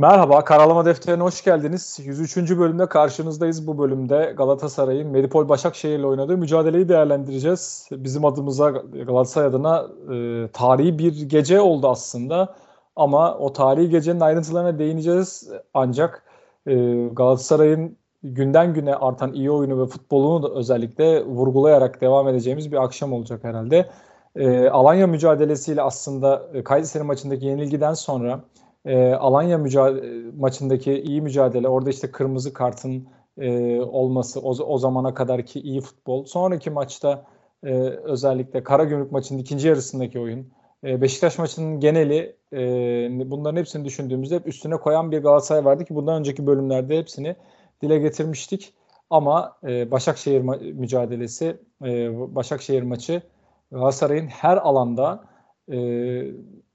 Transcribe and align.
Merhaba, 0.00 0.44
Karalama 0.44 0.84
Defteri'ne 0.84 1.22
hoş 1.22 1.44
geldiniz. 1.44 1.98
103. 2.04 2.36
bölümde 2.36 2.86
karşınızdayız. 2.86 3.66
Bu 3.66 3.78
bölümde 3.78 4.34
Galatasaray'ın 4.36 5.10
Medipol 5.10 5.48
Başakşehir 5.48 5.98
ile 5.98 6.06
oynadığı 6.06 6.36
mücadeleyi 6.36 6.88
değerlendireceğiz. 6.88 7.88
Bizim 7.92 8.24
adımıza 8.24 8.70
Galatasaray 8.70 9.48
adına 9.48 9.86
e, 10.14 10.48
tarihi 10.52 10.98
bir 10.98 11.22
gece 11.22 11.60
oldu 11.60 11.88
aslında. 11.88 12.54
Ama 12.96 13.38
o 13.38 13.52
tarihi 13.52 13.90
gecenin 13.90 14.20
ayrıntılarına 14.20 14.78
değineceğiz. 14.78 15.50
Ancak 15.74 16.22
e, 16.66 16.74
Galatasaray'ın 17.06 17.96
günden 18.22 18.74
güne 18.74 18.94
artan 18.94 19.32
iyi 19.32 19.50
oyunu 19.50 19.82
ve 19.82 19.86
futbolunu 19.86 20.42
da 20.42 20.54
özellikle 20.54 21.24
vurgulayarak 21.24 22.00
devam 22.00 22.28
edeceğimiz 22.28 22.72
bir 22.72 22.84
akşam 22.84 23.12
olacak 23.12 23.44
herhalde. 23.44 23.88
E, 24.36 24.68
Alanya 24.68 25.06
mücadelesiyle 25.06 25.82
aslında 25.82 26.42
e, 26.54 26.64
Kayseri 26.64 27.02
maçındaki 27.02 27.46
yenilgiden 27.46 27.94
sonra 27.94 28.40
e, 28.86 29.12
Alanya 29.12 29.58
mücadele, 29.58 30.30
maçındaki 30.38 31.00
iyi 31.00 31.22
mücadele, 31.22 31.68
orada 31.68 31.90
işte 31.90 32.10
kırmızı 32.10 32.52
kartın 32.52 33.08
e, 33.38 33.80
olması, 33.80 34.40
o, 34.40 34.48
o 34.64 34.78
zamana 34.78 35.14
kadarki 35.14 35.60
iyi 35.60 35.80
futbol. 35.80 36.24
Sonraki 36.24 36.70
maçta 36.70 37.24
e, 37.64 37.72
özellikle 38.04 38.62
Karagümrük 38.62 39.12
maçının 39.12 39.38
ikinci 39.38 39.68
yarısındaki 39.68 40.20
oyun, 40.20 40.46
e, 40.84 41.00
Beşiktaş 41.02 41.38
maçının 41.38 41.80
geneli 41.80 42.36
e, 42.52 43.30
bunların 43.30 43.56
hepsini 43.56 43.84
düşündüğümüzde 43.84 44.34
hep 44.34 44.46
üstüne 44.46 44.76
koyan 44.76 45.10
bir 45.10 45.18
Galatasaray 45.22 45.64
vardı 45.64 45.84
ki 45.84 45.94
bundan 45.94 46.18
önceki 46.18 46.46
bölümlerde 46.46 46.98
hepsini 46.98 47.36
dile 47.82 47.98
getirmiştik. 47.98 48.74
Ama 49.10 49.56
e, 49.64 49.90
Başakşehir 49.90 50.40
ma- 50.40 50.72
mücadelesi, 50.72 51.56
e, 51.84 52.10
Başakşehir 52.34 52.82
maçı 52.82 53.22
Galatasaray'ın 53.70 54.26
her 54.26 54.56
alanda 54.56 55.24
e, 55.72 55.76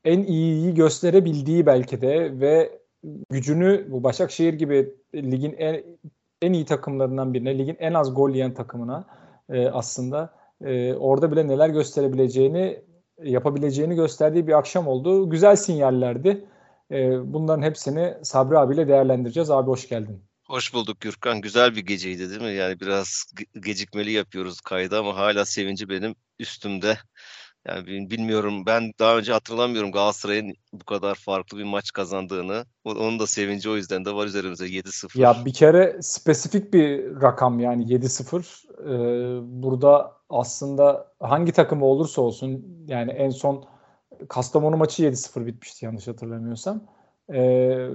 en 0.05 0.23
iyiyi 0.23 0.73
gösterebildiği 0.73 1.65
belki 1.65 2.01
de 2.01 2.39
ve 2.39 2.79
gücünü 3.29 3.87
bu 3.91 4.03
Başakşehir 4.03 4.53
gibi 4.53 4.93
ligin 5.15 5.55
en, 5.57 5.83
en 6.41 6.53
iyi 6.53 6.65
takımlarından 6.65 7.33
birine, 7.33 7.57
ligin 7.57 7.77
en 7.79 7.93
az 7.93 8.15
gol 8.15 8.29
yiyen 8.29 8.53
takımına 8.53 9.05
e, 9.49 9.67
aslında 9.67 10.33
e, 10.61 10.93
orada 10.93 11.31
bile 11.31 11.47
neler 11.47 11.69
gösterebileceğini, 11.69 12.81
yapabileceğini 13.23 13.95
gösterdiği 13.95 14.47
bir 14.47 14.57
akşam 14.57 14.87
oldu. 14.87 15.29
Güzel 15.29 15.55
sinyallerdi. 15.55 16.45
E, 16.91 17.33
bunların 17.33 17.63
hepsini 17.63 18.13
Sabri 18.23 18.57
abiyle 18.57 18.87
değerlendireceğiz. 18.87 19.51
Abi 19.51 19.67
hoş 19.67 19.89
geldin. 19.89 20.23
Hoş 20.45 20.73
bulduk 20.73 20.99
Gürkan. 20.99 21.41
Güzel 21.41 21.75
bir 21.75 21.85
geceydi 21.85 22.29
değil 22.29 22.41
mi? 22.41 22.53
Yani 22.53 22.79
biraz 22.79 23.33
gecikmeli 23.59 24.11
yapıyoruz 24.11 24.61
kaydı 24.61 24.99
ama 24.99 25.15
hala 25.15 25.45
sevinci 25.45 25.89
benim 25.89 26.15
üstümde. 26.39 26.97
Yani 27.67 28.09
bilmiyorum 28.09 28.65
ben 28.65 28.91
daha 28.99 29.17
önce 29.17 29.33
hatırlamıyorum 29.33 29.91
Galatasaray'ın 29.91 30.53
bu 30.73 30.85
kadar 30.85 31.15
farklı 31.15 31.57
bir 31.57 31.63
maç 31.63 31.91
kazandığını. 31.91 32.65
Onun 32.85 33.19
da 33.19 33.27
sevinci 33.27 33.69
o 33.69 33.75
yüzden 33.75 34.05
de 34.05 34.13
var 34.13 34.25
üzerimize 34.25 34.65
7-0. 34.65 35.19
Ya 35.19 35.35
bir 35.45 35.53
kere 35.53 35.97
spesifik 36.01 36.73
bir 36.73 37.21
rakam 37.21 37.59
yani 37.59 37.83
7-0. 37.83 38.65
Ee, 38.81 39.61
burada 39.61 40.11
aslında 40.29 41.13
hangi 41.19 41.51
takım 41.51 41.83
olursa 41.83 42.21
olsun 42.21 42.65
yani 42.87 43.11
en 43.11 43.29
son 43.29 43.65
Kastamonu 44.29 44.77
maçı 44.77 45.03
7-0 45.03 45.45
bitmişti 45.45 45.85
yanlış 45.85 46.07
hatırlamıyorsam. 46.07 46.81
Ee, 47.33 47.87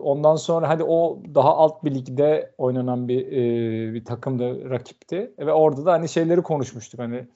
ondan 0.00 0.36
sonra 0.36 0.68
hadi 0.68 0.84
o 0.84 1.22
daha 1.34 1.56
alt 1.56 1.84
bir 1.84 1.94
ligde 1.94 2.54
oynanan 2.58 3.08
bir 3.08 3.26
e, 3.26 3.94
bir 3.94 4.04
takımda 4.04 4.70
rakipti 4.70 5.34
ve 5.38 5.52
orada 5.52 5.86
da 5.86 5.92
hani 5.92 6.08
şeyleri 6.08 6.42
konuşmuştuk 6.42 7.00
hani 7.00 7.26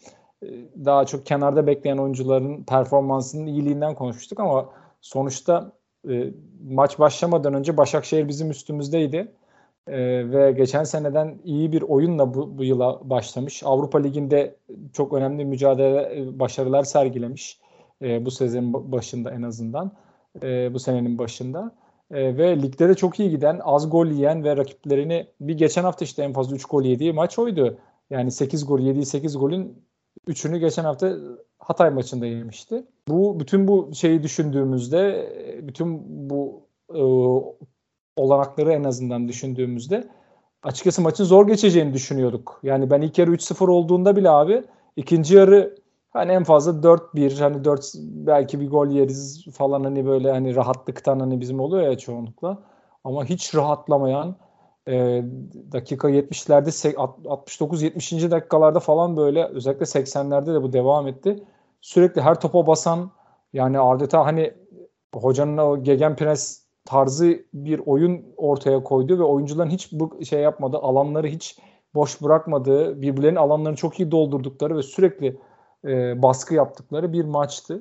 daha 0.84 1.04
çok 1.06 1.26
kenarda 1.26 1.66
bekleyen 1.66 1.98
oyuncuların 1.98 2.64
performansının 2.64 3.46
iyiliğinden 3.46 3.94
konuşmuştuk 3.94 4.40
ama 4.40 4.68
sonuçta 5.00 5.72
e, 6.08 6.32
maç 6.70 6.98
başlamadan 6.98 7.54
önce 7.54 7.76
Başakşehir 7.76 8.28
bizim 8.28 8.50
üstümüzdeydi. 8.50 9.32
E, 9.88 10.30
ve 10.30 10.52
geçen 10.52 10.84
seneden 10.84 11.38
iyi 11.44 11.72
bir 11.72 11.82
oyunla 11.82 12.34
bu, 12.34 12.58
bu 12.58 12.64
yıla 12.64 13.10
başlamış. 13.10 13.62
Avrupa 13.64 13.98
Ligi'nde 13.98 14.56
çok 14.92 15.12
önemli 15.12 15.44
mücadele 15.44 16.20
e, 16.20 16.38
başarılar 16.38 16.82
sergilemiş. 16.84 17.60
E, 18.02 18.24
bu 18.24 18.30
sezonun 18.30 18.92
başında 18.92 19.30
en 19.30 19.42
azından. 19.42 19.92
E, 20.42 20.74
bu 20.74 20.78
senenin 20.78 21.18
başında. 21.18 21.74
E, 22.10 22.36
ve 22.38 22.62
ligde 22.62 22.88
de 22.88 22.94
çok 22.94 23.20
iyi 23.20 23.30
giden, 23.30 23.60
az 23.64 23.90
gol 23.90 24.06
yiyen 24.06 24.44
ve 24.44 24.56
rakiplerini 24.56 25.26
bir 25.40 25.58
geçen 25.58 25.82
hafta 25.82 26.04
işte 26.04 26.22
en 26.22 26.32
fazla 26.32 26.56
3 26.56 26.64
gol 26.64 26.82
yediği 26.82 27.12
maç 27.12 27.38
oydu. 27.38 27.78
Yani 28.10 28.30
8 28.30 28.66
gol 28.66 28.80
yediği 28.80 29.06
8 29.06 29.38
golün 29.38 29.86
Üçünü 30.26 30.58
geçen 30.58 30.84
hafta 30.84 31.16
Hatay 31.58 31.90
maçında 31.90 32.26
yemişti. 32.26 32.84
Bu 33.08 33.40
bütün 33.40 33.68
bu 33.68 33.90
şeyi 33.94 34.22
düşündüğümüzde, 34.22 35.32
bütün 35.62 36.02
bu 36.30 36.62
e, 36.94 37.02
olanakları 38.16 38.72
en 38.72 38.84
azından 38.84 39.28
düşündüğümüzde 39.28 40.08
açıkçası 40.62 41.02
maçın 41.02 41.24
zor 41.24 41.46
geçeceğini 41.46 41.94
düşünüyorduk. 41.94 42.60
Yani 42.62 42.90
ben 42.90 43.00
ilk 43.00 43.18
yarı 43.18 43.30
3-0 43.34 43.70
olduğunda 43.70 44.16
bile 44.16 44.30
abi 44.30 44.64
ikinci 44.96 45.36
yarı 45.36 45.76
hani 46.10 46.32
en 46.32 46.44
fazla 46.44 46.72
4-1 46.82 47.38
hani 47.40 47.64
4 47.64 47.92
belki 47.96 48.60
bir 48.60 48.70
gol 48.70 48.88
yeriz 48.88 49.44
falan 49.52 49.84
hani 49.84 50.06
böyle 50.06 50.30
hani 50.30 50.56
rahatlıktan 50.56 51.20
hani 51.20 51.40
bizim 51.40 51.60
oluyor 51.60 51.82
ya 51.82 51.98
çoğunlukla. 51.98 52.58
Ama 53.04 53.24
hiç 53.24 53.54
rahatlamayan 53.54 54.36
e, 54.88 55.24
dakika 55.72 56.10
70'lerde 56.10 56.94
69-70. 56.94 58.30
dakikalarda 58.30 58.80
falan 58.80 59.16
böyle 59.16 59.44
özellikle 59.44 59.84
80'lerde 59.84 60.54
de 60.54 60.62
bu 60.62 60.72
devam 60.72 61.08
etti. 61.08 61.44
Sürekli 61.80 62.20
her 62.20 62.40
topa 62.40 62.66
basan 62.66 63.10
yani 63.52 63.80
adeta 63.80 64.26
hani 64.26 64.54
hocanın 65.14 65.58
o 65.58 65.82
gegenpress 65.82 66.66
tarzı 66.84 67.44
bir 67.54 67.80
oyun 67.86 68.24
ortaya 68.36 68.82
koydu 68.82 69.18
ve 69.18 69.22
oyuncuların 69.22 69.70
hiç 69.70 69.92
bu 69.92 70.24
şey 70.24 70.40
yapmadı, 70.40 70.78
alanları 70.78 71.26
hiç 71.26 71.58
boş 71.94 72.22
bırakmadığı, 72.22 73.02
birbirlerinin 73.02 73.38
alanlarını 73.38 73.76
çok 73.76 74.00
iyi 74.00 74.10
doldurdukları 74.10 74.76
ve 74.76 74.82
sürekli 74.82 75.36
e, 75.84 76.22
baskı 76.22 76.54
yaptıkları 76.54 77.12
bir 77.12 77.24
maçtı. 77.24 77.80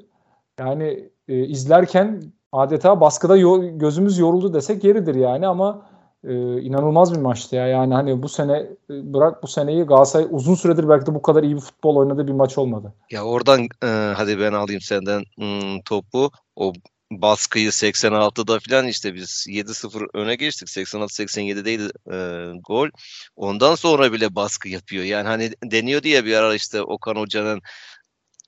Yani 0.59 1.09
e, 1.27 1.45
izlerken 1.45 2.21
adeta 2.51 3.01
baskıda 3.01 3.37
yo- 3.37 3.77
gözümüz 3.77 4.17
yoruldu 4.17 4.53
desek 4.53 4.83
yeridir 4.83 5.15
yani 5.15 5.47
ama 5.47 5.85
e, 6.27 6.61
inanılmaz 6.61 7.13
bir 7.13 7.19
maçtı 7.19 7.55
ya. 7.55 7.67
Yani 7.67 7.93
hani 7.93 8.23
bu 8.23 8.29
sene 8.29 8.53
e, 8.89 9.13
bırak 9.13 9.43
bu 9.43 9.47
seneyi 9.47 9.83
Galatasaray 9.83 10.27
uzun 10.29 10.55
süredir 10.55 10.89
belki 10.89 11.05
de 11.05 11.15
bu 11.15 11.21
kadar 11.21 11.43
iyi 11.43 11.55
bir 11.55 11.61
futbol 11.61 11.95
oynadığı 11.95 12.27
bir 12.27 12.33
maç 12.33 12.57
olmadı. 12.57 12.93
Ya 13.11 13.23
oradan 13.23 13.67
e, 13.83 13.87
hadi 13.87 14.39
ben 14.39 14.53
alayım 14.53 14.81
senden 14.81 15.23
hmm, 15.37 15.81
topu. 15.81 16.31
O 16.55 16.73
baskıyı 17.11 17.69
86'da 17.69 18.59
falan 18.69 18.87
işte 18.87 19.15
biz 19.15 19.45
7-0 19.49 20.07
öne 20.13 20.35
geçtik. 20.35 20.67
86-87'deydi 20.67 21.91
e, 22.11 22.17
gol. 22.67 22.89
Ondan 23.35 23.75
sonra 23.75 24.13
bile 24.13 24.35
baskı 24.35 24.69
yapıyor. 24.69 25.03
Yani 25.03 25.27
hani 25.27 25.51
deniyor 25.63 26.03
diye 26.03 26.25
bir 26.25 26.35
ara 26.35 26.55
işte 26.55 26.81
Okan 26.81 27.15
Hoca'nın 27.15 27.61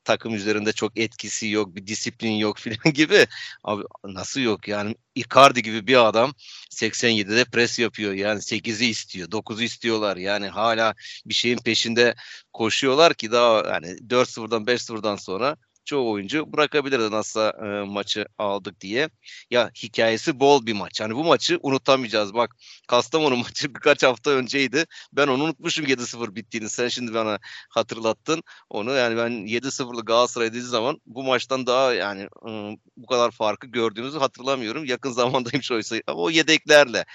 takım 0.08 0.36
üzerinde 0.36 0.74
çok 0.74 1.00
etkisi 1.00 1.48
yok, 1.48 1.76
bir 1.76 1.88
disiplin 1.88 2.32
yok 2.32 2.60
filan 2.60 2.94
gibi. 2.94 3.28
Abi 3.64 3.84
nasıl 4.04 4.42
yok 4.42 4.68
yani 4.68 4.96
Icardi 5.16 5.62
gibi 5.62 5.88
bir 5.88 6.08
adam 6.08 6.34
87'de 6.72 7.46
pres 7.46 7.80
yapıyor. 7.80 8.14
Yani 8.14 8.42
8'i 8.42 8.86
istiyor, 8.86 9.28
9'u 9.28 9.62
istiyorlar. 9.64 10.18
Yani 10.18 10.48
hala 10.48 10.96
bir 11.26 11.34
şeyin 11.34 11.58
peşinde 11.58 12.16
koşuyorlar 12.54 13.14
ki 13.14 13.32
daha 13.32 13.68
yani 13.68 13.88
4-0'dan 14.10 14.66
5-0'dan 14.66 15.16
sonra 15.16 15.58
çoğu 15.88 16.12
oyuncu 16.12 16.54
bırakabilirdi 16.54 17.12
nasıl 17.12 17.40
e, 17.42 17.86
maçı 17.86 18.26
aldık 18.38 18.82
diye. 18.82 19.10
Ya 19.52 19.72
hikayesi 19.84 20.40
bol 20.40 20.66
bir 20.66 20.74
maç. 20.74 21.00
Yani 21.00 21.16
bu 21.16 21.24
maçı 21.24 21.60
unutamayacağız. 21.64 22.34
Bak 22.34 22.56
Kastamonu 22.88 23.38
maçı 23.44 23.76
birkaç 23.76 24.04
hafta 24.04 24.32
önceydi. 24.32 24.86
Ben 25.14 25.28
onu 25.28 25.44
unutmuşum 25.44 25.86
7-0 25.86 26.36
bittiğini. 26.36 26.70
Sen 26.70 26.88
şimdi 26.88 27.14
bana 27.14 27.40
hatırlattın 27.70 28.44
onu. 28.70 28.92
Yani 28.92 29.18
ben 29.18 29.32
7-0'lı 29.32 30.06
Galatasaray 30.06 30.50
dediği 30.50 30.62
zaman 30.62 31.02
bu 31.06 31.24
maçtan 31.24 31.68
daha 31.68 31.94
yani 31.94 32.24
e, 32.24 32.78
bu 32.98 33.06
kadar 33.08 33.32
farkı 33.32 33.68
gördüğümüzü 33.68 34.18
hatırlamıyorum. 34.20 34.86
Yakın 34.86 35.12
zamandaymış 35.12 35.72
oysa 35.72 35.96
ama 36.08 36.22
o 36.22 36.30
yedeklerle. 36.30 37.06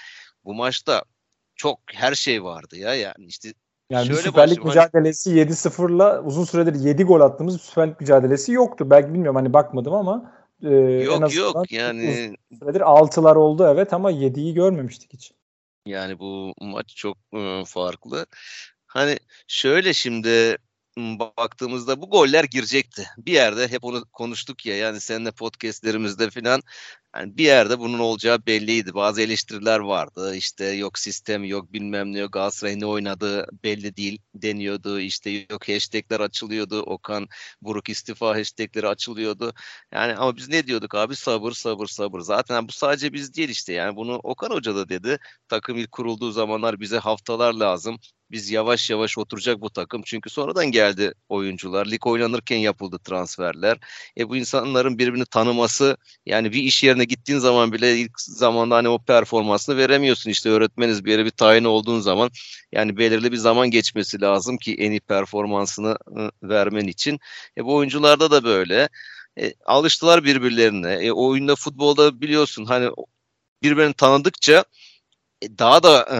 Bu 0.45 0.53
maçta 0.53 1.03
çok 1.55 1.79
her 1.93 2.15
şey 2.15 2.43
vardı 2.43 2.77
ya 2.77 2.95
yani 2.95 3.25
işte 3.27 3.53
yani 3.89 4.05
Şöyle 4.05 4.19
bir 4.19 4.23
Süper 4.23 4.51
Lig 4.51 4.65
mücadelesi 4.65 5.29
hani... 5.29 5.51
7-0'la 5.51 6.21
uzun 6.21 6.43
süredir 6.43 6.79
7 6.79 7.03
gol 7.03 7.21
attığımız 7.21 7.55
bir 7.55 7.59
Süper 7.59 7.87
Lig 7.87 7.99
mücadelesi 7.99 8.51
yoktu. 8.51 8.89
Belki 8.89 9.13
bilmiyorum 9.13 9.35
hani 9.35 9.53
bakmadım 9.53 9.93
ama 9.93 10.33
e, 10.63 10.69
yok 10.69 11.31
en 11.31 11.37
yok 11.37 11.71
yani 11.71 12.35
süredir 12.59 12.81
6'lar 12.81 13.35
oldu 13.35 13.67
evet 13.67 13.93
ama 13.93 14.11
7'yi 14.11 14.53
görmemiştik 14.53 15.13
hiç. 15.13 15.31
Yani 15.85 16.19
bu 16.19 16.53
maç 16.61 16.95
çok 16.95 17.17
ıı, 17.35 17.63
farklı. 17.65 18.25
Hani 18.87 19.17
şöyle 19.47 19.93
şimdi 19.93 20.57
baktığımızda 20.97 22.01
bu 22.01 22.09
goller 22.09 22.43
girecekti. 22.43 23.03
Bir 23.17 23.31
yerde 23.31 23.67
hep 23.67 23.83
onu 23.83 24.05
konuştuk 24.05 24.65
ya 24.65 24.77
yani 24.77 24.99
seninle 24.99 25.31
podcastlerimizde 25.31 26.29
falan 26.29 26.61
yani 27.15 27.37
bir 27.37 27.43
yerde 27.43 27.79
bunun 27.79 27.99
olacağı 27.99 28.45
belliydi. 28.45 28.93
Bazı 28.93 29.21
eleştiriler 29.21 29.79
vardı. 29.79 30.35
İşte 30.35 30.65
yok 30.65 30.99
sistem 30.99 31.43
yok 31.43 31.73
bilmem 31.73 32.13
ne 32.13 32.19
yok 32.19 32.33
Galatasaray 32.33 32.79
ne 32.79 32.85
oynadığı 32.85 33.47
belli 33.63 33.95
değil 33.97 34.21
deniyordu. 34.35 34.99
İşte 34.99 35.29
yok 35.29 35.69
hashtagler 35.69 36.19
açılıyordu. 36.19 36.81
Okan 36.81 37.27
Buruk 37.61 37.89
istifa 37.89 38.35
hashtagleri 38.35 38.87
açılıyordu. 38.87 39.53
Yani 39.91 40.15
ama 40.15 40.37
biz 40.37 40.49
ne 40.49 40.67
diyorduk 40.67 40.95
abi 40.95 41.15
sabır 41.15 41.51
sabır 41.51 41.87
sabır. 41.87 42.19
Zaten 42.19 42.67
bu 42.67 42.71
sadece 42.71 43.13
biz 43.13 43.33
değil 43.35 43.49
işte 43.49 43.73
yani 43.73 43.95
bunu 43.95 44.15
Okan 44.23 44.49
Hoca 44.49 44.75
da 44.75 44.89
dedi. 44.89 45.19
Takım 45.47 45.77
ilk 45.77 45.91
kurulduğu 45.91 46.31
zamanlar 46.31 46.79
bize 46.79 46.97
haftalar 46.97 47.53
lazım 47.53 47.99
biz 48.33 48.51
yavaş 48.51 48.89
yavaş 48.89 49.17
oturacak 49.17 49.61
bu 49.61 49.69
takım. 49.69 50.01
Çünkü 50.05 50.29
sonradan 50.29 50.71
geldi 50.71 51.13
oyuncular. 51.29 51.85
Lig 51.91 52.07
oynanırken 52.07 52.57
yapıldı 52.57 52.99
transferler. 53.03 53.77
E 54.17 54.29
bu 54.29 54.35
insanların 54.37 54.97
birbirini 54.97 55.25
tanıması 55.25 55.97
yani 56.25 56.51
bir 56.51 56.63
iş 56.63 56.83
yerine 56.83 57.02
gittiğin 57.03 57.39
zaman 57.39 57.71
bile 57.71 57.97
ilk 57.97 58.19
zamanda 58.21 58.75
hani 58.75 58.89
o 58.89 58.99
performansını 58.99 59.77
veremiyorsun. 59.77 60.29
İşte 60.29 60.49
öğretmeniz 60.49 61.05
bir 61.05 61.11
yere 61.11 61.25
bir 61.25 61.31
tayin 61.31 61.63
olduğun 61.63 61.99
zaman 61.99 62.29
yani 62.71 62.97
belirli 62.97 63.31
bir 63.31 63.37
zaman 63.37 63.71
geçmesi 63.71 64.21
lazım 64.21 64.57
ki 64.57 64.75
en 64.79 64.91
iyi 64.91 64.99
performansını 64.99 65.97
ı, 66.17 66.31
vermen 66.43 66.87
için. 66.87 67.19
E 67.57 67.65
bu 67.65 67.75
oyuncularda 67.75 68.31
da 68.31 68.43
böyle. 68.43 68.89
E, 69.39 69.53
alıştılar 69.65 70.23
birbirlerine. 70.23 70.93
E, 70.93 71.11
oyunda 71.11 71.55
futbolda 71.55 72.21
biliyorsun 72.21 72.65
hani 72.65 72.89
birbirini 73.63 73.93
tanıdıkça 73.93 74.63
e, 75.41 75.57
daha 75.57 75.83
da 75.83 76.07
e, 76.11 76.17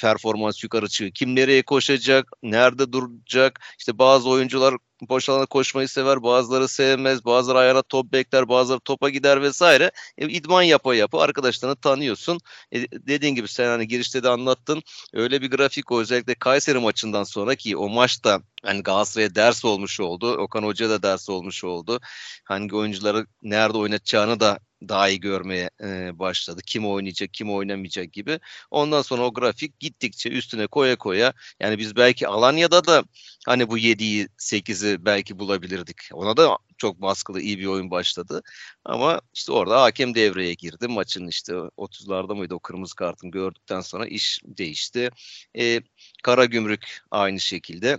performans 0.00 0.62
yukarı 0.64 0.88
çıkıyor. 0.88 1.10
Kim 1.12 1.36
nereye 1.36 1.62
koşacak, 1.62 2.32
nerede 2.42 2.92
duracak. 2.92 3.60
İşte 3.78 3.98
bazı 3.98 4.28
oyuncular 4.28 4.74
boş 5.08 5.28
alana 5.28 5.46
koşmayı 5.46 5.88
sever, 5.88 6.22
bazıları 6.22 6.68
sevmez, 6.68 7.24
bazıları 7.24 7.58
ayağına 7.58 7.82
top 7.82 8.12
bekler, 8.12 8.48
bazıları 8.48 8.80
topa 8.80 9.10
gider 9.10 9.42
vesaire. 9.42 9.90
E, 10.18 10.28
idman 10.28 10.62
yapa 10.62 10.94
yapa 10.94 11.20
arkadaşlarını 11.20 11.76
tanıyorsun. 11.76 12.40
E, 12.72 12.80
dediğin 12.92 13.34
gibi 13.34 13.48
sen 13.48 13.66
hani 13.66 13.88
girişte 13.88 14.22
de 14.22 14.28
anlattın. 14.28 14.82
Öyle 15.12 15.42
bir 15.42 15.50
grafik 15.50 15.92
o 15.92 16.00
özellikle 16.00 16.34
Kayseri 16.34 16.78
maçından 16.78 17.24
sonra 17.24 17.54
ki 17.54 17.76
o 17.76 17.88
maçta 17.88 18.40
hani 18.62 18.82
Galatasaray'a 18.82 19.34
ders 19.34 19.64
olmuş 19.64 20.00
oldu. 20.00 20.32
Okan 20.36 20.62
Hoca 20.62 20.90
da 20.90 21.02
ders 21.02 21.28
olmuş 21.30 21.64
oldu. 21.64 22.00
Hangi 22.44 22.76
oyuncuları 22.76 23.26
nerede 23.42 23.78
oynatacağını 23.78 24.40
da 24.40 24.58
daha 24.88 25.08
iyi 25.08 25.20
görmeye 25.20 25.70
e, 25.82 26.18
başladı. 26.18 26.60
Kim 26.66 26.86
oynayacak, 26.86 27.34
kim 27.34 27.52
oynamayacak 27.52 28.12
gibi. 28.12 28.40
Ondan 28.70 29.02
sonra 29.02 29.22
o 29.22 29.34
grafik 29.34 29.80
gittikçe 29.80 30.30
üstüne 30.30 30.66
koya 30.66 30.96
koya 30.96 31.32
yani 31.60 31.78
biz 31.78 31.96
belki 31.96 32.28
Alanya'da 32.28 32.86
da 32.86 33.04
hani 33.46 33.70
bu 33.70 33.78
7'yi 33.78 34.28
8'i 34.38 34.93
belki 35.04 35.38
bulabilirdik. 35.38 35.96
Ona 36.12 36.36
da 36.36 36.58
çok 36.78 37.02
baskılı 37.02 37.40
iyi 37.40 37.58
bir 37.58 37.66
oyun 37.66 37.90
başladı. 37.90 38.42
Ama 38.84 39.20
işte 39.34 39.52
orada 39.52 39.82
hakem 39.82 40.14
devreye 40.14 40.54
girdi. 40.54 40.88
Maçın 40.88 41.26
işte 41.26 41.52
30'larda 41.76 42.34
mıydı 42.34 42.54
o 42.54 42.60
kırmızı 42.60 42.96
kartını 42.96 43.30
gördükten 43.30 43.80
sonra 43.80 44.06
iş 44.06 44.40
değişti. 44.44 45.10
E, 45.58 45.80
Karagümrük 46.22 47.02
aynı 47.10 47.40
şekilde. 47.40 47.98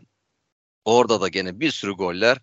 Orada 0.85 1.21
da 1.21 1.27
gene 1.27 1.59
bir 1.59 1.71
sürü 1.71 1.91
goller. 1.91 2.37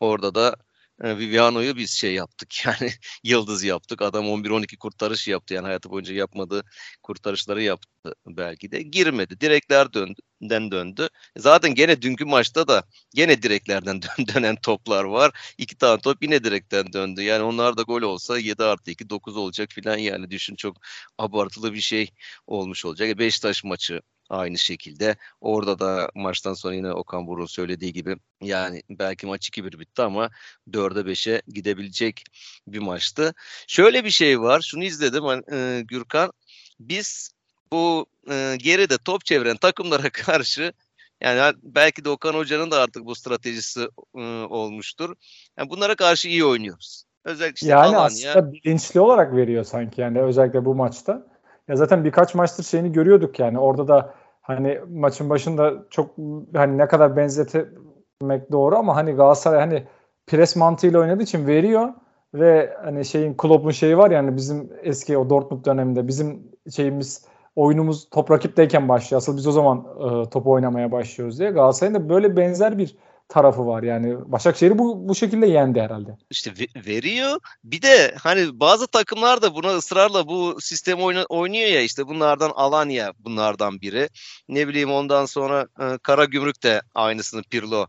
Orada 0.00 0.34
da 0.34 0.56
e, 1.02 1.18
Viviano'yu 1.18 1.76
biz 1.76 1.90
şey 1.90 2.14
yaptık 2.14 2.64
yani 2.66 2.92
yıldız 3.24 3.64
yaptık. 3.64 4.02
Adam 4.02 4.28
11-12 4.28 4.76
kurtarış 4.76 5.28
yaptı 5.28 5.54
yani 5.54 5.66
hayatı 5.66 5.90
boyunca 5.90 6.14
yapmadığı 6.14 6.62
kurtarışları 7.02 7.62
yaptı 7.62 8.14
belki 8.26 8.72
de. 8.72 8.82
Girmedi. 8.82 9.40
Direkler 9.40 9.92
döndü, 9.92 10.20
döndü. 10.42 11.08
Zaten 11.36 11.74
gene 11.74 12.02
dünkü 12.02 12.24
maçta 12.24 12.68
da 12.68 12.84
gene 13.14 13.42
direklerden 13.42 14.02
dön, 14.02 14.26
dönen 14.34 14.56
toplar 14.56 15.04
var. 15.04 15.54
İki 15.58 15.76
tane 15.78 16.00
top 16.00 16.22
yine 16.22 16.44
direkten 16.44 16.92
döndü. 16.92 17.22
Yani 17.22 17.42
onlar 17.42 17.76
da 17.76 17.82
gol 17.82 18.02
olsa 18.02 18.38
7 18.38 18.64
artı 18.64 18.90
2 18.90 19.10
9 19.10 19.36
olacak 19.36 19.70
filan 19.72 19.96
yani 19.98 20.30
düşün 20.30 20.56
çok 20.56 20.76
abartılı 21.18 21.72
bir 21.74 21.80
şey 21.80 22.10
olmuş 22.46 22.84
olacak. 22.84 23.18
Beşiktaş 23.18 23.64
maçı 23.64 24.00
Aynı 24.30 24.58
şekilde 24.58 25.16
orada 25.40 25.78
da 25.78 26.10
maçtan 26.14 26.54
sonra 26.54 26.74
yine 26.74 26.92
Okan 26.92 27.26
Buruk'un 27.26 27.46
söylediği 27.46 27.92
gibi 27.92 28.16
yani 28.40 28.82
belki 28.90 29.26
maç 29.26 29.48
2-1 29.48 29.78
bitti 29.78 30.02
ama 30.02 30.30
4'e 30.70 31.00
5'e 31.00 31.42
gidebilecek 31.48 32.24
bir 32.68 32.78
maçtı. 32.78 33.34
Şöyle 33.66 34.04
bir 34.04 34.10
şey 34.10 34.40
var. 34.40 34.60
Şunu 34.60 34.84
izledim 34.84 35.24
e, 35.52 35.82
Gürkan. 35.82 36.32
Biz 36.80 37.30
bu 37.72 38.06
e, 38.30 38.56
geride 38.58 38.98
top 38.98 39.24
çeviren 39.24 39.56
takımlara 39.56 40.10
karşı 40.12 40.72
yani 41.20 41.56
belki 41.62 42.04
de 42.04 42.08
Okan 42.08 42.34
Hoca'nın 42.34 42.70
da 42.70 42.80
artık 42.80 43.04
bu 43.04 43.14
stratejisi 43.14 43.88
e, 44.14 44.20
olmuştur. 44.44 45.14
Yani 45.58 45.70
bunlara 45.70 45.94
karşı 45.94 46.28
iyi 46.28 46.44
oynuyoruz. 46.44 47.04
Özellikle 47.24 47.54
işte 47.54 47.68
yani 47.68 47.96
Alanya. 47.96 48.00
aslında 48.00 48.52
bilinçli 48.52 49.00
olarak 49.00 49.34
veriyor 49.36 49.64
sanki 49.64 50.00
yani 50.00 50.22
özellikle 50.22 50.64
bu 50.64 50.74
maçta. 50.74 51.35
Ya 51.68 51.76
zaten 51.76 52.04
birkaç 52.04 52.34
maçtır 52.34 52.64
şeyini 52.64 52.92
görüyorduk 52.92 53.40
yani. 53.40 53.58
Orada 53.58 53.88
da 53.88 54.14
hani 54.42 54.80
maçın 54.88 55.30
başında 55.30 55.72
çok 55.90 56.10
hani 56.54 56.78
ne 56.78 56.88
kadar 56.88 57.16
benzetmek 57.16 58.52
doğru 58.52 58.76
ama 58.76 58.96
hani 58.96 59.12
Galatasaray 59.12 59.60
hani 59.60 59.84
pres 60.26 60.56
mantığıyla 60.56 61.00
oynadığı 61.00 61.22
için 61.22 61.46
veriyor 61.46 61.88
ve 62.34 62.76
hani 62.84 63.04
şeyin 63.04 63.34
Klopp'un 63.34 63.70
şeyi 63.70 63.98
var 63.98 64.10
yani 64.10 64.36
bizim 64.36 64.70
eski 64.82 65.18
o 65.18 65.30
Dortmund 65.30 65.64
döneminde 65.64 66.08
bizim 66.08 66.52
şeyimiz 66.76 67.24
oyunumuz 67.56 68.10
top 68.10 68.30
rakipteyken 68.30 68.88
başlıyor. 68.88 69.18
Asıl 69.18 69.36
biz 69.36 69.46
o 69.46 69.52
zaman 69.52 69.78
e, 69.78 70.30
topu 70.30 70.50
oynamaya 70.52 70.92
başlıyoruz 70.92 71.38
diye. 71.38 71.50
Galatasaray'ın 71.50 71.94
da 71.94 72.08
böyle 72.08 72.36
benzer 72.36 72.78
bir 72.78 72.96
tarafı 73.28 73.66
var. 73.66 73.82
Yani 73.82 74.16
Başakşehir'i 74.32 74.78
bu 74.78 75.08
bu 75.08 75.14
şekilde 75.14 75.46
yendi 75.46 75.80
herhalde. 75.80 76.16
İşte 76.30 76.52
veriyor. 76.86 77.40
Bir 77.64 77.82
de 77.82 78.14
hani 78.22 78.60
bazı 78.60 78.86
takımlar 78.86 79.42
da 79.42 79.54
buna 79.54 79.76
ısrarla 79.76 80.28
bu 80.28 80.56
sistemi 80.60 81.02
oynuyor 81.28 81.68
ya 81.68 81.80
işte 81.80 82.06
bunlardan 82.06 82.50
Alanya 82.54 83.12
bunlardan 83.18 83.80
biri. 83.80 84.08
Ne 84.48 84.68
bileyim 84.68 84.90
ondan 84.90 85.26
sonra 85.26 85.66
e, 85.80 85.98
Kara 86.02 86.24
Gümrük 86.24 86.62
de 86.62 86.82
aynısını 86.94 87.42
Pirlo 87.42 87.86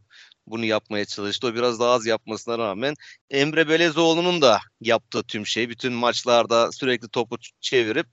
bunu 0.48 0.66
yapmaya 0.66 1.06
çalıştı. 1.06 1.48
O 1.48 1.54
biraz 1.54 1.80
daha 1.80 1.92
az 1.92 2.06
yapmasına 2.06 2.58
rağmen 2.58 2.94
Emre 3.30 3.70
Belezoğlu'nun 3.70 4.42
da 4.42 4.60
yaptığı 4.82 5.24
tüm 5.24 5.46
şey 5.46 5.70
bütün 5.70 5.94
maçlarda 5.94 6.72
sürekli 6.72 7.10
topu 7.10 7.38
çevirip 7.62 8.08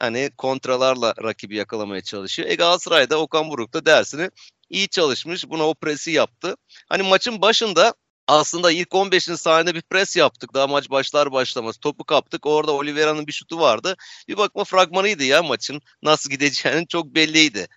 hani 0.00 0.30
kontralarla 0.38 1.14
rakibi 1.22 1.56
yakalamaya 1.56 2.02
çalışıyor. 2.02 2.48
E 2.48 2.54
Galatasaray'da 2.54 3.20
Okan 3.20 3.50
Buruk 3.50 3.74
da 3.74 3.86
dersini 3.86 4.30
iyi 4.70 4.88
çalışmış. 4.88 5.48
Buna 5.48 5.68
o 5.68 5.74
presi 5.74 6.10
yaptı. 6.10 6.56
Hani 6.88 7.02
maçın 7.02 7.42
başında 7.42 7.94
aslında 8.28 8.72
ilk 8.72 8.88
15'in 8.88 9.34
saniyede 9.34 9.74
bir 9.74 9.82
pres 9.82 10.16
yaptık. 10.16 10.54
Daha 10.54 10.66
maç 10.66 10.90
başlar 10.90 11.32
başlamaz. 11.32 11.76
Topu 11.78 12.04
kaptık. 12.04 12.46
Orada 12.46 12.72
Oliveira'nın 12.72 13.26
bir 13.26 13.32
şutu 13.32 13.60
vardı. 13.60 13.96
Bir 14.28 14.36
bakma 14.36 14.64
fragmanıydı 14.64 15.24
ya 15.24 15.42
maçın. 15.42 15.80
Nasıl 16.02 16.30
gideceğinin 16.30 16.86
çok 16.86 17.06
belliydi. 17.06 17.68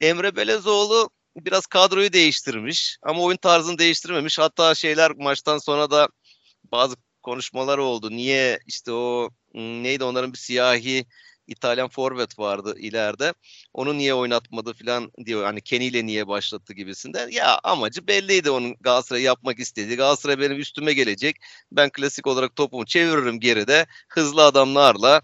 Emre 0.00 0.36
Belezoğlu 0.36 1.10
biraz 1.36 1.66
kadroyu 1.66 2.12
değiştirmiş 2.12 2.98
ama 3.02 3.22
oyun 3.22 3.36
tarzını 3.36 3.78
değiştirmemiş. 3.78 4.38
Hatta 4.38 4.74
şeyler 4.74 5.12
maçtan 5.16 5.58
sonra 5.58 5.90
da 5.90 6.08
bazı 6.64 6.96
konuşmalar 7.22 7.78
oldu. 7.78 8.10
Niye 8.10 8.60
işte 8.66 8.92
o 8.92 9.30
neydi 9.54 10.04
onların 10.04 10.32
bir 10.32 10.38
siyahi 10.38 11.06
İtalyan 11.52 11.88
forvet 11.88 12.38
vardı 12.38 12.74
ileride. 12.78 13.34
Onu 13.74 13.98
niye 13.98 14.14
oynatmadı 14.14 14.72
falan 14.72 15.12
diyor. 15.26 15.44
Hani 15.44 15.60
Kenny 15.60 15.86
ile 15.86 16.06
niye 16.06 16.28
başlattı 16.28 16.74
gibisinden. 16.74 17.28
Ya 17.28 17.58
amacı 17.64 18.06
belliydi 18.06 18.50
onun 18.50 18.74
Galatasaray 18.80 19.22
yapmak 19.22 19.58
istediği. 19.58 19.96
Galatasaray 19.96 20.38
benim 20.38 20.60
üstüme 20.60 20.92
gelecek. 20.92 21.36
Ben 21.72 21.90
klasik 21.90 22.26
olarak 22.26 22.56
topumu 22.56 22.86
çeviririm 22.86 23.40
geride. 23.40 23.86
Hızlı 24.08 24.44
adamlarla 24.44 25.22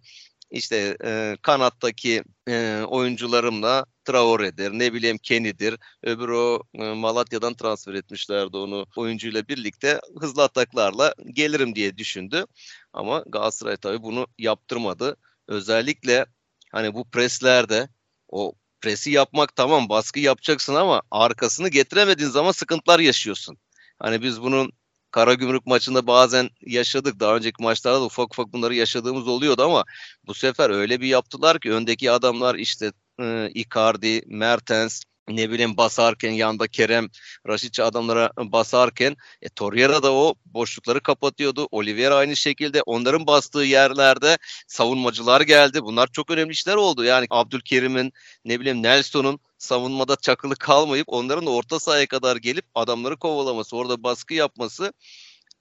işte 0.50 0.96
e, 1.04 1.36
kanattaki 1.42 2.22
e, 2.48 2.82
oyuncularımla 2.88 3.86
Traore'dir, 4.04 4.70
ne 4.72 4.92
bileyim 4.92 5.18
Kenny'dir. 5.18 5.76
Öbür 6.02 6.28
o 6.28 6.62
e, 6.74 6.92
Malatya'dan 6.94 7.54
transfer 7.54 7.94
etmişlerdi 7.94 8.56
onu 8.56 8.86
oyuncuyla 8.96 9.48
birlikte 9.48 10.00
hızlı 10.20 10.42
ataklarla 10.42 11.14
gelirim 11.32 11.74
diye 11.74 11.98
düşündü. 11.98 12.46
Ama 12.92 13.24
Galatasaray 13.28 13.76
tabii 13.76 14.02
bunu 14.02 14.26
yaptırmadı. 14.38 15.16
Özellikle 15.48 16.26
hani 16.72 16.94
bu 16.94 17.10
preslerde 17.10 17.88
o 18.28 18.52
presi 18.80 19.10
yapmak 19.10 19.56
tamam 19.56 19.88
baskı 19.88 20.20
yapacaksın 20.20 20.74
ama 20.74 21.02
arkasını 21.10 21.68
getiremediğin 21.68 22.30
zaman 22.30 22.52
sıkıntılar 22.52 23.00
yaşıyorsun. 23.00 23.58
Hani 23.98 24.22
biz 24.22 24.42
bunun 24.42 24.72
Karagümrük 25.10 25.66
maçında 25.66 26.06
bazen 26.06 26.50
yaşadık. 26.60 27.20
Daha 27.20 27.36
önceki 27.36 27.62
maçlarda 27.62 28.00
da 28.00 28.04
ufak 28.04 28.32
ufak 28.32 28.52
bunları 28.52 28.74
yaşadığımız 28.74 29.28
oluyordu 29.28 29.62
ama 29.62 29.84
bu 30.26 30.34
sefer 30.34 30.70
öyle 30.70 31.00
bir 31.00 31.06
yaptılar 31.06 31.60
ki 31.60 31.72
öndeki 31.72 32.10
adamlar 32.10 32.54
işte 32.54 32.92
e, 33.20 33.50
Icardi, 33.54 34.22
Mertens 34.26 35.02
ne 35.28 35.50
bileyim 35.50 35.76
basarken 35.76 36.30
yanda 36.30 36.68
Kerem, 36.68 37.08
Raşitçi 37.48 37.82
adamlara 37.82 38.30
basarken 38.38 39.16
e, 39.42 39.48
Torreira 39.48 40.02
da 40.02 40.12
o 40.14 40.34
boşlukları 40.46 41.00
kapatıyordu. 41.00 41.68
Oliveira 41.70 42.14
aynı 42.14 42.36
şekilde 42.36 42.82
onların 42.82 43.26
bastığı 43.26 43.64
yerlerde 43.64 44.38
savunmacılar 44.66 45.40
geldi. 45.40 45.82
Bunlar 45.82 46.08
çok 46.12 46.30
önemli 46.30 46.52
işler 46.52 46.74
oldu. 46.74 47.04
Yani 47.04 47.26
Abdülkerim'in 47.30 48.12
ne 48.44 48.60
bileyim 48.60 48.82
Nelson'un 48.82 49.40
savunmada 49.58 50.16
çakılı 50.16 50.56
kalmayıp 50.56 51.08
onların 51.08 51.46
orta 51.46 51.80
sahaya 51.80 52.06
kadar 52.06 52.36
gelip 52.36 52.64
adamları 52.74 53.16
kovalaması, 53.16 53.76
orada 53.76 54.02
baskı 54.02 54.34
yapması 54.34 54.92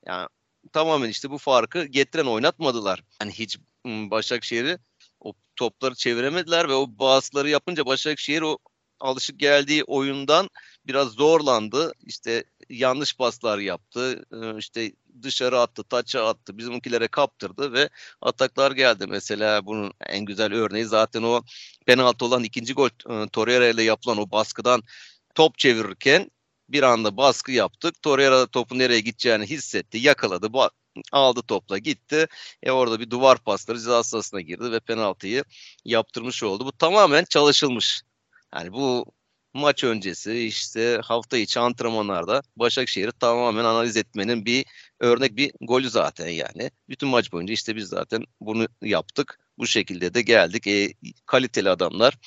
yani 0.05 0.27
tamamen 0.73 1.09
işte 1.09 1.29
bu 1.29 1.37
farkı 1.37 1.85
getiren 1.85 2.25
oynatmadılar. 2.25 3.03
Yani 3.21 3.31
hiç 3.31 3.57
Başakşehir'i 3.85 4.77
o 5.19 5.33
topları 5.55 5.95
çeviremediler 5.95 6.69
ve 6.69 6.73
o 6.73 6.87
bazıları 6.89 7.49
yapınca 7.49 7.85
Başakşehir 7.85 8.41
o 8.41 8.57
alışık 8.99 9.39
geldiği 9.39 9.83
oyundan 9.83 10.49
biraz 10.87 11.09
zorlandı. 11.09 11.93
İşte 12.05 12.43
yanlış 12.69 13.15
paslar 13.17 13.57
yaptı. 13.57 14.25
İşte 14.57 14.91
dışarı 15.23 15.59
attı, 15.59 15.83
taça 15.83 16.25
attı. 16.25 16.57
Bizimkilere 16.57 17.07
kaptırdı 17.07 17.73
ve 17.73 17.89
ataklar 18.21 18.71
geldi. 18.71 19.05
Mesela 19.07 19.65
bunun 19.65 19.93
en 20.07 20.25
güzel 20.25 20.53
örneği 20.53 20.85
zaten 20.85 21.23
o 21.23 21.41
penaltı 21.85 22.25
olan 22.25 22.43
ikinci 22.43 22.73
gol 22.73 22.89
Torreira 23.31 23.67
ile 23.67 23.83
yapılan 23.83 24.17
o 24.17 24.31
baskıdan 24.31 24.83
top 25.35 25.57
çevirirken 25.57 26.31
bir 26.69 26.83
anda 26.83 27.17
baskı 27.17 27.51
yaptık. 27.51 28.01
Torreira 28.01 28.47
topu 28.47 28.79
nereye 28.79 28.99
gideceğini 28.99 29.45
hissetti, 29.45 29.97
yakaladı, 29.97 30.49
aldı 31.11 31.41
topla 31.41 31.77
gitti. 31.77 32.27
E 32.63 32.71
orada 32.71 32.99
bir 32.99 33.09
duvar 33.09 33.37
pasları 33.37 33.77
ceza 33.77 34.03
sahasına 34.03 34.41
girdi 34.41 34.71
ve 34.71 34.79
penaltıyı 34.79 35.43
yaptırmış 35.85 36.43
oldu. 36.43 36.65
Bu 36.65 36.71
tamamen 36.71 37.23
çalışılmış. 37.29 38.01
Yani 38.55 38.73
bu 38.73 39.05
maç 39.53 39.83
öncesi 39.83 40.39
işte 40.39 40.99
hafta 41.03 41.37
içi 41.37 41.59
antrenmanlarda 41.59 42.41
Başakşehir'i 42.55 43.11
tamamen 43.11 43.63
analiz 43.63 43.97
etmenin 43.97 44.45
bir 44.45 44.65
örnek 44.99 45.37
bir 45.37 45.51
golü 45.61 45.89
zaten 45.89 46.27
yani. 46.27 46.71
Bütün 46.89 47.09
maç 47.09 47.31
boyunca 47.31 47.53
işte 47.53 47.75
biz 47.75 47.87
zaten 47.87 48.23
bunu 48.41 48.67
yaptık. 48.81 49.39
Bu 49.57 49.67
şekilde 49.67 50.13
de 50.13 50.21
geldik. 50.21 50.67
E, 50.67 50.93
kaliteli 51.25 51.69
adamlar 51.69 52.17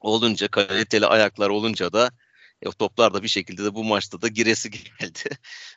olunca, 0.00 0.48
kaliteli 0.48 1.06
ayaklar 1.06 1.48
olunca 1.48 1.92
da 1.92 2.10
e, 2.62 2.70
toplar 2.70 3.14
da 3.14 3.22
bir 3.22 3.28
şekilde 3.28 3.64
de 3.64 3.74
bu 3.74 3.84
maçta 3.84 4.22
da 4.22 4.28
giresi 4.28 4.70
geldi. 4.70 5.36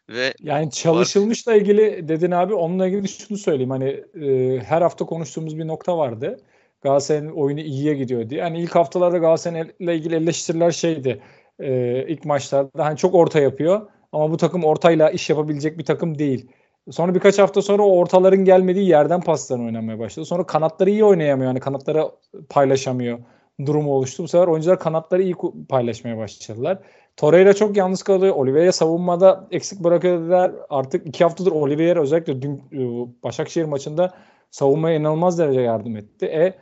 Ve 0.09 0.33
yani 0.39 0.71
çalışılmışla 0.71 1.55
ilgili 1.55 2.07
dedin 2.07 2.31
abi 2.31 2.53
onunla 2.53 2.87
ilgili 2.87 3.07
şunu 3.09 3.37
söyleyeyim. 3.37 3.69
Hani 3.69 4.03
e, 4.25 4.59
her 4.59 4.81
hafta 4.81 5.05
konuştuğumuz 5.05 5.57
bir 5.57 5.67
nokta 5.67 5.97
vardı. 5.97 6.39
Galatasaray'ın 6.83 7.31
oyunu 7.31 7.59
iyiye 7.59 7.93
gidiyor 7.93 8.29
diye. 8.29 8.39
Yani 8.41 8.59
ilk 8.59 8.75
haftalarda 8.75 9.17
Galatasaray'la 9.17 9.93
ilgili 9.93 10.15
eleştiriler 10.15 10.71
şeydi. 10.71 11.21
E, 11.59 12.05
ilk 12.07 12.25
maçlarda 12.25 12.85
hani 12.85 12.97
çok 12.97 13.15
orta 13.15 13.39
yapıyor 13.39 13.81
ama 14.11 14.31
bu 14.31 14.37
takım 14.37 14.63
ortayla 14.63 15.09
iş 15.09 15.29
yapabilecek 15.29 15.77
bir 15.77 15.85
takım 15.85 16.19
değil. 16.19 16.49
Sonra 16.91 17.15
birkaç 17.15 17.39
hafta 17.39 17.61
sonra 17.61 17.83
o 17.83 17.97
ortaların 17.97 18.45
gelmediği 18.45 18.89
yerden 18.89 19.21
paslarını 19.21 19.65
oynamaya 19.65 19.99
başladı. 19.99 20.25
Sonra 20.25 20.45
kanatları 20.45 20.89
iyi 20.89 21.03
oynayamıyor. 21.05 21.47
Yani 21.47 21.59
kanatları 21.59 22.03
paylaşamıyor 22.49 23.19
durumu 23.65 23.91
oluştu. 23.91 24.23
Bu 24.23 24.27
sefer 24.27 24.47
oyuncular 24.47 24.79
kanatları 24.79 25.23
iyi 25.23 25.35
paylaşmaya 25.69 26.17
başladılar. 26.17 26.79
Torreira 27.17 27.53
çok 27.53 27.77
yalnız 27.77 28.03
kalıyor. 28.03 28.35
Oliveira 28.35 28.71
savunmada 28.71 29.47
eksik 29.51 29.79
bırakıyorlar. 29.83 30.51
Artık 30.69 31.07
iki 31.07 31.23
haftadır 31.23 31.51
Oliveira 31.51 32.01
özellikle 32.01 32.41
dün 32.41 32.55
e, 32.55 32.79
Başakşehir 33.23 33.65
maçında 33.65 34.13
savunmaya 34.51 34.95
inanılmaz 34.95 35.39
derece 35.39 35.61
yardım 35.61 35.97
etti. 35.97 36.25
E 36.25 36.53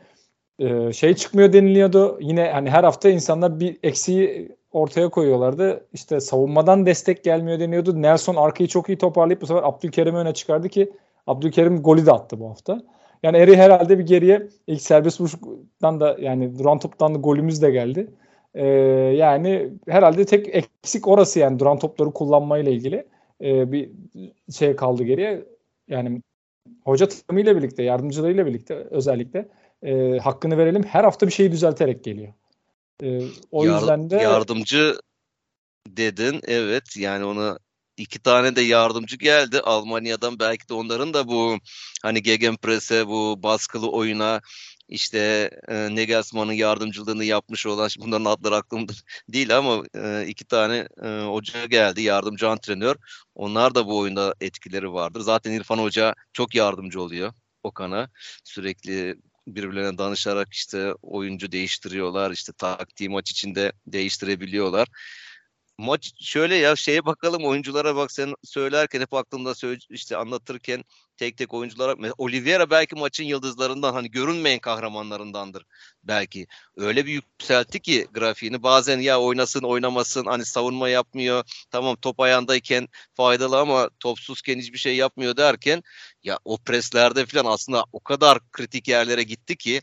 e, 0.62 0.92
şey 0.92 1.14
çıkmıyor 1.14 1.52
deniliyordu. 1.52 2.18
Yine 2.20 2.50
hani 2.52 2.70
her 2.70 2.84
hafta 2.84 3.08
insanlar 3.08 3.60
bir 3.60 3.78
eksiği 3.82 4.52
ortaya 4.72 5.08
koyuyorlardı. 5.08 5.86
İşte 5.92 6.20
savunmadan 6.20 6.86
destek 6.86 7.24
gelmiyor 7.24 7.60
deniyordu. 7.60 8.02
Nelson 8.02 8.36
arkayı 8.36 8.68
çok 8.68 8.88
iyi 8.88 8.98
toparlayıp 8.98 9.42
bu 9.42 9.46
sefer 9.46 9.62
Abdülkerim'i 9.62 10.18
öne 10.18 10.34
çıkardı 10.34 10.68
ki 10.68 10.92
Abdülkerim 11.26 11.82
golü 11.82 12.06
de 12.06 12.12
attı 12.12 12.40
bu 12.40 12.50
hafta. 12.50 12.82
Yani 13.22 13.36
Eri 13.36 13.56
herhalde 13.56 13.98
bir 13.98 14.06
geriye 14.06 14.48
ilk 14.66 14.82
serbest 14.82 15.20
vuruştan 15.20 16.00
da 16.00 16.16
yani 16.20 16.58
duran 16.58 16.78
toptan 16.78 17.14
da 17.14 17.18
golümüz 17.18 17.62
de 17.62 17.70
geldi. 17.70 18.10
Ee, 18.54 18.66
yani 19.16 19.70
herhalde 19.88 20.24
tek 20.24 20.54
eksik 20.54 21.08
orası 21.08 21.38
yani 21.38 21.58
duran 21.58 21.78
topları 21.78 22.10
kullanmayla 22.10 22.72
ilgili 22.72 23.06
ee, 23.42 23.72
bir 23.72 23.90
şey 24.50 24.76
kaldı 24.76 25.02
geriye. 25.02 25.44
Yani 25.88 26.22
hoca 26.84 27.08
takımıyla 27.08 27.56
birlikte, 27.56 27.82
yardımcılarıyla 27.82 28.46
birlikte 28.46 28.74
özellikle 28.74 29.48
e, 29.82 30.18
hakkını 30.18 30.58
verelim. 30.58 30.82
Her 30.82 31.04
hafta 31.04 31.26
bir 31.26 31.32
şeyi 31.32 31.52
düzelterek 31.52 32.04
geliyor. 32.04 32.32
E, 33.02 33.20
o 33.50 33.64
Yar, 33.64 33.78
yüzden 33.78 34.10
de 34.10 34.16
yardımcı 34.16 34.94
dedin. 35.86 36.40
Evet 36.46 36.96
yani 36.96 37.24
ona 37.24 37.58
iki 37.96 38.18
tane 38.22 38.56
de 38.56 38.60
yardımcı 38.60 39.16
geldi 39.16 39.60
Almanya'dan. 39.60 40.38
Belki 40.38 40.68
de 40.68 40.74
onların 40.74 41.14
da 41.14 41.28
bu 41.28 41.58
hani 42.02 42.22
Gegenpress'e 42.22 43.06
bu 43.06 43.42
baskılı 43.42 43.90
oyuna 43.90 44.40
işte 44.88 45.50
e, 45.68 45.74
Nagelsmann'ın 45.74 46.52
yardımcılığını 46.52 47.24
yapmış 47.24 47.66
olan 47.66 47.90
bunların 47.98 48.24
adları 48.24 48.56
aklımda 48.56 48.92
değil 49.28 49.58
ama 49.58 49.84
e, 49.94 50.26
iki 50.28 50.44
tane 50.44 50.88
e, 51.04 51.08
hoca 51.08 51.66
geldi 51.66 52.02
yardımcı 52.02 52.48
antrenör. 52.48 52.96
Onlar 53.34 53.74
da 53.74 53.86
bu 53.86 53.98
oyunda 53.98 54.34
etkileri 54.40 54.92
vardır. 54.92 55.20
Zaten 55.20 55.52
İrfan 55.52 55.78
Hoca 55.78 56.14
çok 56.32 56.54
yardımcı 56.54 57.02
oluyor 57.02 57.32
Okan'a. 57.62 58.10
Sürekli 58.44 59.16
birbirlerine 59.46 59.98
danışarak 59.98 60.52
işte 60.52 60.92
oyuncu 61.02 61.52
değiştiriyorlar. 61.52 62.30
işte 62.30 62.52
taktiği 62.52 63.08
maç 63.08 63.30
içinde 63.30 63.72
değiştirebiliyorlar. 63.86 64.88
Maç 65.78 66.12
şöyle 66.20 66.56
ya 66.56 66.76
şeye 66.76 67.06
bakalım 67.06 67.44
oyunculara 67.44 67.96
bak 67.96 68.12
sen 68.12 68.34
söylerken 68.44 69.00
hep 69.00 69.14
aklımda 69.14 69.54
söyle, 69.54 69.78
işte 69.90 70.16
anlatırken 70.16 70.84
tek 71.16 71.36
tek 71.36 71.54
oyunculara 71.54 72.12
Oliveira 72.18 72.70
belki 72.70 72.94
maçın 72.94 73.24
yıldızlarından 73.24 73.92
hani 73.92 74.10
görünmeyen 74.10 74.58
kahramanlarındandır 74.58 75.64
belki. 76.04 76.46
Öyle 76.76 77.06
bir 77.06 77.12
yükseltti 77.12 77.80
ki 77.80 78.06
grafiğini 78.14 78.62
bazen 78.62 78.98
ya 79.00 79.20
oynasın 79.20 79.62
oynamasın 79.62 80.24
hani 80.26 80.44
savunma 80.44 80.88
yapmıyor. 80.88 81.44
Tamam 81.70 81.96
top 81.96 82.20
ayağındayken 82.20 82.88
faydalı 83.14 83.58
ama 83.58 83.90
topsuzken 84.00 84.58
hiçbir 84.58 84.78
şey 84.78 84.96
yapmıyor 84.96 85.36
derken 85.36 85.82
ya 86.22 86.38
o 86.44 86.58
preslerde 86.58 87.26
falan 87.26 87.52
aslında 87.52 87.84
o 87.92 88.00
kadar 88.00 88.38
kritik 88.52 88.88
yerlere 88.88 89.22
gitti 89.22 89.56
ki 89.56 89.80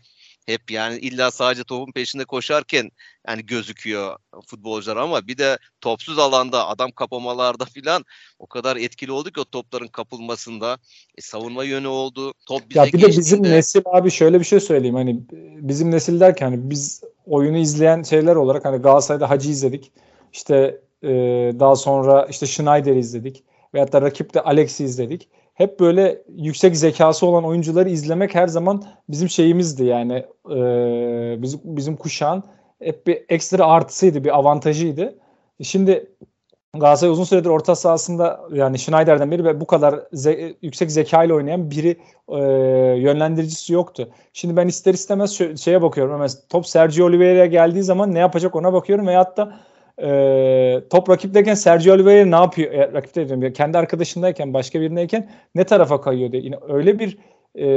hep 0.50 0.72
yani 0.72 0.98
illa 0.98 1.32
sadece 1.32 1.64
topun 1.64 1.92
peşinde 1.92 2.26
koşarken 2.26 2.92
yani 3.28 3.46
gözüküyor 3.46 4.18
futbolcular 4.46 4.98
ama 4.98 5.28
bir 5.28 5.38
de 5.38 5.58
topsuz 5.82 6.20
alanda 6.20 6.68
adam 6.68 6.92
kapamalarda 6.92 7.66
filan 7.74 8.06
o 8.40 8.48
kadar 8.48 8.78
etkili 8.78 9.12
oldu 9.12 9.32
ki 9.32 9.40
o 9.40 9.46
topların 9.46 9.88
kapılmasında 9.88 10.78
e, 11.18 11.22
savunma 11.22 11.64
yönü 11.64 11.88
oldu. 11.88 12.34
Top 12.46 12.70
bize 12.70 12.80
ya 12.80 12.86
bir 12.86 13.02
de 13.02 13.08
bizim 13.08 13.44
nesil 13.44 13.82
abi 13.86 14.12
şöyle 14.12 14.40
bir 14.40 14.46
şey 14.46 14.60
söyleyeyim 14.60 14.96
hani 14.96 15.20
bizim 15.60 15.92
nesil 15.92 16.20
derken 16.20 16.46
hani 16.46 16.70
biz 16.70 17.02
oyunu 17.26 17.58
izleyen 17.58 18.04
şeyler 18.04 18.36
olarak 18.36 18.66
hani 18.66 18.78
Galatasaray'da 18.78 19.30
Hacı 19.30 19.50
izledik. 19.50 19.92
İşte 20.34 20.82
e, 21.04 21.10
daha 21.60 21.76
sonra 21.76 22.28
işte 22.30 22.46
Schneider 22.46 22.96
izledik. 22.96 23.44
Veyahut 23.74 23.94
da 23.94 24.02
rakipte 24.02 24.42
Alex'i 24.42 24.84
izledik 24.84 25.30
hep 25.60 25.80
böyle 25.80 26.22
yüksek 26.38 26.78
zekası 26.78 27.26
olan 27.26 27.46
oyuncuları 27.46 27.90
izlemek 27.90 28.36
her 28.36 28.48
zaman 28.48 28.84
bizim 29.10 29.30
şeyimizdi 29.30 29.84
yani 29.84 30.26
e, 30.52 30.58
bizim, 31.42 31.60
bizim 31.64 31.96
kuşağın 31.96 32.44
hep 32.82 33.08
bir 33.08 33.26
ekstra 33.30 33.66
artısıydı, 33.66 34.24
bir 34.24 34.38
avantajıydı. 34.38 35.16
Şimdi 35.62 36.12
Galatasaray 36.74 37.12
uzun 37.12 37.24
süredir 37.24 37.50
orta 37.50 37.76
sahasında 37.76 38.42
yani 38.54 38.80
Schneider'den 38.80 39.32
beri 39.32 39.46
ve 39.46 39.62
bu 39.62 39.68
kadar 39.68 39.94
ze- 39.94 40.56
yüksek 40.62 40.92
zeka 40.92 41.24
ile 41.24 41.34
oynayan 41.34 41.72
biri 41.72 41.98
e, 42.30 42.40
yönlendiricisi 43.00 43.74
yoktu. 43.74 44.10
Şimdi 44.34 44.56
ben 44.56 44.68
ister 44.68 44.94
istemez 44.94 45.60
şeye 45.60 45.82
bakıyorum. 45.82 46.20
Mesela 46.20 46.42
top 46.50 46.68
Sergio 46.68 47.06
Oliveira'ya 47.06 47.46
geldiği 47.46 47.84
zaman 47.84 48.14
ne 48.14 48.20
yapacak 48.20 48.56
ona 48.56 48.74
bakıyorum 48.74 49.08
veyahut 49.08 49.38
da 49.38 49.60
e, 50.02 50.82
top 50.90 51.10
rakipteyken 51.10 51.54
Sergio 51.54 51.94
Oliveira 51.94 52.26
ne 52.26 52.36
yapıyor? 52.36 52.72
E, 52.72 52.94
rakipte 52.94 53.30
diyorum, 53.30 53.54
kendi 53.54 53.78
arkadaşındayken 53.78 54.54
başka 54.54 54.82
birindeyken 54.82 55.30
ne 55.56 55.64
tarafa 55.64 56.02
kayıyor 56.02 56.32
diye. 56.32 56.42
Yine 56.42 56.56
öyle 56.70 57.00
bir 57.00 57.18
e, 57.56 57.70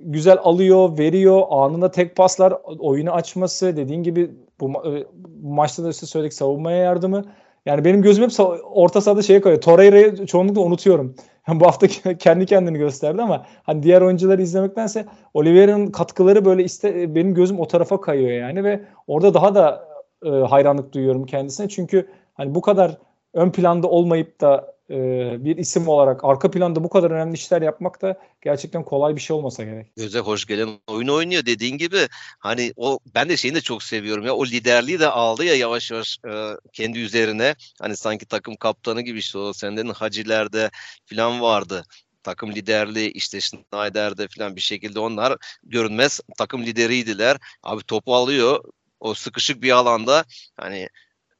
güzel 0.00 0.38
alıyor, 0.42 0.98
veriyor. 0.98 1.42
Anında 1.50 1.90
tek 1.90 2.16
paslar, 2.16 2.54
oyunu 2.78 3.10
açması, 3.12 3.76
dediğin 3.76 4.02
gibi 4.02 4.30
bu, 4.60 4.70
e, 4.70 5.04
bu 5.24 5.54
maçta 5.54 5.84
da 5.84 5.90
işte 5.90 6.06
söyledik 6.06 6.32
savunmaya 6.32 6.76
yardımı. 6.76 7.24
Yani 7.66 7.84
benim 7.84 8.02
gözüm 8.02 8.24
hep 8.24 8.30
orta 8.64 9.00
sahada 9.00 9.22
şeye 9.22 9.40
koyuyor. 9.40 9.62
Torreira'yı 9.62 10.26
çoğunlukla 10.26 10.60
unutuyorum. 10.60 11.14
Yani 11.48 11.60
bu 11.60 11.66
hafta 11.66 11.86
kendi 12.18 12.46
kendini 12.46 12.78
gösterdi 12.78 13.22
ama 13.22 13.46
hani 13.62 13.82
diğer 13.82 14.02
oyuncuları 14.02 14.42
izlemektense 14.42 15.06
Oliveira'nın 15.34 15.86
katkıları 15.86 16.44
böyle 16.44 16.64
iste 16.64 17.14
benim 17.14 17.34
gözüm 17.34 17.60
o 17.60 17.66
tarafa 17.66 18.00
kayıyor 18.00 18.30
yani 18.30 18.64
ve 18.64 18.80
orada 19.06 19.34
daha 19.34 19.54
da 19.54 19.88
e, 20.26 20.30
hayranlık 20.30 20.92
duyuyorum 20.92 21.26
kendisine. 21.26 21.68
Çünkü 21.68 22.08
hani 22.34 22.54
bu 22.54 22.60
kadar 22.60 22.98
ön 23.34 23.50
planda 23.50 23.86
olmayıp 23.86 24.40
da 24.40 24.76
e, 24.90 24.96
bir 25.44 25.56
isim 25.56 25.88
olarak 25.88 26.24
arka 26.24 26.50
planda 26.50 26.84
bu 26.84 26.88
kadar 26.88 27.10
önemli 27.10 27.34
işler 27.34 27.62
yapmak 27.62 28.02
da 28.02 28.18
gerçekten 28.40 28.84
kolay 28.84 29.16
bir 29.16 29.20
şey 29.20 29.36
olmasa 29.36 29.64
gerek. 29.64 29.86
Göze 29.96 30.18
hoş 30.18 30.44
gelen 30.44 30.68
oyun 30.86 31.08
oynuyor 31.08 31.46
dediğin 31.46 31.78
gibi. 31.78 32.08
Hani 32.38 32.72
o 32.76 32.98
ben 33.14 33.28
de 33.28 33.36
şeyini 33.36 33.56
de 33.56 33.60
çok 33.60 33.82
seviyorum 33.82 34.26
ya. 34.26 34.34
O 34.34 34.46
liderliği 34.46 35.00
de 35.00 35.08
aldı 35.08 35.44
ya 35.44 35.54
yavaş 35.54 35.90
yavaş 35.90 36.18
e, 36.28 36.32
kendi 36.72 36.98
üzerine. 36.98 37.54
Hani 37.80 37.96
sanki 37.96 38.26
takım 38.26 38.56
kaptanı 38.56 39.00
gibi 39.02 39.18
işte 39.18 39.38
o 39.38 39.52
senden 39.52 39.86
Hacilerde 39.86 40.70
falan 41.06 41.40
vardı 41.40 41.84
takım 42.22 42.52
liderliği 42.52 43.10
işte 43.10 43.40
Schneider'de 43.40 44.28
falan 44.28 44.56
bir 44.56 44.60
şekilde 44.60 45.00
onlar 45.00 45.36
görünmez 45.62 46.20
takım 46.38 46.62
lideriydiler. 46.62 47.36
Abi 47.62 47.82
topu 47.82 48.14
alıyor 48.14 48.64
o 49.06 49.14
sıkışık 49.14 49.62
bir 49.62 49.70
alanda 49.70 50.24
hani 50.56 50.88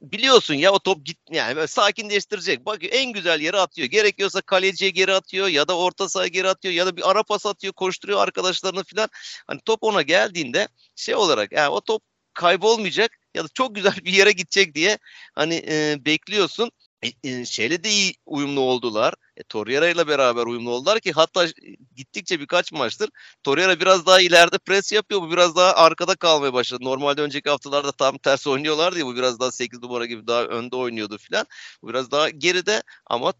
biliyorsun 0.01 0.53
ya 0.53 0.71
o 0.71 0.79
top 0.79 1.05
git 1.05 1.17
yani 1.31 1.55
böyle 1.55 1.67
sakinleştirecek. 1.67 2.65
Bak 2.65 2.79
en 2.81 3.13
güzel 3.13 3.41
yere 3.41 3.57
atıyor. 3.59 3.87
Gerekiyorsa 3.87 4.41
kaleciye 4.41 4.91
geri 4.91 5.13
atıyor 5.13 5.47
ya 5.47 5.67
da 5.67 5.77
orta 5.77 6.09
sahaya 6.09 6.27
geri 6.27 6.49
atıyor 6.49 6.73
ya 6.73 6.85
da 6.85 6.97
bir 6.97 7.09
ara 7.11 7.23
pas 7.23 7.45
atıyor, 7.45 7.73
koşturuyor 7.73 8.19
arkadaşlarını 8.19 8.83
falan. 8.83 9.09
Hani 9.47 9.59
top 9.65 9.83
ona 9.83 10.01
geldiğinde 10.01 10.67
şey 10.95 11.15
olarak 11.15 11.51
yani 11.51 11.69
o 11.69 11.81
top 11.81 12.03
kaybolmayacak 12.33 13.11
ya 13.35 13.43
da 13.43 13.47
çok 13.53 13.75
güzel 13.75 13.95
bir 14.05 14.13
yere 14.13 14.31
gidecek 14.31 14.75
diye 14.75 14.97
hani 15.35 15.65
e, 15.67 15.97
bekliyorsun. 16.05 16.71
E, 17.03 17.29
e, 17.29 17.45
şeyle 17.45 17.83
de 17.83 17.89
iyi 17.89 18.13
uyumlu 18.25 18.61
oldular. 18.61 19.13
E, 19.37 19.43
Torreira 19.43 19.89
ile 19.89 20.07
beraber 20.07 20.45
uyumlu 20.45 20.71
oldular 20.71 20.99
ki 20.99 21.11
hatta 21.11 21.47
gittikçe 21.95 22.39
birkaç 22.39 22.71
maçtır 22.71 23.09
Torreira 23.43 23.79
biraz 23.79 24.05
daha 24.05 24.21
ileride 24.21 24.57
pres 24.57 24.91
yapıyor. 24.91 25.21
Bu 25.21 25.31
biraz 25.31 25.55
daha 25.55 25.73
arkada 25.73 26.15
kalmaya 26.15 26.53
başladı. 26.53 26.83
Normalde 26.85 27.21
önceki 27.21 27.49
haftalarda 27.49 27.91
tam 27.91 28.17
tersi 28.17 28.49
oynuyorlardı 28.49 28.99
ya 28.99 29.05
bu 29.05 29.15
biraz 29.15 29.39
daha 29.39 29.51
8 29.51 29.81
numara 29.81 30.05
gibi 30.05 30.27
daha 30.27 30.43
önde 30.43 30.75
oynuyordu 30.75 31.17
filan. 31.17 31.45
Bu 31.81 31.89
biraz 31.89 32.11
daha 32.11 32.29
geride 32.29 32.83
ama 33.05 33.33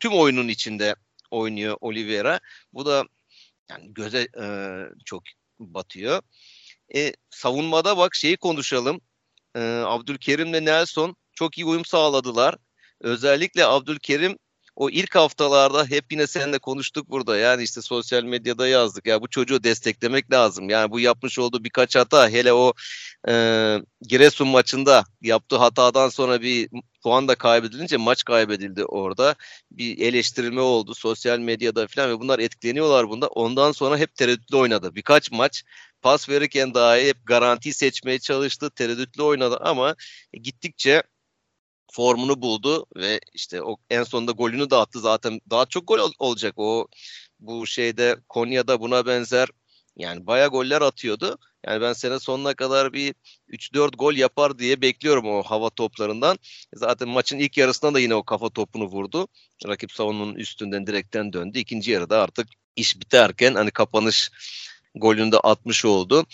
tüm 0.00 0.12
oyunun 0.12 0.48
içinde 0.48 0.94
oynuyor 1.30 1.76
Oliveira. 1.80 2.40
Bu 2.72 2.86
da 2.86 3.04
yani 3.70 3.94
göze 3.94 4.28
e, 4.40 4.46
çok 5.04 5.22
batıyor. 5.58 6.22
E, 6.94 7.12
savunmada 7.30 7.96
bak 7.98 8.14
şeyi 8.14 8.36
konuşalım. 8.36 9.00
E, 9.56 9.60
Abdülkerim'le 9.86 10.64
Nelson 10.66 11.16
çok 11.32 11.58
iyi 11.58 11.64
uyum 11.66 11.84
sağladılar. 11.84 12.56
Özellikle 13.00 13.66
Abdülkerim 13.66 14.36
o 14.76 14.90
ilk 14.90 15.14
haftalarda 15.14 15.86
hep 15.86 16.12
yine 16.12 16.26
seninle 16.26 16.58
konuştuk 16.58 17.10
burada. 17.10 17.36
Yani 17.38 17.62
işte 17.62 17.82
sosyal 17.82 18.22
medyada 18.24 18.68
yazdık. 18.68 19.06
Ya 19.06 19.20
bu 19.22 19.28
çocuğu 19.28 19.64
desteklemek 19.64 20.32
lazım. 20.32 20.70
Yani 20.70 20.90
bu 20.90 21.00
yapmış 21.00 21.38
olduğu 21.38 21.64
birkaç 21.64 21.96
hata 21.96 22.28
hele 22.30 22.52
o 22.52 22.72
e, 23.28 23.32
Giresun 24.02 24.48
maçında 24.48 25.04
yaptığı 25.22 25.56
hatadan 25.56 26.08
sonra 26.08 26.42
bir 26.42 26.68
puan 27.02 27.28
da 27.28 27.34
kaybedilince 27.34 27.96
maç 27.96 28.24
kaybedildi 28.24 28.84
orada. 28.84 29.34
Bir 29.70 29.98
eleştirilme 29.98 30.60
oldu 30.60 30.94
sosyal 30.94 31.38
medyada 31.38 31.86
falan 31.86 32.10
ve 32.10 32.20
bunlar 32.20 32.38
etkileniyorlar 32.38 33.08
bunda. 33.08 33.26
Ondan 33.28 33.72
sonra 33.72 33.98
hep 33.98 34.14
tereddütlü 34.14 34.56
oynadı. 34.56 34.94
Birkaç 34.94 35.30
maç 35.30 35.64
pas 36.02 36.28
verirken 36.28 36.74
dahi 36.74 37.06
hep 37.06 37.16
garanti 37.26 37.72
seçmeye 37.72 38.18
çalıştı. 38.18 38.70
Tereddütlü 38.70 39.22
oynadı 39.22 39.58
ama 39.60 39.94
gittikçe 40.32 41.02
formunu 41.92 42.42
buldu 42.42 42.86
ve 42.96 43.20
işte 43.34 43.62
o 43.62 43.76
en 43.90 44.02
sonunda 44.02 44.32
golünü 44.32 44.70
de 44.70 44.76
attı 44.76 45.00
zaten 45.00 45.40
daha 45.50 45.66
çok 45.66 45.88
gol 45.88 45.98
ol- 45.98 46.12
olacak 46.18 46.54
o 46.56 46.86
bu 47.40 47.66
şeyde 47.66 48.16
Konya'da 48.28 48.80
buna 48.80 49.06
benzer 49.06 49.48
yani 49.96 50.26
baya 50.26 50.46
goller 50.46 50.82
atıyordu. 50.82 51.38
Yani 51.66 51.80
ben 51.80 51.92
sene 51.92 52.18
sonuna 52.18 52.54
kadar 52.54 52.92
bir 52.92 53.14
3-4 53.48 53.98
gol 53.98 54.14
yapar 54.14 54.58
diye 54.58 54.80
bekliyorum 54.80 55.26
o 55.26 55.42
hava 55.42 55.70
toplarından. 55.70 56.38
Zaten 56.74 57.08
maçın 57.08 57.38
ilk 57.38 57.56
yarısında 57.58 57.94
da 57.94 58.00
yine 58.00 58.14
o 58.14 58.22
kafa 58.22 58.50
topunu 58.50 58.84
vurdu. 58.84 59.28
Rakip 59.66 59.92
savunmanın 59.92 60.34
üstünden 60.34 60.86
direkten 60.86 61.32
döndü. 61.32 61.58
İkinci 61.58 61.90
yarıda 61.90 62.22
artık 62.22 62.48
iş 62.76 63.00
biterken 63.00 63.54
hani 63.54 63.70
kapanış 63.70 64.30
golünü 64.94 65.32
de 65.32 65.38
atmış 65.38 65.84
oldu 65.84 66.26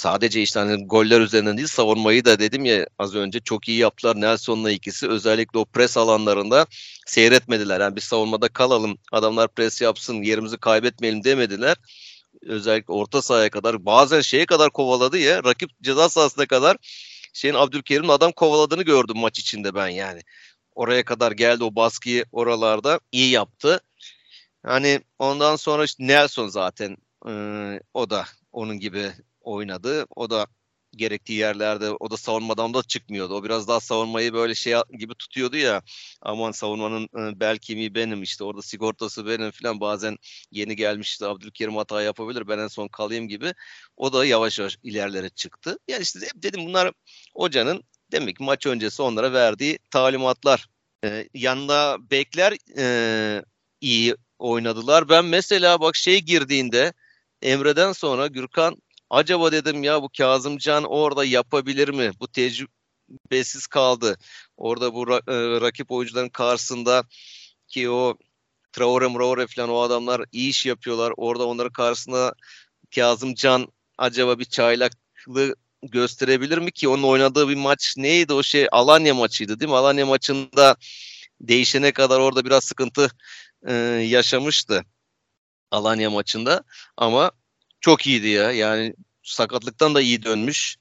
sadece 0.00 0.42
işte 0.42 0.60
hani 0.60 0.86
goller 0.86 1.20
üzerinden 1.20 1.56
değil 1.56 1.68
savunmayı 1.68 2.24
da 2.24 2.38
dedim 2.38 2.64
ya 2.64 2.86
az 2.98 3.14
önce 3.14 3.40
çok 3.40 3.68
iyi 3.68 3.78
yaptılar 3.78 4.20
Nelson'la 4.20 4.70
ikisi 4.70 5.08
özellikle 5.08 5.58
o 5.58 5.64
pres 5.64 5.96
alanlarında 5.96 6.66
seyretmediler. 7.06 7.80
Yani 7.80 7.96
bir 7.96 8.00
savunmada 8.00 8.48
kalalım 8.48 8.98
adamlar 9.12 9.48
pres 9.48 9.80
yapsın 9.80 10.22
yerimizi 10.22 10.56
kaybetmeyelim 10.58 11.24
demediler. 11.24 11.76
Özellikle 12.42 12.92
orta 12.92 13.22
sahaya 13.22 13.50
kadar 13.50 13.86
bazen 13.86 14.20
şeye 14.20 14.46
kadar 14.46 14.70
kovaladı 14.70 15.18
ya 15.18 15.44
rakip 15.44 15.70
ceza 15.82 16.08
sahasına 16.08 16.46
kadar 16.46 16.76
şeyin 17.32 17.54
Abdülkerim'in 17.54 18.08
adam 18.08 18.32
kovaladığını 18.32 18.82
gördüm 18.82 19.18
maç 19.18 19.38
içinde 19.38 19.74
ben 19.74 19.88
yani. 19.88 20.20
Oraya 20.74 21.04
kadar 21.04 21.32
geldi 21.32 21.64
o 21.64 21.76
baskıyı 21.76 22.24
oralarda 22.32 23.00
iyi 23.12 23.30
yaptı. 23.30 23.80
Hani 24.62 25.00
ondan 25.18 25.56
sonra 25.56 25.84
işte 25.84 26.06
Nelson 26.06 26.48
zaten 26.48 26.96
e, 27.28 27.32
o 27.94 28.10
da 28.10 28.26
onun 28.52 28.78
gibi 28.78 29.12
oynadı. 29.50 30.06
O 30.16 30.30
da 30.30 30.46
gerektiği 30.96 31.38
yerlerde 31.38 31.90
o 31.90 32.10
da 32.10 32.16
savunmadan 32.16 32.74
da 32.74 32.82
çıkmıyordu. 32.82 33.34
O 33.34 33.44
biraz 33.44 33.68
daha 33.68 33.80
savunmayı 33.80 34.32
böyle 34.32 34.54
şey 34.54 34.74
gibi 34.98 35.14
tutuyordu 35.14 35.56
ya. 35.56 35.82
Aman 36.22 36.50
savunmanın 36.52 37.04
e, 37.04 37.40
bel 37.40 37.58
kemiği 37.58 37.94
benim 37.94 38.22
işte 38.22 38.44
orada 38.44 38.62
sigortası 38.62 39.26
benim 39.26 39.50
falan 39.50 39.80
bazen 39.80 40.16
yeni 40.50 40.76
gelmiş 40.76 41.08
işte 41.10 41.26
Abdülkerim 41.26 41.76
hata 41.76 42.02
yapabilir 42.02 42.48
ben 42.48 42.58
en 42.58 42.68
son 42.68 42.88
kalayım 42.88 43.28
gibi. 43.28 43.54
O 43.96 44.12
da 44.12 44.24
yavaş 44.24 44.58
yavaş 44.58 44.76
ilerlere 44.82 45.28
çıktı. 45.28 45.78
Yani 45.88 46.02
işte 46.02 46.20
dedim 46.34 46.66
bunlar 46.66 46.92
hocanın 47.34 47.84
demek 48.12 48.36
ki 48.36 48.44
maç 48.44 48.66
öncesi 48.66 49.02
onlara 49.02 49.32
verdiği 49.32 49.78
talimatlar. 49.90 50.66
Ee, 51.04 51.28
yanında 51.34 51.96
bekler 52.10 52.56
e, 52.78 53.44
iyi 53.80 54.16
oynadılar. 54.38 55.08
Ben 55.08 55.24
mesela 55.24 55.80
bak 55.80 55.96
şey 55.96 56.20
girdiğinde 56.20 56.92
Emre'den 57.42 57.92
sonra 57.92 58.26
Gürkan 58.26 58.76
Acaba 59.10 59.52
dedim 59.52 59.82
ya 59.84 60.02
bu 60.02 60.08
Kazımcan 60.18 60.84
orada 60.84 61.24
yapabilir 61.24 61.88
mi? 61.88 62.10
Bu 62.20 62.28
tecrübesiz 62.28 63.66
kaldı. 63.66 64.16
Orada 64.56 64.94
bu 64.94 65.02
ra- 65.02 65.56
e, 65.58 65.60
rakip 65.60 65.90
oyuncuların 65.90 66.28
karşısında 66.28 67.04
ki 67.68 67.90
o 67.90 68.18
Traore 68.72 69.08
Mraore 69.08 69.46
falan 69.46 69.70
o 69.70 69.80
adamlar 69.80 70.22
iyi 70.32 70.50
iş 70.50 70.66
yapıyorlar. 70.66 71.12
Orada 71.16 71.46
onların 71.46 71.72
karşısında 71.72 72.34
Kazımcan 72.94 73.68
acaba 73.98 74.38
bir 74.38 74.44
çaylaklığı 74.44 75.56
gösterebilir 75.82 76.58
mi 76.58 76.72
ki 76.72 76.88
onun 76.88 77.02
oynadığı 77.02 77.48
bir 77.48 77.56
maç 77.56 77.94
neydi 77.98 78.32
o 78.34 78.42
şey 78.42 78.68
Alanya 78.72 79.14
maçıydı 79.14 79.60
değil 79.60 79.70
mi? 79.70 79.76
Alanya 79.76 80.06
maçında 80.06 80.76
değişene 81.40 81.92
kadar 81.92 82.20
orada 82.20 82.44
biraz 82.44 82.64
sıkıntı 82.64 83.10
e, 83.68 83.72
yaşamıştı 84.08 84.84
Alanya 85.70 86.10
maçında 86.10 86.64
ama 86.96 87.32
çok 87.80 88.06
iyiydi 88.06 88.28
ya. 88.28 88.52
Yani 88.52 88.94
sakatlıktan 89.22 89.94
da 89.94 90.00
iyi 90.00 90.22
dönmüş. 90.22 90.76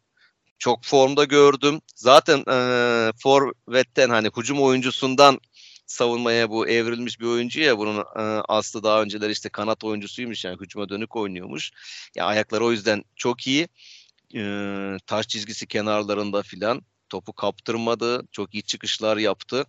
Çok 0.59 0.85
formda 0.85 1.23
gördüm. 1.23 1.81
Zaten 1.95 2.39
e, 2.39 3.11
forvetten 3.23 4.09
hani 4.09 4.29
hücum 4.37 4.61
oyuncusundan 4.61 5.39
savunmaya 5.85 6.49
bu 6.49 6.67
evrilmiş 6.67 7.19
bir 7.19 7.25
oyuncu 7.25 7.61
ya 7.61 7.77
bunun 7.77 7.97
e, 7.97 8.21
aslı 8.49 8.83
daha 8.83 9.01
önceler 9.01 9.29
işte 9.29 9.49
kanat 9.49 9.83
oyuncusuymuş 9.83 10.45
yani 10.45 10.57
hücuma 10.61 10.89
dönük 10.89 11.15
oynuyormuş. 11.15 11.71
Ya 12.15 12.25
ayakları 12.25 12.65
o 12.65 12.71
yüzden 12.71 13.03
çok 13.15 13.47
iyi. 13.47 13.67
E, 14.35 14.41
taş 15.07 15.27
çizgisi 15.27 15.67
kenarlarında 15.67 16.41
filan 16.43 16.81
topu 17.09 17.33
kaptırmadı. 17.33 18.27
Çok 18.31 18.53
iyi 18.53 18.63
çıkışlar 18.63 19.17
yaptı. 19.17 19.65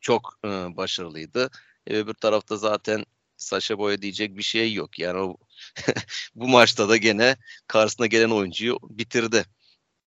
Çok 0.00 0.38
e, 0.44 0.48
başarılıydı. 0.48 1.50
E, 1.86 1.96
öbür 1.96 2.14
tarafta 2.14 2.56
zaten 2.56 3.04
Saşa 3.36 3.78
Boya 3.78 4.02
diyecek 4.02 4.36
bir 4.38 4.42
şey 4.42 4.72
yok. 4.74 4.98
Yani 4.98 5.18
o 5.18 5.36
bu 6.34 6.48
maçta 6.48 6.88
da 6.88 6.96
gene 6.96 7.36
karşısına 7.66 8.06
gelen 8.06 8.30
oyuncuyu 8.30 8.78
bitirdi. 8.82 9.44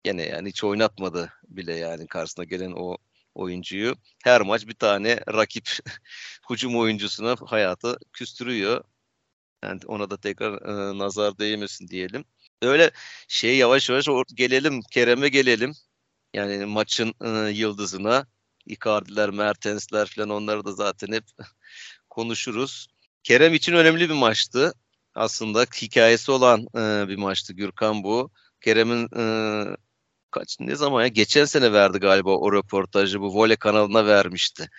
Gene 0.03 0.23
yani 0.23 0.49
hiç 0.49 0.63
oynatmadı 0.63 1.33
bile 1.49 1.75
yani 1.75 2.07
karşısına 2.07 2.45
gelen 2.45 2.71
o 2.71 2.97
oyuncuyu. 3.35 3.95
Her 4.23 4.41
maç 4.41 4.67
bir 4.67 4.73
tane 4.73 5.19
rakip 5.33 5.69
hücum 6.49 6.77
oyuncusuna 6.77 7.35
hayatı 7.45 7.97
küstürüyor. 8.13 8.83
Yani 9.63 9.79
ona 9.87 10.09
da 10.09 10.17
tekrar 10.17 10.53
e, 10.53 10.97
nazar 10.97 11.37
değmesin 11.39 11.87
diyelim. 11.87 12.25
Öyle 12.61 12.91
şey 13.27 13.57
yavaş 13.57 13.89
yavaş 13.89 14.07
gelelim 14.35 14.81
Kerem'e 14.91 15.29
gelelim. 15.29 15.73
Yani 16.33 16.65
maçın 16.65 17.13
e, 17.21 17.51
yıldızına 17.51 18.27
Icardi'ler, 18.65 19.29
Mertens'ler 19.29 20.07
falan 20.07 20.29
onları 20.29 20.65
da 20.65 20.71
zaten 20.73 21.11
hep 21.13 21.23
konuşuruz. 22.09 22.87
Kerem 23.23 23.53
için 23.53 23.73
önemli 23.73 24.09
bir 24.09 24.13
maçtı. 24.13 24.73
Aslında 25.15 25.61
hikayesi 25.81 26.31
olan 26.31 26.61
e, 26.61 27.07
bir 27.09 27.15
maçtı 27.15 27.53
Gürkan 27.53 28.03
bu. 28.03 28.31
Kerem'in 28.61 29.09
e, 29.17 29.23
kaç 30.31 30.59
ne 30.59 30.75
zaman 30.75 31.01
ya 31.01 31.07
geçen 31.07 31.45
sene 31.45 31.73
verdi 31.73 31.99
galiba 31.99 32.37
o 32.37 32.53
röportajı 32.53 33.21
bu 33.21 33.33
Vole 33.33 33.55
kanalına 33.55 34.05
vermişti. 34.05 34.69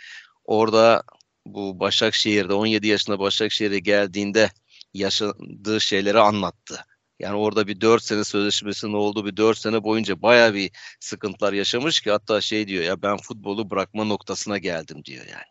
Orada 0.44 1.02
bu 1.46 1.80
Başakşehir'de 1.80 2.54
17 2.54 2.86
yaşında 2.86 3.18
Başakşehir'e 3.18 3.78
geldiğinde 3.78 4.50
yaşadığı 4.94 5.80
şeyleri 5.80 6.18
anlattı. 6.20 6.84
Yani 7.18 7.36
orada 7.36 7.66
bir 7.66 7.80
4 7.80 8.02
sene 8.02 8.24
sözleşmesinin 8.24 8.92
olduğu 8.92 9.26
bir 9.26 9.36
4 9.36 9.58
sene 9.58 9.84
boyunca 9.84 10.22
baya 10.22 10.54
bir 10.54 10.70
sıkıntılar 11.00 11.52
yaşamış 11.52 12.00
ki 12.00 12.10
hatta 12.10 12.40
şey 12.40 12.68
diyor 12.68 12.84
ya 12.84 13.02
ben 13.02 13.16
futbolu 13.16 13.70
bırakma 13.70 14.04
noktasına 14.04 14.58
geldim 14.58 15.04
diyor 15.04 15.26
yani 15.26 15.44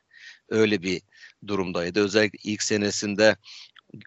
öyle 0.49 0.81
bir 0.81 1.01
durumdaydı. 1.47 1.99
Özellikle 1.99 2.51
ilk 2.51 2.63
senesinde 2.63 3.35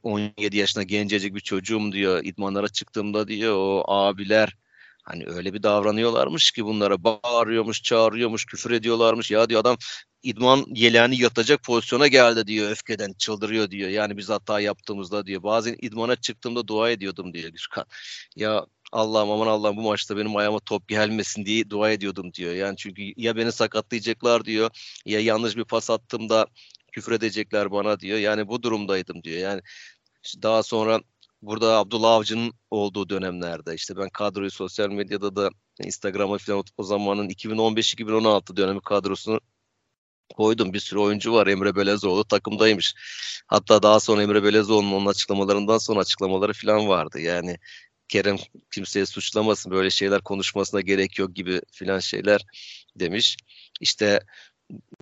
17 0.03 0.57
yaşında 0.57 0.85
gencecik 0.85 1.35
bir 1.35 1.41
çocuğum 1.41 1.93
diyor. 1.93 2.25
İdmanlara 2.25 2.69
çıktığımda 2.69 3.29
diyor 3.29 3.55
o 3.57 3.85
abiler 3.87 4.57
hani 5.03 5.25
öyle 5.27 5.55
bir 5.55 5.63
davranıyorlarmış 5.63 6.51
ki 6.53 6.65
bunlara 6.65 7.05
bağırıyormuş, 7.05 7.83
çağırıyormuş, 7.83 8.45
küfür 8.47 8.71
ediyorlarmış. 8.71 9.31
Ya 9.31 9.49
diyor 9.49 9.61
adam 9.61 9.77
idman 10.23 10.65
yeleğini 10.75 11.23
yatacak 11.23 11.63
pozisyona 11.63 12.07
geldi 12.07 12.47
diyor 12.47 12.71
öfkeden 12.71 13.13
çıldırıyor 13.19 13.71
diyor. 13.71 13.91
Yani 13.91 14.17
biz 14.17 14.29
hata 14.29 14.61
yaptığımızda 14.61 15.27
diyor. 15.27 15.43
Bazen 15.43 15.77
idmana 15.83 16.17
çıktığımda 16.17 16.69
dua 16.69 16.91
ediyordum 16.91 17.35
diyor 17.35 17.49
Gürkan. 17.51 17.85
Ya 18.37 18.67
Allah'ım 18.93 19.31
aman 19.31 19.47
Allah'ım 19.47 19.77
bu 19.77 19.83
maçta 19.83 20.17
benim 20.17 20.37
ayağıma 20.37 20.61
top 20.61 20.89
gelmesin 20.89 21.45
diye 21.47 21.71
dua 21.71 21.91
ediyordum 21.91 22.33
diyor. 22.33 22.55
Yani 22.55 22.77
çünkü 22.77 23.13
ya 23.17 23.37
beni 23.37 23.53
sakatlayacaklar 23.53 24.45
diyor 24.45 24.71
ya 25.07 25.21
yanlış 25.21 25.57
bir 25.57 25.65
pas 25.65 25.91
attığımda 25.91 26.47
küfür 26.95 27.13
edecekler 27.13 27.71
bana 27.71 28.01
diyor. 28.01 28.19
Yani 28.19 28.49
bu 28.49 28.63
durumdaydım 28.63 29.23
diyor. 29.23 29.39
Yani 29.39 29.61
işte 30.25 30.43
daha 30.43 30.63
sonra 30.63 31.01
burada 31.43 31.79
Abdullah 31.79 32.13
Avcı'nın 32.13 32.53
olduğu 32.71 33.09
dönemlerde 33.09 33.75
işte 33.75 33.97
ben 33.97 34.09
kadroyu 34.09 34.51
sosyal 34.51 34.91
medyada 34.91 35.37
da 35.37 35.51
Instagram'a 35.85 36.39
falan 36.39 36.65
o 36.77 36.83
zamanın 36.83 37.29
2015-2016 37.29 38.57
dönemi 38.57 38.81
kadrosunu 38.81 39.41
koydum. 40.37 40.73
Bir 40.73 40.81
sürü 40.81 41.01
oyuncu 41.01 41.33
var. 41.33 41.47
Emre 41.47 41.77
Belezoğlu 41.77 42.25
takımdaymış. 42.25 42.95
Hatta 43.47 43.83
daha 43.83 44.01
sonra 44.01 44.23
Emre 44.23 44.45
Belezoğlu'nun 44.45 44.93
onun 44.93 45.07
açıklamalarından 45.07 45.79
sonra 45.79 46.01
açıklamaları 46.01 46.53
falan 46.53 46.89
vardı. 46.89 47.21
Yani 47.21 47.59
Kerem 48.09 48.37
kimseye 48.75 49.07
suçlamasın 49.07 49.73
böyle 49.73 49.91
şeyler 49.91 50.21
konuşmasına 50.23 50.81
gerek 50.81 51.19
yok 51.19 51.37
gibi 51.37 51.61
filan 51.73 51.99
şeyler 51.99 52.41
demiş. 52.97 53.37
İşte 53.81 54.21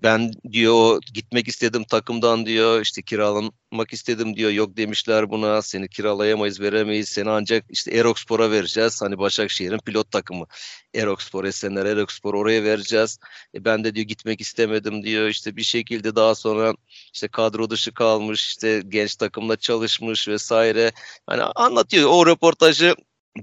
ben 0.03 0.33
diyor 0.53 1.03
gitmek 1.15 1.49
istedim 1.49 1.85
takımdan 1.85 2.47
diyor 2.47 2.81
işte 2.81 3.03
kiralanmak 3.03 3.93
istedim 3.93 4.37
diyor. 4.37 4.51
Yok 4.51 4.77
demişler 4.77 5.31
buna 5.31 5.63
seni 5.63 5.89
kiralayamayız 5.89 6.61
veremeyiz. 6.61 7.09
Seni 7.09 7.31
ancak 7.31 7.65
işte 7.69 7.91
Erokspor'a 7.91 8.51
vereceğiz. 8.51 9.03
Hani 9.03 9.19
Başakşehir'in 9.19 9.79
pilot 9.79 10.11
takımı. 10.11 10.47
Erokspor 10.95 11.45
Esenler 11.45 11.87
Erokspor 11.87 12.35
oraya 12.35 12.65
vereceğiz. 12.65 13.19
E 13.55 13.65
ben 13.65 13.85
de 13.85 13.95
diyor 13.95 14.07
gitmek 14.07 14.41
istemedim 14.41 15.03
diyor. 15.03 15.29
İşte 15.29 15.57
bir 15.57 15.63
şekilde 15.63 16.17
daha 16.17 16.35
sonra 16.35 16.75
işte 17.15 17.29
kadro 17.29 17.71
dışı 17.71 17.93
kalmış 17.95 18.47
işte 18.47 18.83
genç 18.89 19.17
takımla 19.17 19.57
çalışmış 19.57 20.29
vesaire. 20.29 20.93
Hani 21.27 21.43
anlatıyor 21.43 22.11
o 22.13 22.27
röportajı 22.27 22.95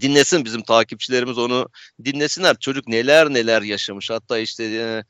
dinlesin 0.01 0.45
bizim 0.45 0.61
takipçilerimiz 0.63 1.37
onu 1.37 1.69
dinlesinler. 2.05 2.59
Çocuk 2.59 2.87
neler 2.87 3.33
neler 3.33 3.61
yaşamış. 3.61 4.09
Hatta 4.09 4.39
işte 4.39 4.63
e, 4.63 5.03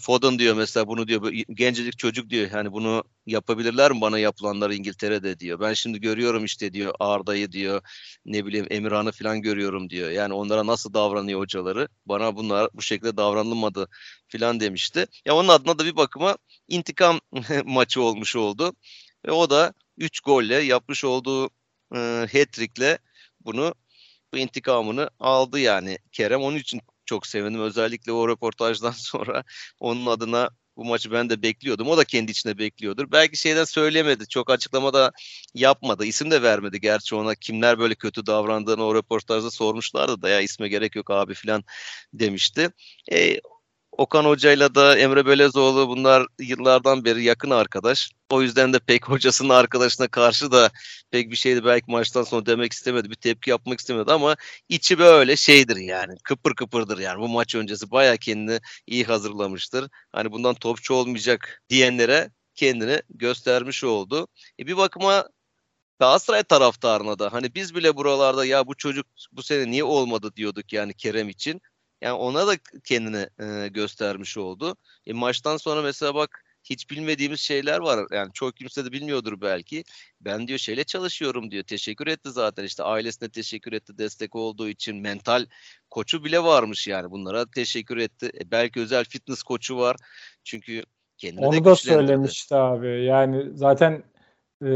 Foden 0.00 0.38
diyor 0.38 0.56
mesela 0.56 0.86
bunu 0.86 1.08
diyor 1.08 1.32
gencecik 1.32 1.98
çocuk 1.98 2.30
diyor 2.30 2.48
hani 2.50 2.72
bunu 2.72 3.04
yapabilirler 3.26 3.92
mi 3.92 4.00
bana 4.00 4.18
yapılanları 4.18 4.74
İngiltere'de 4.74 5.38
diyor. 5.38 5.60
Ben 5.60 5.72
şimdi 5.72 6.00
görüyorum 6.00 6.44
işte 6.44 6.72
diyor 6.72 6.94
Arda'yı 7.00 7.52
diyor 7.52 7.82
ne 8.24 8.46
bileyim 8.46 8.66
Emirhan'ı 8.70 9.12
falan 9.12 9.42
görüyorum 9.42 9.90
diyor. 9.90 10.10
Yani 10.10 10.34
onlara 10.34 10.66
nasıl 10.66 10.94
davranıyor 10.94 11.40
hocaları 11.40 11.88
bana 12.06 12.36
bunlar 12.36 12.68
bu 12.74 12.82
şekilde 12.82 13.16
davranılmadı 13.16 13.88
falan 14.28 14.60
demişti. 14.60 15.06
Ya 15.26 15.34
onun 15.34 15.48
adına 15.48 15.78
da 15.78 15.84
bir 15.84 15.96
bakıma 15.96 16.36
intikam 16.68 17.20
maçı 17.64 18.02
olmuş 18.02 18.36
oldu. 18.36 18.72
Ve 19.26 19.32
o 19.32 19.50
da 19.50 19.74
3 19.98 20.20
golle 20.20 20.54
yapmış 20.54 21.04
olduğu 21.04 21.46
e, 21.94 21.98
hat-trick'le 22.32 22.98
bunu 23.40 23.74
bu 24.34 24.38
intikamını 24.38 25.10
aldı 25.20 25.58
yani 25.60 25.98
Kerem. 26.12 26.40
Onun 26.40 26.56
için 26.56 26.80
çok 27.12 27.26
sevindim. 27.26 27.60
Özellikle 27.60 28.12
o 28.12 28.28
röportajdan 28.28 28.90
sonra 28.96 29.44
onun 29.80 30.06
adına 30.06 30.50
bu 30.76 30.84
maçı 30.84 31.12
ben 31.12 31.30
de 31.30 31.42
bekliyordum. 31.42 31.88
O 31.88 31.96
da 31.96 32.04
kendi 32.04 32.30
içinde 32.30 32.58
bekliyordur. 32.58 33.12
Belki 33.12 33.36
şeyden 33.36 33.64
söylemedi. 33.64 34.28
Çok 34.28 34.50
açıklamada 34.50 35.12
yapmadı. 35.54 36.04
İsim 36.06 36.30
de 36.30 36.42
vermedi. 36.42 36.80
Gerçi 36.80 37.14
ona 37.14 37.34
kimler 37.34 37.78
böyle 37.78 37.94
kötü 37.94 38.26
davrandığını 38.26 38.84
o 38.84 38.94
röportajda 38.94 39.50
sormuşlardı 39.50 40.22
da 40.22 40.28
ya 40.28 40.40
isme 40.40 40.68
gerek 40.68 40.96
yok 40.96 41.10
abi 41.10 41.34
falan 41.34 41.64
demişti. 42.14 42.70
E, 43.12 43.40
Okan 43.92 44.24
Hoca'yla 44.24 44.74
da 44.74 44.98
Emre 44.98 45.26
Belezoğlu 45.26 45.88
bunlar 45.88 46.26
yıllardan 46.38 47.04
beri 47.04 47.24
yakın 47.24 47.50
arkadaş. 47.50 48.10
O 48.30 48.42
yüzden 48.42 48.72
de 48.72 48.78
pek 48.78 49.08
hocasının 49.08 49.48
arkadaşına 49.48 50.08
karşı 50.08 50.52
da 50.52 50.70
pek 51.10 51.30
bir 51.30 51.36
şeydi 51.36 51.64
belki 51.64 51.90
maçtan 51.90 52.22
sonra 52.22 52.46
demek 52.46 52.72
istemedi. 52.72 53.10
Bir 53.10 53.14
tepki 53.14 53.50
yapmak 53.50 53.80
istemedi 53.80 54.12
ama 54.12 54.36
içi 54.68 54.98
böyle 54.98 55.36
şeydir 55.36 55.76
yani. 55.76 56.14
Kıpır 56.24 56.54
kıpırdır 56.54 56.98
yani. 56.98 57.20
Bu 57.20 57.28
maç 57.28 57.54
öncesi 57.54 57.90
bayağı 57.90 58.18
kendini 58.18 58.60
iyi 58.86 59.04
hazırlamıştır. 59.04 59.90
Hani 60.12 60.32
bundan 60.32 60.54
topçu 60.54 60.94
olmayacak 60.94 61.62
diyenlere 61.68 62.30
kendini 62.54 63.02
göstermiş 63.10 63.84
oldu. 63.84 64.28
E 64.60 64.66
bir 64.66 64.76
bakıma 64.76 65.28
Galatasaray 65.98 66.42
taraftarına 66.42 67.18
da 67.18 67.32
hani 67.32 67.54
biz 67.54 67.74
bile 67.74 67.96
buralarda 67.96 68.44
ya 68.44 68.66
bu 68.66 68.74
çocuk 68.74 69.06
bu 69.32 69.42
sene 69.42 69.70
niye 69.70 69.84
olmadı 69.84 70.32
diyorduk 70.36 70.72
yani 70.72 70.94
Kerem 70.94 71.28
için. 71.28 71.60
Yani 72.02 72.12
ona 72.12 72.46
da 72.46 72.52
kendini 72.84 73.26
e, 73.40 73.68
göstermiş 73.68 74.38
oldu. 74.38 74.76
E, 75.06 75.12
maçtan 75.12 75.56
sonra 75.56 75.82
mesela 75.82 76.14
bak 76.14 76.44
hiç 76.64 76.90
bilmediğimiz 76.90 77.40
şeyler 77.40 77.78
var. 77.78 78.06
Yani 78.12 78.30
çok 78.32 78.56
kimse 78.56 78.84
de 78.84 78.92
bilmiyordur 78.92 79.40
belki. 79.40 79.84
Ben 80.20 80.48
diyor 80.48 80.58
şeyle 80.58 80.84
çalışıyorum 80.84 81.50
diyor. 81.50 81.64
Teşekkür 81.64 82.06
etti 82.06 82.30
zaten 82.30 82.64
işte 82.64 82.82
ailesine 82.82 83.28
teşekkür 83.28 83.72
etti 83.72 83.98
destek 83.98 84.36
olduğu 84.36 84.68
için. 84.68 84.96
Mental 84.96 85.46
koçu 85.90 86.24
bile 86.24 86.42
varmış 86.42 86.88
yani 86.88 87.10
bunlara 87.10 87.46
teşekkür 87.50 87.96
etti. 87.96 88.30
E, 88.40 88.50
belki 88.50 88.80
özel 88.80 89.04
fitness 89.04 89.42
koçu 89.42 89.76
var. 89.76 89.96
Çünkü 90.44 90.82
kendini 91.18 91.46
Onu 91.46 91.60
de 91.60 91.64
da 91.64 91.76
söylemişti 91.76 92.54
abi. 92.54 93.04
Yani 93.04 93.50
zaten 93.54 94.02
e, 94.64 94.70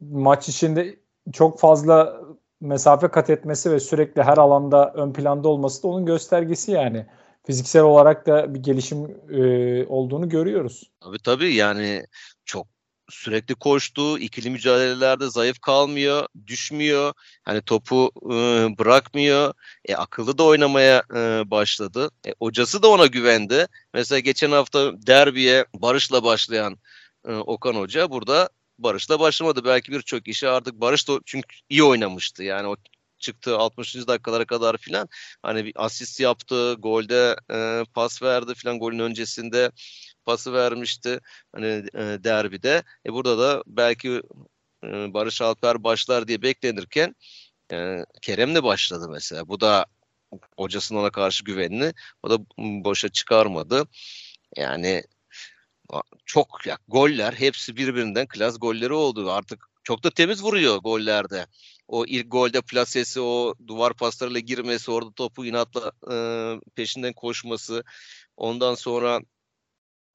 maç 0.00 0.48
içinde 0.48 0.96
çok 1.32 1.60
fazla 1.60 2.20
mesafe 2.60 3.08
kat 3.08 3.30
etmesi 3.30 3.70
ve 3.70 3.80
sürekli 3.80 4.22
her 4.22 4.38
alanda 4.38 4.92
ön 4.94 5.12
planda 5.12 5.48
olması 5.48 5.82
da 5.82 5.88
onun 5.88 6.06
göstergesi 6.06 6.72
yani. 6.72 7.06
Fiziksel 7.46 7.82
olarak 7.82 8.26
da 8.26 8.54
bir 8.54 8.62
gelişim 8.62 9.16
e, 9.30 9.86
olduğunu 9.86 10.28
görüyoruz. 10.28 10.90
Tabii 11.00 11.18
tabii 11.18 11.54
yani 11.54 12.06
çok 12.44 12.66
sürekli 13.08 13.54
koştu, 13.54 14.18
ikili 14.18 14.50
mücadelelerde 14.50 15.30
zayıf 15.30 15.60
kalmıyor, 15.60 16.26
düşmüyor. 16.46 17.12
Hani 17.44 17.62
topu 17.62 18.10
e, 18.24 18.34
bırakmıyor. 18.78 19.54
E, 19.84 19.96
akıllı 19.96 20.38
da 20.38 20.44
oynamaya 20.44 21.02
e, 21.14 21.50
başladı. 21.50 22.10
E, 22.26 22.34
hocası 22.38 22.82
da 22.82 22.88
ona 22.88 23.06
güvendi. 23.06 23.66
Mesela 23.94 24.18
geçen 24.18 24.50
hafta 24.50 25.06
derbiye 25.06 25.64
Barış'la 25.74 26.24
başlayan 26.24 26.78
e, 27.28 27.34
Okan 27.34 27.74
Hoca 27.74 28.10
burada 28.10 28.48
Barış'la 28.78 29.20
başlamadı. 29.20 29.64
Belki 29.64 29.92
birçok 29.92 30.24
kişi 30.24 30.48
artık 30.48 30.74
Barış 30.74 31.08
da 31.08 31.20
çünkü 31.26 31.56
iyi 31.68 31.84
oynamıştı. 31.84 32.42
Yani 32.42 32.68
o 32.68 32.76
çıktığı 33.18 33.58
60. 33.58 34.06
dakikalara 34.06 34.44
kadar 34.44 34.76
filan 34.76 35.08
hani 35.42 35.64
bir 35.64 35.72
asist 35.76 36.20
yaptı, 36.20 36.74
golde 36.78 37.36
e, 37.52 37.84
pas 37.94 38.22
verdi 38.22 38.54
filan 38.54 38.78
golün 38.78 38.98
öncesinde 38.98 39.70
pası 40.24 40.52
vermişti 40.52 41.20
hani 41.54 41.66
e, 41.94 42.00
derbide. 42.24 42.82
E 43.06 43.12
burada 43.12 43.38
da 43.38 43.62
belki 43.66 44.22
e, 44.84 45.14
Barış 45.14 45.42
Alper 45.42 45.84
başlar 45.84 46.28
diye 46.28 46.42
beklenirken 46.42 47.14
e, 47.72 48.04
Kerem 48.22 48.54
de 48.54 48.62
başladı 48.64 49.08
mesela. 49.10 49.48
Bu 49.48 49.60
da 49.60 49.86
hocasının 50.56 51.00
ona 51.00 51.10
karşı 51.10 51.44
güvenini 51.44 51.92
o 52.22 52.30
da 52.30 52.38
boşa 52.58 53.08
çıkarmadı. 53.08 53.84
Yani 54.56 55.02
çok 56.24 56.66
ya 56.66 56.78
goller 56.88 57.32
hepsi 57.32 57.76
birbirinden 57.76 58.26
klas 58.26 58.58
golleri 58.60 58.92
oldu. 58.92 59.32
Artık 59.32 59.66
çok 59.84 60.04
da 60.04 60.10
temiz 60.10 60.42
vuruyor 60.42 60.76
gollerde. 60.76 61.46
O 61.88 62.06
ilk 62.06 62.32
golde 62.32 62.60
plasesi, 62.60 63.20
o 63.20 63.54
duvar 63.66 63.94
paslarıyla 63.94 64.40
girmesi, 64.40 64.90
orada 64.90 65.12
topu 65.12 65.46
inatla 65.46 65.92
e, 66.12 66.16
peşinden 66.74 67.12
koşması. 67.12 67.84
Ondan 68.36 68.74
sonra 68.74 69.20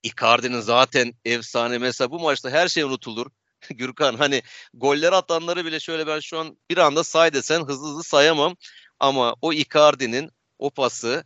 Icardi'nin 0.03 0.59
zaten 0.59 1.13
efsane 1.25 1.77
mesela 1.77 2.11
bu 2.11 2.19
maçta 2.19 2.49
her 2.49 2.67
şey 2.67 2.83
unutulur. 2.83 3.27
Gürkan 3.69 4.15
hani 4.15 4.41
goller 4.73 5.13
atanları 5.13 5.65
bile 5.65 5.79
şöyle 5.79 6.07
ben 6.07 6.19
şu 6.19 6.39
an 6.39 6.57
bir 6.69 6.77
anda 6.77 7.03
say 7.03 7.33
desen 7.33 7.61
hızlı 7.61 7.87
hızlı 7.87 8.03
sayamam. 8.03 8.55
Ama 8.99 9.35
o 9.41 9.53
Icardi'nin 9.53 10.29
o 10.59 10.69
pası 10.69 11.23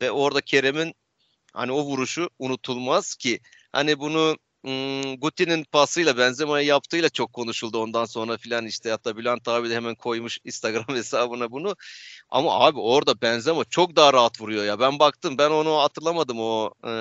ve 0.00 0.10
orada 0.10 0.40
Kerem'in 0.40 0.94
hani 1.52 1.72
o 1.72 1.82
vuruşu 1.82 2.30
unutulmaz 2.38 3.14
ki 3.14 3.40
Hani 3.72 3.98
bunu 3.98 4.36
hmm, 4.64 5.16
Guti'nin 5.16 5.64
pasıyla 5.64 6.18
Benzema'ya 6.18 6.66
yaptığıyla 6.66 7.08
çok 7.08 7.32
konuşuldu 7.32 7.78
ondan 7.78 8.04
sonra 8.04 8.36
filan 8.36 8.66
işte 8.66 8.90
hatta 8.90 9.16
Bülent 9.16 9.48
abi 9.48 9.70
de 9.70 9.74
hemen 9.76 9.94
koymuş 9.94 10.38
Instagram 10.44 10.96
hesabına 10.96 11.50
bunu. 11.50 11.76
Ama 12.28 12.60
abi 12.60 12.80
orada 12.80 13.20
Benzema 13.22 13.64
çok 13.64 13.96
daha 13.96 14.12
rahat 14.12 14.40
vuruyor 14.40 14.64
ya. 14.64 14.80
Ben 14.80 14.98
baktım 14.98 15.38
ben 15.38 15.50
onu 15.50 15.78
hatırlamadım 15.78 16.40
o 16.40 16.70
e, 16.86 16.92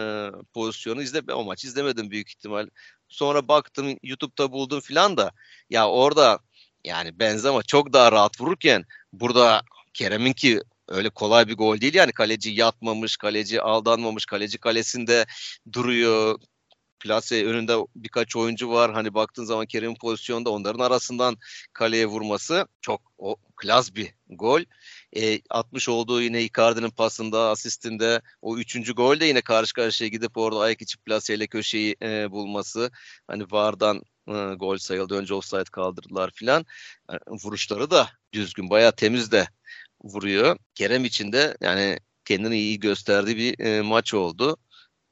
pozisyonu 0.54 1.02
izle 1.02 1.34
o 1.34 1.44
maç 1.44 1.66
izlemedim 1.66 2.12
büyük 2.12 2.30
ihtimal. 2.30 2.68
Sonra 3.10 3.48
baktım 3.48 3.98
YouTube'da 4.04 4.52
buldum 4.52 4.80
filan 4.80 5.18
da 5.18 5.32
ya 5.70 5.90
orada 5.90 6.40
yani 6.84 7.20
Benzema 7.20 7.64
çok 7.64 7.94
daha 7.94 8.12
rahat 8.12 8.42
vururken 8.42 8.86
burada 9.14 9.62
Kerem'in 9.94 10.34
ki 10.34 10.62
öyle 10.88 11.10
kolay 11.10 11.48
bir 11.48 11.56
gol 11.56 11.82
değil 11.82 11.94
yani 11.94 12.12
kaleci 12.12 12.50
yatmamış, 12.52 13.18
kaleci 13.18 13.62
aldanmamış, 13.62 14.26
kaleci 14.26 14.58
kalesinde 14.58 15.26
duruyor 15.74 16.40
plase 17.04 17.46
önünde 17.46 17.78
birkaç 17.96 18.36
oyuncu 18.36 18.70
var. 18.70 18.94
Hani 18.94 19.14
baktığın 19.14 19.46
zaman 19.46 19.66
Kerim 19.66 19.96
pozisyonda 19.96 20.50
onların 20.50 20.80
arasından 20.80 21.38
kaleye 21.74 22.06
vurması 22.06 22.68
çok 22.82 23.02
o 23.18 23.36
klas 23.56 23.96
bir 23.96 24.14
gol. 24.30 24.62
E, 25.16 25.40
atmış 25.50 25.90
olduğu 25.90 26.22
yine 26.22 26.44
Icardi'nin 26.44 26.90
pasında, 26.90 27.50
asistinde 27.50 28.22
o 28.42 28.58
üçüncü 28.58 28.94
gol 28.94 29.20
de 29.20 29.26
yine 29.26 29.42
karşı 29.42 29.74
karşıya 29.74 30.08
gidip 30.08 30.38
orada 30.38 30.60
ayak 30.60 30.82
içi 30.82 30.98
plaseyle 30.98 31.48
köşeyi 31.48 31.96
e, 32.02 32.32
bulması. 32.32 32.92
Hani 33.28 33.44
Vardan 33.52 34.02
e, 34.28 34.34
gol 34.54 34.78
sayıldı. 34.78 35.16
Önce 35.16 35.34
offside 35.34 35.64
kaldırdılar 35.64 36.32
filan. 36.36 36.66
Yani 37.10 37.20
vuruşları 37.44 37.92
da 37.92 38.10
düzgün, 38.34 38.70
bayağı 38.70 38.92
temiz 38.92 39.32
de 39.32 39.48
vuruyor. 40.04 40.58
Kerem 40.76 41.06
için 41.06 41.32
de 41.32 41.58
yani 41.62 42.00
kendini 42.26 42.58
iyi 42.58 42.80
gösterdiği 42.80 43.38
bir 43.38 43.66
e, 43.66 43.82
maç 43.82 44.14
oldu. 44.14 44.58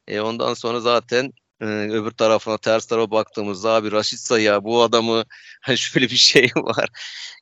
E, 0.07 0.19
ondan 0.21 0.53
sonra 0.53 0.79
zaten 0.79 1.33
e, 1.61 1.65
öbür 1.65 2.11
tarafına 2.11 2.57
ters 2.57 2.85
tarafa 2.85 3.11
baktığımızda 3.11 3.69
abi 3.71 3.91
Raşitsa 3.91 4.39
ya 4.39 4.63
bu 4.63 4.81
adamı 4.83 5.23
hani 5.61 5.77
şöyle 5.77 6.09
bir 6.09 6.15
şey 6.15 6.49
var. 6.55 6.89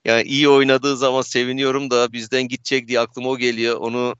Yani 0.06 0.24
iyi 0.24 0.50
oynadığı 0.50 0.98
zaman 0.98 1.22
seviniyorum 1.22 1.92
da 1.92 2.14
bizden 2.14 2.48
gidecek 2.48 2.88
diye 2.88 3.00
aklıma 3.00 3.30
o 3.30 3.38
geliyor. 3.38 3.78
Onu 3.78 4.16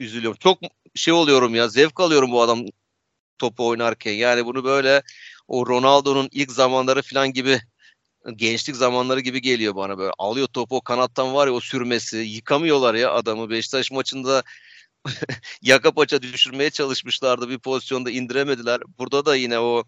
üzülüyorum. 0.00 0.38
Çok 0.40 0.58
şey 0.94 1.14
oluyorum 1.14 1.54
ya 1.54 1.68
zevk 1.68 2.00
alıyorum 2.00 2.32
bu 2.32 2.42
adam 2.42 2.64
topu 3.38 3.66
oynarken. 3.68 4.12
Yani 4.12 4.46
bunu 4.46 4.64
böyle 4.64 5.02
o 5.48 5.66
Ronaldo'nun 5.66 6.28
ilk 6.32 6.52
zamanları 6.52 7.02
falan 7.02 7.32
gibi 7.32 7.60
gençlik 8.36 8.76
zamanları 8.76 9.20
gibi 9.20 9.42
geliyor 9.42 9.76
bana 9.76 9.98
böyle. 9.98 10.12
Alıyor 10.18 10.46
topu 10.46 10.76
o 10.76 10.80
kanattan 10.80 11.34
var 11.34 11.46
ya 11.46 11.52
o 11.52 11.60
sürmesi. 11.60 12.16
Yıkamıyorlar 12.16 12.94
ya 12.94 13.12
adamı. 13.12 13.50
Beşiktaş 13.50 13.90
maçında 13.90 14.42
yaka 15.62 15.90
paça 15.90 16.22
düşürmeye 16.22 16.70
çalışmışlardı. 16.70 17.48
Bir 17.48 17.58
pozisyonda 17.58 18.10
indiremediler. 18.10 18.80
Burada 18.98 19.26
da 19.26 19.36
yine 19.36 19.58
o 19.58 19.82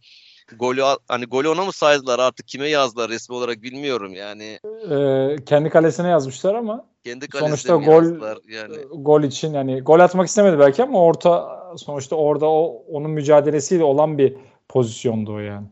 golü 0.58 0.82
hani 1.08 1.24
golü 1.24 1.48
ona 1.48 1.64
mı 1.64 1.72
saydılar 1.72 2.18
artık 2.18 2.48
kime 2.48 2.68
yazdılar 2.68 3.10
resmi 3.10 3.36
olarak 3.36 3.62
bilmiyorum 3.62 4.14
yani. 4.14 4.58
Ee, 4.90 5.36
kendi 5.46 5.70
kalesine 5.70 6.08
yazmışlar 6.08 6.54
ama 6.54 6.86
kendi 7.04 7.26
sonuçta 7.32 7.76
gol 7.76 8.04
yani. 8.48 8.76
gol 8.94 9.22
için 9.22 9.54
yani 9.54 9.80
gol 9.80 10.00
atmak 10.00 10.28
istemedi 10.28 10.58
belki 10.58 10.82
ama 10.82 11.02
orta 11.02 11.62
sonuçta 11.76 12.16
orada 12.16 12.46
o 12.46 12.84
onun 12.88 13.10
mücadelesiyle 13.10 13.84
olan 13.84 14.18
bir 14.18 14.36
pozisyondu 14.68 15.34
o 15.34 15.38
yani. 15.38 15.66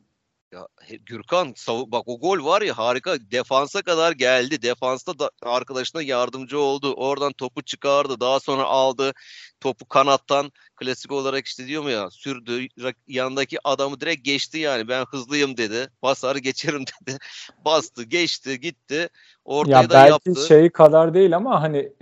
Gürkan 1.06 1.54
bak 1.68 2.02
o 2.06 2.18
gol 2.18 2.44
var 2.44 2.62
ya 2.62 2.78
harika 2.78 3.16
defansa 3.30 3.82
kadar 3.82 4.12
geldi. 4.12 4.62
Defansta 4.62 5.18
da 5.18 5.30
arkadaşına 5.42 6.02
yardımcı 6.02 6.58
oldu. 6.58 6.94
Oradan 6.94 7.32
topu 7.32 7.62
çıkardı. 7.62 8.20
Daha 8.20 8.40
sonra 8.40 8.62
aldı. 8.62 9.12
Topu 9.60 9.88
kanattan 9.88 10.52
klasik 10.76 11.12
olarak 11.12 11.46
işte 11.46 11.66
diyor 11.66 11.82
mu 11.82 11.90
ya 11.90 12.10
sürdü. 12.10 12.66
Yanındaki 13.08 13.58
adamı 13.64 14.00
direkt 14.00 14.24
geçti 14.24 14.58
yani. 14.58 14.88
Ben 14.88 15.04
hızlıyım 15.04 15.56
dedi. 15.56 15.88
Basar 16.02 16.36
geçerim 16.44 16.84
dedi. 16.86 17.18
Bastı, 17.64 18.04
geçti, 18.04 18.60
gitti. 18.60 19.08
Ortaya 19.44 19.82
ya 19.82 19.90
da 19.90 19.94
belki 19.94 20.10
yaptı. 20.10 20.46
şeyi 20.46 20.70
kadar 20.70 21.14
değil 21.14 21.36
ama 21.36 21.62
hani 21.62 21.92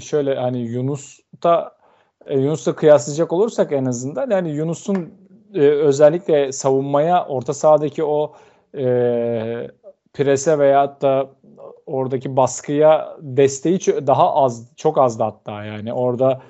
şöyle 0.00 0.34
hani 0.34 0.60
Yunus'ta 0.60 1.80
Yunus'la 2.30 2.76
kıyaslayacak 2.76 3.32
olursak 3.32 3.72
en 3.72 3.84
azından 3.84 4.30
yani 4.30 4.50
Yunus'un 4.50 5.29
e, 5.54 5.60
özellikle 5.60 6.52
savunmaya 6.52 7.26
orta 7.26 7.54
sahadaki 7.54 8.04
o 8.04 8.32
e, 8.74 8.82
prese 10.12 10.58
veya 10.58 11.00
da 11.00 11.30
oradaki 11.86 12.36
baskıya 12.36 13.16
desteği 13.20 13.78
daha 14.06 14.34
az 14.34 14.72
çok 14.76 14.98
azdı 14.98 15.22
hatta 15.22 15.64
yani 15.64 15.92
orada 15.92 16.40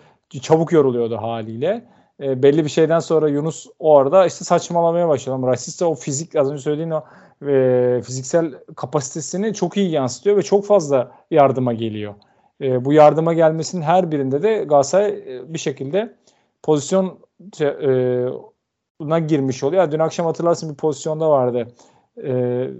çabuk 0.42 0.72
yoruluyordu 0.72 1.16
haliyle. 1.16 1.84
E, 2.22 2.42
belli 2.42 2.64
bir 2.64 2.70
şeyden 2.70 2.98
sonra 2.98 3.28
Yunus 3.28 3.66
orada 3.78 4.26
işte 4.26 4.44
saçmalamaya 4.44 5.08
başladı. 5.08 5.46
Rasiste 5.46 5.84
o 5.84 5.94
fizik 5.94 6.36
az 6.36 6.50
önce 6.50 6.62
söylediğin 6.62 6.90
o 6.90 7.04
e, 7.48 8.02
fiziksel 8.04 8.54
kapasitesini 8.76 9.54
çok 9.54 9.76
iyi 9.76 9.90
yansıtıyor 9.90 10.36
ve 10.36 10.42
çok 10.42 10.66
fazla 10.66 11.12
yardıma 11.30 11.72
geliyor. 11.72 12.14
E, 12.60 12.84
bu 12.84 12.92
yardıma 12.92 13.34
gelmesinin 13.34 13.82
her 13.82 14.10
birinde 14.10 14.42
de 14.42 14.64
Galatasaray 14.64 15.10
e, 15.10 15.54
bir 15.54 15.58
şekilde 15.58 16.14
pozisyon 16.62 17.18
e, 17.60 18.26
buna 19.00 19.18
girmiş 19.18 19.62
oluyor. 19.62 19.90
dün 19.90 19.98
akşam 19.98 20.26
hatırlarsın 20.26 20.70
bir 20.70 20.74
pozisyonda 20.74 21.30
vardı. 21.30 21.68
Ee, 22.22 22.70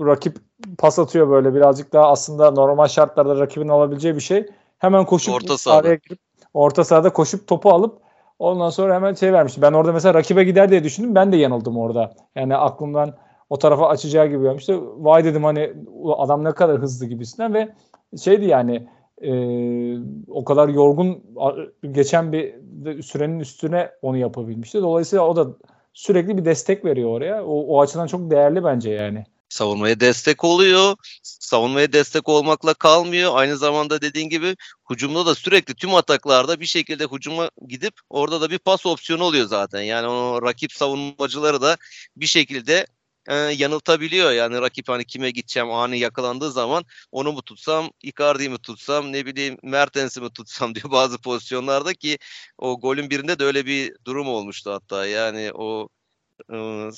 rakip 0.00 0.36
pas 0.78 0.98
atıyor 0.98 1.30
böyle 1.30 1.54
birazcık 1.54 1.92
daha 1.92 2.10
aslında 2.10 2.50
normal 2.50 2.86
şartlarda 2.86 3.40
rakibin 3.40 3.68
alabileceği 3.68 4.14
bir 4.14 4.20
şey. 4.20 4.46
Hemen 4.78 5.04
koşup 5.04 5.34
orta 5.34 5.58
sahada. 5.58 5.94
girip 5.94 6.18
orta 6.54 6.84
sahada 6.84 7.12
koşup 7.12 7.46
topu 7.46 7.70
alıp 7.70 7.98
ondan 8.38 8.70
sonra 8.70 8.94
hemen 8.94 9.14
şey 9.14 9.32
vermiş. 9.32 9.62
Ben 9.62 9.72
orada 9.72 9.92
mesela 9.92 10.14
rakibe 10.14 10.44
gider 10.44 10.70
diye 10.70 10.84
düşündüm. 10.84 11.14
Ben 11.14 11.32
de 11.32 11.36
yanıldım 11.36 11.78
orada. 11.78 12.14
Yani 12.34 12.56
aklımdan 12.56 13.14
o 13.50 13.58
tarafa 13.58 13.88
açacağı 13.88 14.26
gibi 14.26 14.42
gelmişti. 14.42 14.80
Vay 14.96 15.24
dedim 15.24 15.44
hani 15.44 15.72
adam 16.16 16.44
ne 16.44 16.52
kadar 16.52 16.78
hızlı 16.78 17.06
gibisinden 17.06 17.54
ve 17.54 17.68
şeydi 18.20 18.44
yani 18.44 18.88
e, 19.22 19.32
o 20.28 20.44
kadar 20.44 20.68
yorgun 20.68 21.22
geçen 21.90 22.32
bir 22.32 22.54
sürenin 23.02 23.40
üstüne 23.40 23.90
onu 24.02 24.16
yapabilmişti. 24.16 24.78
Dolayısıyla 24.78 25.26
o 25.26 25.36
da 25.36 25.46
sürekli 25.92 26.38
bir 26.38 26.44
destek 26.44 26.84
veriyor 26.84 27.10
oraya. 27.10 27.44
O, 27.44 27.66
o 27.66 27.80
açıdan 27.80 28.06
çok 28.06 28.30
değerli 28.30 28.64
bence 28.64 28.90
yani. 28.90 29.24
Savunmaya 29.48 30.00
destek 30.00 30.44
oluyor. 30.44 30.96
Savunmaya 31.22 31.92
destek 31.92 32.28
olmakla 32.28 32.74
kalmıyor. 32.74 33.32
Aynı 33.34 33.56
zamanda 33.56 34.00
dediğin 34.00 34.28
gibi 34.28 34.56
hücumda 34.90 35.26
da 35.26 35.34
sürekli 35.34 35.74
tüm 35.74 35.94
ataklarda 35.94 36.60
bir 36.60 36.66
şekilde 36.66 37.04
hücuma 37.04 37.50
gidip 37.68 37.94
orada 38.10 38.40
da 38.40 38.50
bir 38.50 38.58
pas 38.58 38.86
opsiyonu 38.86 39.24
oluyor 39.24 39.46
zaten. 39.46 39.82
Yani 39.82 40.06
o 40.06 40.42
rakip 40.42 40.72
savunmacıları 40.72 41.62
da 41.62 41.76
bir 42.16 42.26
şekilde 42.26 42.86
e, 43.28 43.34
yanıltabiliyor. 43.36 44.32
Yani 44.32 44.60
rakip 44.60 44.88
hani 44.88 45.04
kime 45.04 45.30
gideceğim 45.30 45.70
ani 45.70 45.98
yakalandığı 45.98 46.52
zaman 46.52 46.84
onu 47.12 47.32
mu 47.32 47.42
tutsam, 47.42 47.90
Icardi'yi 48.02 48.48
mi 48.50 48.58
tutsam, 48.58 49.12
ne 49.12 49.26
bileyim 49.26 49.58
Mertens'i 49.62 50.20
mi 50.20 50.30
tutsam 50.30 50.74
diyor 50.74 50.90
bazı 50.90 51.18
pozisyonlarda 51.18 51.94
ki 51.94 52.18
o 52.58 52.80
golün 52.80 53.10
birinde 53.10 53.38
de 53.38 53.44
öyle 53.44 53.66
bir 53.66 53.92
durum 54.06 54.28
olmuştu 54.28 54.72
hatta. 54.72 55.06
Yani 55.06 55.50
o 55.54 55.88
e, 56.52 56.88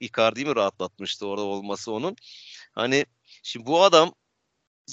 Icardi'yi 0.00 0.46
mi 0.46 0.56
rahatlatmıştı 0.56 1.26
orada 1.26 1.42
olması 1.44 1.92
onun. 1.92 2.16
Hani 2.72 3.06
şimdi 3.42 3.66
bu 3.66 3.82
adam 3.84 4.12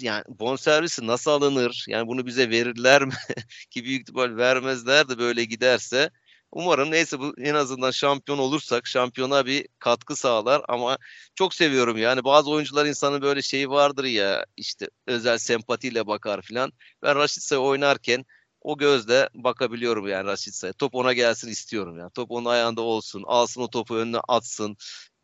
yani 0.02 0.24
bonservisi 0.28 1.08
nasıl 1.08 1.32
alınır? 1.32 1.86
Yani 1.90 2.08
bunu 2.08 2.26
bize 2.26 2.50
verirler 2.50 3.06
mi? 3.06 3.14
Ki 3.72 3.84
büyük 3.86 4.02
ihtimal 4.02 4.38
vermezler 4.38 5.10
de 5.10 5.18
böyle 5.20 5.46
giderse. 5.46 6.10
Umarım 6.56 6.92
neyse 6.92 7.20
bu 7.20 7.34
en 7.38 7.56
azından 7.56 7.92
şampiyon 7.92 8.38
olursak 8.40 8.88
şampiyona 8.88 9.46
bir 9.46 9.68
katkı 9.80 10.16
sağlar 10.16 10.62
ama 10.68 10.98
çok 11.36 11.54
seviyorum 11.54 11.98
yani 11.98 12.24
bazı 12.24 12.52
oyuncular 12.52 12.86
insanın 12.86 13.22
böyle 13.22 13.42
şeyi 13.42 13.70
vardır 13.70 14.04
ya 14.04 14.46
işte 14.58 14.90
özel 15.08 15.38
sempatiyle 15.38 16.08
bakar 16.08 16.42
filan. 16.42 16.72
Ben 17.04 17.16
Raşitsa'yı 17.16 17.62
oynarken 17.62 18.26
o 18.62 18.78
gözle 18.78 19.30
bakabiliyorum 19.34 20.08
yani 20.08 20.28
Raşitsa'ya. 20.28 20.74
Top 20.74 20.96
ona 20.96 21.14
gelsin 21.14 21.50
istiyorum 21.50 22.00
yani. 22.00 22.12
Top 22.16 22.32
onun 22.32 22.46
ayağında 22.46 22.82
olsun. 22.82 23.24
Alsın 23.28 23.62
o 23.62 23.70
topu 23.70 23.96
önüne 23.98 24.20
atsın. 24.28 24.78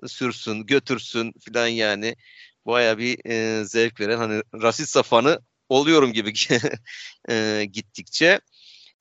Sürsün, 0.08 0.66
götürsün 0.66 1.34
filan 1.46 1.68
yani. 1.68 2.16
Baya 2.66 2.98
bir 2.98 3.26
e, 3.26 3.66
zevk 3.66 4.00
veren 4.00 4.18
hani 4.18 4.42
Raşitsa 4.62 5.04
fanı 5.04 5.40
oluyorum 5.70 6.14
gibi 6.14 6.34
e, 7.30 7.66
gittikçe. 7.72 8.40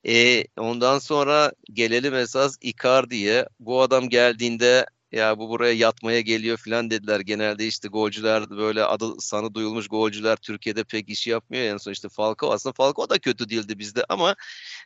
E, 0.07 0.45
ondan 0.59 0.99
sonra 0.99 1.53
gelelim 1.73 2.15
esas 2.15 2.57
Icardi'ye. 2.61 3.47
Bu 3.61 3.83
adam 3.83 4.09
geldiğinde 4.09 4.87
ya 5.13 5.39
bu 5.39 5.49
buraya 5.49 5.73
yatmaya 5.73 6.21
geliyor 6.21 6.57
falan 6.59 6.91
dediler. 6.91 7.21
Genelde 7.21 7.67
işte 7.67 7.89
golcüler 7.89 8.51
böyle 8.51 8.85
adı 8.85 9.21
sanı 9.21 9.55
duyulmuş 9.55 9.89
golcüler 9.89 10.37
Türkiye'de 10.37 10.85
pek 10.85 11.09
iş 11.09 11.27
yapmıyor. 11.27 11.65
En 11.65 11.77
son 11.77 11.93
işte 11.93 12.09
Falcao 12.09 12.53
aslında 12.53 12.73
Falcao 12.73 13.11
da 13.11 13.19
kötü 13.19 13.49
değildi 13.49 13.79
bizde 13.79 14.05
ama 14.09 14.35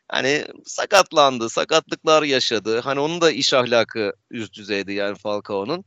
hani 0.08 0.44
sakatlandı, 0.64 1.50
sakatlıklar 1.50 2.22
yaşadı. 2.22 2.80
Hani 2.80 3.00
onun 3.00 3.20
da 3.20 3.30
iş 3.30 3.54
ahlakı 3.54 4.12
üst 4.30 4.54
düzeydi 4.54 4.92
yani 4.92 5.18
Falcao'nun. 5.18 5.84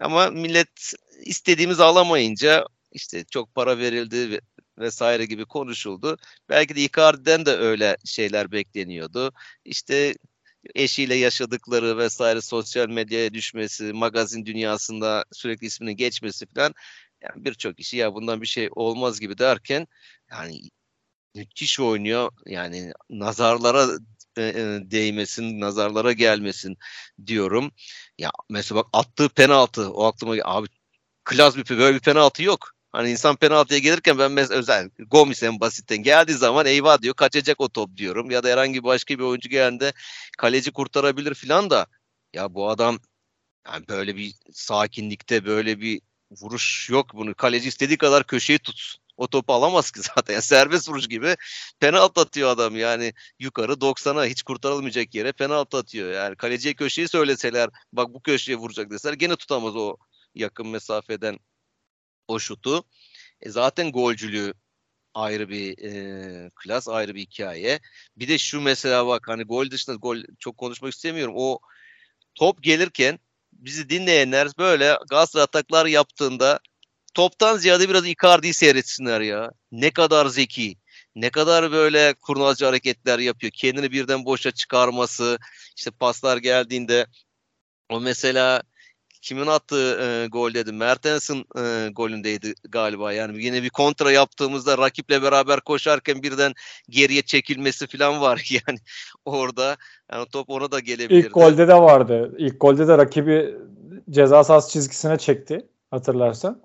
Ama 0.00 0.30
millet 0.30 0.92
istediğimizi 1.26 1.82
alamayınca 1.84 2.66
işte 2.92 3.24
çok 3.30 3.54
para 3.54 3.78
verildi 3.78 4.40
vesaire 4.78 5.24
gibi 5.26 5.44
konuşuldu. 5.46 6.16
Belki 6.48 6.76
de 6.76 6.80
Icardi'den 6.80 7.46
de 7.46 7.50
öyle 7.50 7.96
şeyler 8.04 8.52
bekleniyordu. 8.52 9.32
İşte 9.64 10.14
eşiyle 10.74 11.14
yaşadıkları 11.14 11.98
vesaire 11.98 12.40
sosyal 12.40 12.88
medyaya 12.88 13.34
düşmesi, 13.34 13.92
magazin 13.92 14.46
dünyasında 14.46 15.24
sürekli 15.32 15.66
isminin 15.66 15.96
geçmesi 15.96 16.46
falan 16.46 16.74
yani 17.22 17.44
birçok 17.44 17.76
kişi 17.76 17.96
ya 17.96 18.14
bundan 18.14 18.42
bir 18.42 18.46
şey 18.46 18.68
olmaz 18.72 19.20
gibi 19.20 19.38
derken 19.38 19.86
yani 20.30 20.60
müthiş 21.34 21.80
oynuyor. 21.80 22.32
Yani 22.46 22.92
nazarlara 23.10 23.86
e, 24.36 24.42
e, 24.42 24.80
değmesin, 24.90 25.60
nazarlara 25.60 26.12
gelmesin 26.12 26.76
diyorum. 27.26 27.72
Ya 28.18 28.30
mesela 28.50 28.78
bak 28.80 28.86
attığı 28.92 29.28
penaltı 29.28 29.92
o 29.92 30.04
aklıma 30.04 30.34
abi 30.44 30.68
klas 31.24 31.56
bir 31.56 31.78
böyle 31.78 31.94
bir 31.96 32.00
penaltı 32.02 32.42
yok. 32.42 32.72
Hani 32.92 33.10
insan 33.10 33.36
penaltıya 33.36 33.80
gelirken 33.80 34.18
ben 34.18 34.32
mesela 34.32 34.58
özel 34.60 34.90
Gomis 34.98 35.42
en 35.42 35.60
basitten 35.60 35.98
geldiği 36.02 36.32
zaman 36.34 36.66
eyvah 36.66 37.02
diyor 37.02 37.14
kaçacak 37.14 37.60
o 37.60 37.68
top 37.68 37.96
diyorum. 37.96 38.30
Ya 38.30 38.42
da 38.42 38.48
herhangi 38.48 38.84
başka 38.84 39.18
bir 39.18 39.24
oyuncu 39.24 39.48
geldiğinde 39.48 39.92
kaleci 40.38 40.72
kurtarabilir 40.72 41.34
filan 41.34 41.70
da 41.70 41.86
ya 42.34 42.54
bu 42.54 42.70
adam 42.70 42.98
Yani 43.66 43.88
böyle 43.88 44.16
bir 44.16 44.34
sakinlikte 44.52 45.44
böyle 45.46 45.80
bir 45.80 46.00
vuruş 46.30 46.90
yok 46.90 47.14
bunu. 47.14 47.34
Kaleci 47.34 47.68
istediği 47.68 47.98
kadar 47.98 48.26
köşeyi 48.26 48.58
tutsun. 48.58 49.02
O 49.16 49.28
topu 49.28 49.52
alamaz 49.52 49.90
ki 49.90 50.00
zaten. 50.16 50.34
Yani 50.34 50.42
serbest 50.42 50.88
vuruş 50.88 51.08
gibi 51.08 51.36
penaltı 51.80 52.20
atıyor 52.20 52.50
adam 52.50 52.76
yani 52.76 53.14
yukarı 53.38 53.72
90'a 53.72 54.24
hiç 54.26 54.42
kurtarılmayacak 54.42 55.14
yere 55.14 55.32
penaltı 55.32 55.76
atıyor. 55.78 56.12
Yani 56.12 56.36
kaleciye 56.36 56.74
köşeyi 56.74 57.08
söyleseler 57.08 57.70
bak 57.92 58.14
bu 58.14 58.22
köşeye 58.22 58.56
vuracak 58.56 58.90
deseler 58.90 59.14
gene 59.14 59.36
tutamaz 59.36 59.76
o 59.76 59.96
yakın 60.34 60.66
mesafeden 60.68 61.38
o 62.28 62.38
şutu. 62.38 62.84
E 63.40 63.50
zaten 63.50 63.92
golcülüğü 63.92 64.54
ayrı 65.14 65.48
bir 65.48 65.78
e, 65.78 66.50
klas, 66.54 66.88
ayrı 66.88 67.14
bir 67.14 67.20
hikaye. 67.20 67.80
Bir 68.16 68.28
de 68.28 68.38
şu 68.38 68.60
mesela 68.60 69.06
bak 69.06 69.28
hani 69.28 69.44
gol 69.44 69.70
dışında 69.70 69.96
gol 69.96 70.16
çok 70.38 70.58
konuşmak 70.58 70.92
istemiyorum. 70.92 71.34
O 71.36 71.58
top 72.34 72.62
gelirken 72.62 73.18
bizi 73.52 73.90
dinleyenler 73.90 74.48
böyle 74.58 74.98
Galatasaray 75.10 75.44
ataklar 75.44 75.86
yaptığında 75.86 76.60
toptan 77.14 77.56
ziyade 77.56 77.88
biraz 77.88 78.06
Icardi'yi 78.06 78.54
seyretsinler 78.54 79.20
ya. 79.20 79.50
Ne 79.72 79.90
kadar 79.90 80.26
zeki, 80.26 80.76
ne 81.14 81.30
kadar 81.30 81.72
böyle 81.72 82.14
kurnazca 82.14 82.66
hareketler 82.68 83.18
yapıyor. 83.18 83.52
Kendini 83.56 83.92
birden 83.92 84.24
boşa 84.24 84.50
çıkarması, 84.50 85.38
işte 85.76 85.90
paslar 85.90 86.36
geldiğinde 86.36 87.06
o 87.88 88.00
mesela 88.00 88.62
kimin 89.22 89.46
attığı 89.46 90.00
e, 90.02 90.26
gol 90.26 90.54
dedim. 90.54 90.76
Mertens'in 90.76 91.44
e, 91.58 91.88
golündeydi 91.92 92.54
galiba. 92.68 93.12
Yani 93.12 93.44
yine 93.44 93.62
bir 93.62 93.70
kontra 93.70 94.12
yaptığımızda 94.12 94.78
rakiple 94.78 95.22
beraber 95.22 95.60
koşarken 95.60 96.22
birden 96.22 96.52
geriye 96.88 97.22
çekilmesi 97.22 97.86
falan 97.86 98.20
var 98.20 98.50
yani 98.66 98.78
orada. 99.24 99.76
Yani 100.12 100.26
top 100.32 100.50
ona 100.50 100.72
da 100.72 100.80
gelebilirdi. 100.80 101.26
İlk 101.26 101.34
golde 101.34 101.68
de 101.68 101.74
vardı. 101.74 102.34
İlk 102.38 102.60
golde 102.60 102.88
de 102.88 102.98
rakibi 102.98 103.54
ceza 104.10 104.44
sahası 104.44 104.72
çizgisine 104.72 105.18
çekti 105.18 105.66
hatırlarsan. 105.90 106.60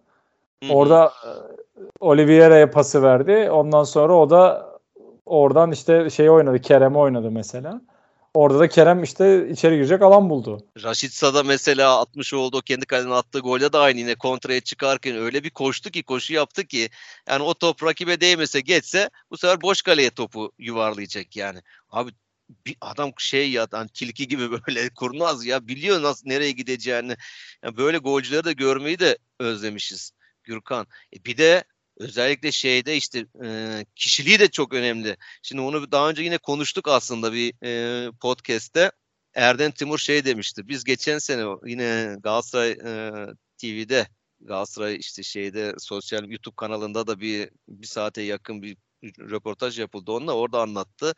Hı-hı. 0.63 0.73
Orada 0.73 1.05
e, 1.05 1.29
Oliveira'ya 1.99 2.71
pası 2.71 3.03
verdi. 3.03 3.49
Ondan 3.51 3.83
sonra 3.83 4.17
o 4.17 4.29
da 4.29 4.69
oradan 5.25 5.71
işte 5.71 6.09
şey 6.09 6.29
oynadı. 6.29 6.59
Kerem 6.59 6.95
oynadı 6.95 7.31
mesela. 7.31 7.81
Orada 8.35 8.59
da 8.59 8.69
Kerem 8.69 9.03
işte 9.03 9.49
içeri 9.49 9.75
girecek 9.75 10.01
alan 10.01 10.29
buldu. 10.29 10.65
Raşit 10.83 11.21
da 11.21 11.43
mesela 11.43 11.99
atmış 11.99 12.33
oldu 12.33 12.61
kendi 12.61 12.85
kalene 12.85 13.13
attığı 13.13 13.39
golde 13.39 13.73
de 13.73 13.77
aynı 13.77 13.99
yine 13.99 14.15
kontraya 14.15 14.61
çıkarken 14.61 15.17
öyle 15.17 15.43
bir 15.43 15.49
koştu 15.49 15.91
ki 15.91 16.03
koşu 16.03 16.33
yaptı 16.33 16.67
ki 16.67 16.89
yani 17.29 17.43
o 17.43 17.53
top 17.53 17.83
rakibe 17.83 18.21
değmese 18.21 18.61
geçse 18.61 19.09
bu 19.31 19.37
sefer 19.37 19.61
boş 19.61 19.81
kaleye 19.81 20.09
topu 20.09 20.51
yuvarlayacak 20.59 21.35
yani. 21.35 21.59
Abi 21.89 22.11
bir 22.65 22.75
adam 22.81 23.11
şey 23.17 23.51
ya 23.51 23.67
hani 23.71 23.89
tilki 23.89 24.27
gibi 24.27 24.51
böyle 24.67 24.89
kurnaz 24.89 25.45
ya 25.45 25.67
biliyor 25.67 26.01
nasıl 26.01 26.29
nereye 26.29 26.51
gideceğini. 26.51 27.15
Yani 27.63 27.77
böyle 27.77 27.97
golcüleri 27.97 28.43
de 28.43 28.53
görmeyi 28.53 28.99
de 28.99 29.17
özlemişiz 29.39 30.11
Gürkan. 30.43 30.87
E 31.15 31.25
bir 31.25 31.37
de 31.37 31.63
özellikle 31.97 32.51
şeyde 32.51 32.97
işte 32.97 33.25
e, 33.45 33.85
kişiliği 33.95 34.39
de 34.39 34.47
çok 34.47 34.73
önemli. 34.73 35.17
Şimdi 35.41 35.61
onu 35.61 35.91
daha 35.91 36.09
önce 36.09 36.23
yine 36.23 36.37
konuştuk 36.37 36.87
aslında 36.87 37.33
bir 37.33 37.53
e, 37.63 38.11
podcast'te. 38.11 38.91
Erden 39.33 39.71
Timur 39.71 39.97
şey 39.97 40.25
demişti. 40.25 40.67
Biz 40.67 40.83
geçen 40.83 41.17
sene 41.17 41.45
yine 41.65 42.15
Galatasaray 42.23 42.71
e, 42.71 43.11
TV'de 43.57 44.07
Galatasaray 44.41 44.95
işte 44.95 45.23
şeyde 45.23 45.75
sosyal 45.77 46.29
YouTube 46.29 46.55
kanalında 46.55 47.07
da 47.07 47.19
bir 47.19 47.49
bir 47.67 47.87
saate 47.87 48.21
yakın 48.21 48.61
bir 48.61 48.77
röportaj 49.19 49.79
yapıldı 49.79 50.11
onunla 50.11 50.33
orada 50.33 50.61
anlattı. 50.61 51.13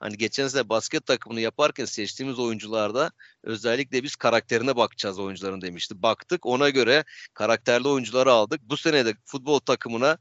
Hani 0.00 0.16
geçen 0.16 0.48
sene 0.48 0.68
basket 0.68 1.06
takımını 1.06 1.40
yaparken 1.40 1.84
seçtiğimiz 1.84 2.38
oyuncularda 2.38 3.12
özellikle 3.42 4.02
biz 4.02 4.16
karakterine 4.16 4.76
bakacağız 4.76 5.18
oyuncuların 5.18 5.60
demişti. 5.60 6.02
Baktık 6.02 6.46
ona 6.46 6.70
göre 6.70 7.04
karakterli 7.34 7.88
oyuncuları 7.88 8.32
aldık. 8.32 8.60
Bu 8.62 8.76
sene 8.76 9.06
de 9.06 9.14
futbol 9.24 9.58
takımına 9.58 10.18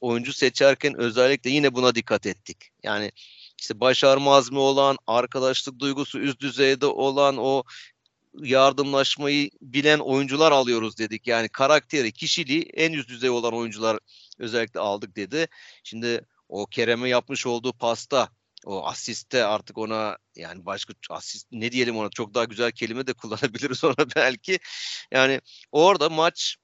oyuncu 0.00 0.32
seçerken 0.32 0.94
özellikle 0.98 1.50
yine 1.50 1.74
buna 1.74 1.94
dikkat 1.94 2.26
ettik. 2.26 2.70
Yani 2.82 3.12
işte 3.60 3.80
başarma 3.80 4.34
azmi 4.36 4.58
olan, 4.58 4.96
arkadaşlık 5.06 5.78
duygusu 5.78 6.18
üst 6.18 6.40
düzeyde 6.40 6.86
olan 6.86 7.36
o 7.38 7.62
yardımlaşmayı 8.42 9.50
bilen 9.62 9.98
oyuncular 9.98 10.52
alıyoruz 10.52 10.98
dedik. 10.98 11.26
Yani 11.26 11.48
karakteri, 11.48 12.12
kişiliği 12.12 12.62
en 12.62 12.92
üst 12.92 13.08
düzey 13.08 13.30
olan 13.30 13.54
oyuncular 13.54 13.98
özellikle 14.38 14.80
aldık 14.80 15.16
dedi. 15.16 15.48
Şimdi 15.84 16.20
o 16.48 16.66
Kerem'e 16.66 17.08
yapmış 17.08 17.46
olduğu 17.46 17.72
pasta 17.72 18.28
o 18.66 18.86
asiste 18.86 19.44
artık 19.44 19.78
ona 19.78 20.18
yani 20.36 20.66
başka 20.66 20.94
asist 21.10 21.46
ne 21.52 21.72
diyelim 21.72 21.96
ona 21.96 22.10
çok 22.10 22.34
daha 22.34 22.44
güzel 22.44 22.72
kelime 22.72 23.06
de 23.06 23.12
kullanabiliriz 23.14 23.84
ona 23.84 23.96
belki. 24.16 24.58
Yani 25.12 25.40
orada 25.72 26.08
maç 26.08 26.56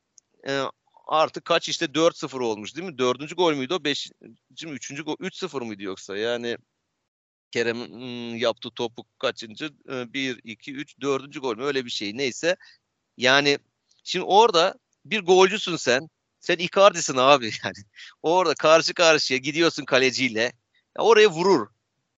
e, 0.49 0.62
artık 1.07 1.45
kaç 1.45 1.69
işte 1.69 1.95
4-0 1.95 2.40
olmuş 2.40 2.77
değil 2.77 2.87
mi? 2.87 2.99
Dördüncü 2.99 3.35
gol 3.35 3.55
müydü 3.55 3.75
o? 3.75 3.85
Beşinci 3.85 4.66
mi? 4.66 4.73
Üçüncü 4.73 5.05
gol 5.05 5.16
3-0 5.21 5.62
mıydı 5.64 5.83
yoksa? 5.83 6.16
Yani 6.16 6.57
Kerem'in 7.51 8.37
yaptığı 8.37 8.71
topu 8.71 9.05
kaçıncı? 9.19 9.71
1, 9.87 10.40
2, 10.45 10.75
3, 10.75 11.01
dördüncü 11.01 11.40
gol 11.40 11.57
mü? 11.57 11.64
Öyle 11.64 11.85
bir 11.85 11.90
şey. 11.90 12.16
Neyse. 12.16 12.57
Yani 13.16 13.59
şimdi 14.05 14.25
orada 14.25 14.75
bir 15.05 15.21
golcüsün 15.21 15.77
sen. 15.77 16.09
Sen 16.40 16.57
Icardi'sin 16.59 17.16
abi 17.16 17.44
yani. 17.64 17.74
Orada 18.22 18.55
karşı 18.55 18.94
karşıya 18.94 19.38
gidiyorsun 19.38 19.85
kaleciyle. 19.85 20.40
Ya 20.98 21.05
oraya 21.05 21.29
vurur. 21.31 21.68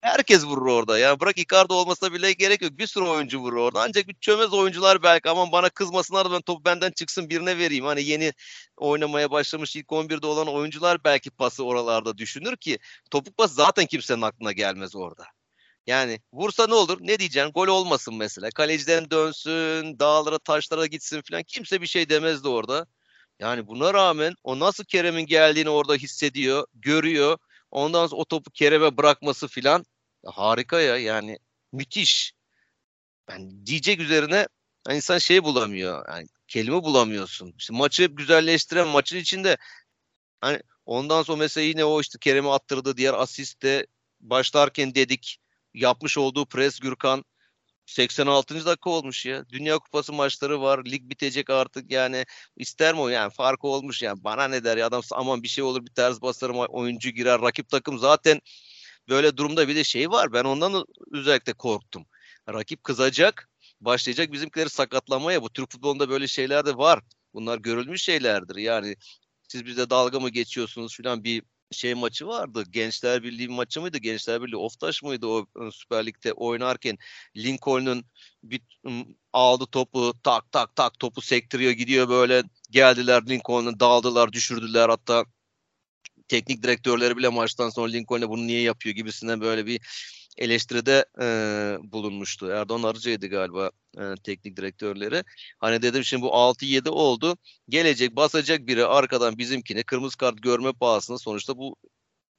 Herkes 0.01 0.45
vurur 0.45 0.65
orada. 0.65 0.97
Yani 0.99 1.19
bırak 1.19 1.37
Icardi 1.37 1.73
olmasına 1.73 2.13
bile 2.13 2.33
gerek 2.33 2.61
yok. 2.61 2.71
Bir 2.77 2.87
sürü 2.87 3.05
oyuncu 3.05 3.39
vurur 3.39 3.57
orada. 3.57 3.81
Ancak 3.81 4.07
bir 4.07 4.13
çömez 4.13 4.53
oyuncular 4.53 5.03
belki 5.03 5.29
aman 5.29 5.51
bana 5.51 5.69
kızmasınlar 5.69 6.31
ben 6.31 6.41
topu 6.41 6.65
benden 6.65 6.91
çıksın 6.91 7.29
birine 7.29 7.57
vereyim. 7.57 7.85
Hani 7.85 8.03
yeni 8.03 8.33
oynamaya 8.77 9.31
başlamış 9.31 9.75
ilk 9.75 9.91
11'de 9.91 10.27
olan 10.27 10.47
oyuncular 10.47 11.03
belki 11.03 11.31
pası 11.31 11.65
oralarda 11.65 12.17
düşünür 12.17 12.57
ki 12.57 12.79
topuk 13.11 13.37
pas 13.37 13.53
zaten 13.53 13.85
kimsenin 13.85 14.21
aklına 14.21 14.51
gelmez 14.51 14.95
orada. 14.95 15.25
Yani 15.87 16.19
vursa 16.33 16.67
ne 16.67 16.73
olur? 16.73 16.97
Ne 17.01 17.19
diyeceksin? 17.19 17.51
Gol 17.51 17.67
olmasın 17.67 18.15
mesela. 18.15 18.49
Kaleciden 18.55 19.11
dönsün, 19.11 19.99
dağlara, 19.99 20.39
taşlara 20.39 20.85
gitsin 20.85 21.21
falan. 21.29 21.43
Kimse 21.43 21.81
bir 21.81 21.87
şey 21.87 22.09
demezdi 22.09 22.47
orada. 22.47 22.87
Yani 23.41 23.67
buna 23.67 23.93
rağmen 23.93 24.35
o 24.43 24.59
nasıl 24.59 24.83
Kerem'in 24.83 25.25
geldiğini 25.25 25.69
orada 25.69 25.95
hissediyor, 25.95 26.67
görüyor. 26.73 27.37
Ondan 27.71 28.07
sonra 28.07 28.21
o 28.21 28.25
topu 28.25 28.51
Kerem'e 28.51 28.97
bırakması 28.97 29.47
filan 29.47 29.85
harika 30.25 30.81
ya 30.81 30.97
yani 30.97 31.39
müthiş. 31.71 32.33
Yani 33.29 33.65
diyecek 33.65 33.99
üzerine 33.99 34.47
insan 34.89 35.17
şey 35.17 35.43
bulamıyor. 35.43 36.05
Yani 36.09 36.27
kelime 36.47 36.83
bulamıyorsun. 36.83 37.53
İşte 37.57 37.73
maçı 37.73 38.05
güzelleştiren 38.05 38.87
maçın 38.87 39.17
içinde 39.17 39.57
hani 40.41 40.59
ondan 40.85 41.23
sonra 41.23 41.37
mesela 41.37 41.65
yine 41.65 41.85
o 41.85 42.01
işte 42.01 42.19
Kerem'e 42.21 42.49
attırdı 42.49 42.97
diğer 42.97 43.13
asiste 43.13 43.87
başlarken 44.19 44.95
dedik 44.95 45.37
yapmış 45.73 46.17
olduğu 46.17 46.45
pres 46.45 46.79
Gürkan 46.79 47.23
86. 47.85 48.65
dakika 48.65 48.89
olmuş 48.89 49.25
ya. 49.25 49.49
Dünya 49.49 49.79
Kupası 49.79 50.13
maçları 50.13 50.61
var. 50.61 50.85
Lig 50.85 51.09
bitecek 51.09 51.49
artık 51.49 51.91
yani. 51.91 52.25
ister 52.57 52.93
mi 52.93 52.99
o 53.01 53.07
yani 53.07 53.33
farkı 53.33 53.67
olmuş 53.67 54.01
yani. 54.01 54.23
Bana 54.23 54.47
ne 54.47 54.63
der 54.63 54.77
ya 54.77 54.87
adam 54.87 55.01
aman 55.11 55.43
bir 55.43 55.47
şey 55.47 55.63
olur 55.63 55.85
bir 55.85 55.91
ters 55.91 56.21
basarım 56.21 56.57
oyuncu 56.59 57.09
girer. 57.09 57.41
Rakip 57.41 57.69
takım 57.69 57.99
zaten 57.99 58.41
böyle 59.09 59.37
durumda 59.37 59.67
bir 59.67 59.75
de 59.75 59.83
şey 59.83 60.09
var. 60.09 60.33
Ben 60.33 60.43
ondan 60.43 60.85
özellikle 61.11 61.53
korktum. 61.53 62.05
Rakip 62.49 62.83
kızacak. 62.83 63.49
Başlayacak 63.81 64.31
bizimkileri 64.31 64.69
sakatlamaya. 64.69 65.41
Bu 65.41 65.49
Türk 65.49 65.71
futbolunda 65.71 66.09
böyle 66.09 66.27
şeyler 66.27 66.65
de 66.65 66.77
var. 66.77 66.99
Bunlar 67.33 67.57
görülmüş 67.57 68.03
şeylerdir. 68.03 68.55
Yani 68.55 68.95
siz 69.47 69.65
bize 69.65 69.89
dalga 69.89 70.19
mı 70.19 70.29
geçiyorsunuz 70.29 70.97
filan 70.97 71.23
bir 71.23 71.43
şey 71.71 71.93
maçı 71.93 72.27
vardı. 72.27 72.63
Gençler 72.69 73.23
Birliği 73.23 73.47
maçı 73.47 73.81
mıydı? 73.81 73.97
Gençler 73.97 74.41
Birliği 74.43 74.55
Oftaş 74.57 75.03
mıydı 75.03 75.27
o 75.27 75.45
Süper 75.71 76.05
Lig'de 76.05 76.33
oynarken 76.33 76.97
Lincoln'un 77.37 78.05
bir 78.43 78.61
aldı 79.33 79.65
topu 79.65 80.13
tak 80.23 80.51
tak 80.51 80.75
tak 80.75 80.99
topu 80.99 81.21
sektiriyor 81.21 81.71
gidiyor 81.71 82.09
böyle 82.09 82.43
geldiler 82.69 83.23
Lincoln'u 83.29 83.79
dağıldılar 83.79 84.33
düşürdüler 84.33 84.89
hatta 84.89 85.25
teknik 86.27 86.63
direktörleri 86.63 87.17
bile 87.17 87.29
maçtan 87.29 87.69
sonra 87.69 87.91
Lincoln'e 87.91 88.29
bunu 88.29 88.47
niye 88.47 88.61
yapıyor 88.61 88.95
gibisinden 88.95 89.41
böyle 89.41 89.65
bir 89.65 89.81
eleştiride 90.37 91.05
e, 91.21 91.25
bulunmuştu. 91.83 92.47
Erdoğan 92.49 92.83
Arıcı'ydı 92.83 93.27
galiba 93.27 93.71
e, 93.97 94.01
teknik 94.23 94.57
direktörleri. 94.57 95.23
Hani 95.59 95.81
dedim 95.81 96.03
şimdi 96.03 96.23
bu 96.23 96.27
6-7 96.27 96.89
oldu. 96.89 97.37
Gelecek 97.69 98.15
basacak 98.15 98.67
biri 98.67 98.85
arkadan 98.85 99.37
bizimkine 99.37 99.83
kırmızı 99.83 100.17
kart 100.17 100.43
görme 100.43 100.73
pahasına 100.73 101.17
sonuçta 101.17 101.57
bu 101.57 101.75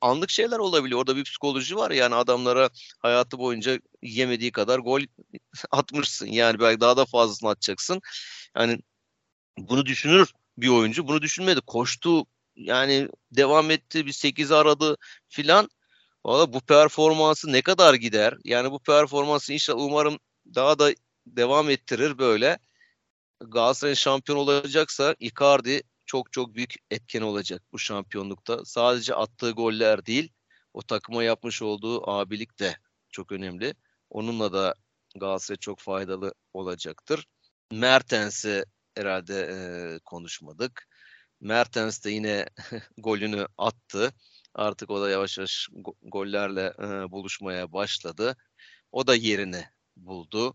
anlık 0.01 0.31
şeyler 0.31 0.59
olabiliyor. 0.59 1.01
Orada 1.01 1.17
bir 1.17 1.25
psikoloji 1.25 1.77
var 1.77 1.91
yani 1.91 2.15
adamlara 2.15 2.71
hayatı 2.99 3.39
boyunca 3.39 3.81
yemediği 4.03 4.53
kadar 4.53 4.79
gol 4.79 5.01
atmışsın. 5.71 6.27
Yani 6.27 6.61
belki 6.61 6.81
daha 6.81 6.97
da 6.97 7.05
fazlasını 7.05 7.51
atacaksın. 7.51 8.01
Yani 8.57 8.79
bunu 9.59 9.87
düşünür 9.87 10.33
bir 10.59 10.69
oyuncu. 10.69 11.09
Bunu 11.09 11.23
düşünmedi. 11.23 11.61
Koştu 11.67 12.27
yani 12.57 13.09
devam 13.33 13.71
etti 13.71 14.07
bir 14.07 14.13
8 14.13 14.53
aradı 14.53 14.97
filan. 15.29 15.69
Valla 16.25 16.53
bu 16.53 16.61
performansı 16.61 17.53
ne 17.53 17.63
kadar 17.63 17.95
gider? 17.95 18.35
Yani 18.45 18.71
bu 18.71 18.79
performansı 18.79 19.53
inşallah 19.53 19.85
umarım 19.85 20.19
daha 20.55 20.79
da 20.79 20.91
devam 21.27 21.71
ettirir 21.71 22.19
böyle. 22.19 22.59
Galatasaray 23.41 23.95
şampiyon 23.95 24.39
olacaksa 24.39 25.17
Icardi 25.21 25.83
çok 26.07 26.33
çok 26.33 26.55
büyük 26.55 26.75
etken 26.91 27.23
olacak 27.23 27.63
bu 27.73 27.79
şampiyonlukta. 27.79 28.65
Sadece 28.65 29.15
attığı 29.15 29.51
goller 29.51 30.07
değil, 30.07 30.33
o 30.75 30.83
takıma 30.83 31.25
yapmış 31.25 31.63
olduğu 31.63 32.11
abilik 32.11 32.59
de 32.59 32.77
çok 33.11 33.33
önemli. 33.33 33.75
Onunla 34.11 34.53
da 34.53 34.75
Galatasaray 35.17 35.59
çok 35.59 35.81
faydalı 35.81 36.35
olacaktır. 36.53 37.27
Mertens'i 37.73 38.65
herhalde 38.97 39.35
e, 39.53 39.99
konuşmadık. 40.05 40.89
Mertens 41.41 42.05
de 42.05 42.11
yine 42.11 42.47
golünü 42.99 43.47
attı. 43.59 44.13
Artık 44.55 44.91
o 44.91 45.01
da 45.01 45.11
yavaş 45.11 45.39
yavaş 45.39 45.69
gollerle 46.03 46.75
e, 46.79 47.11
buluşmaya 47.11 47.73
başladı. 47.73 48.37
O 48.93 49.07
da 49.07 49.15
yerini 49.15 49.65
buldu. 49.97 50.55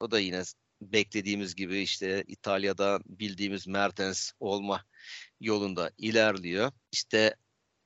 O 0.00 0.10
da 0.10 0.20
yine 0.20 0.42
beklediğimiz 0.82 1.54
gibi 1.54 1.78
işte 1.78 2.24
İtalya'da 2.26 3.00
bildiğimiz 3.06 3.66
Mertens 3.66 4.32
olma 4.40 4.84
yolunda 5.40 5.90
ilerliyor. 5.98 6.72
İşte 6.92 7.36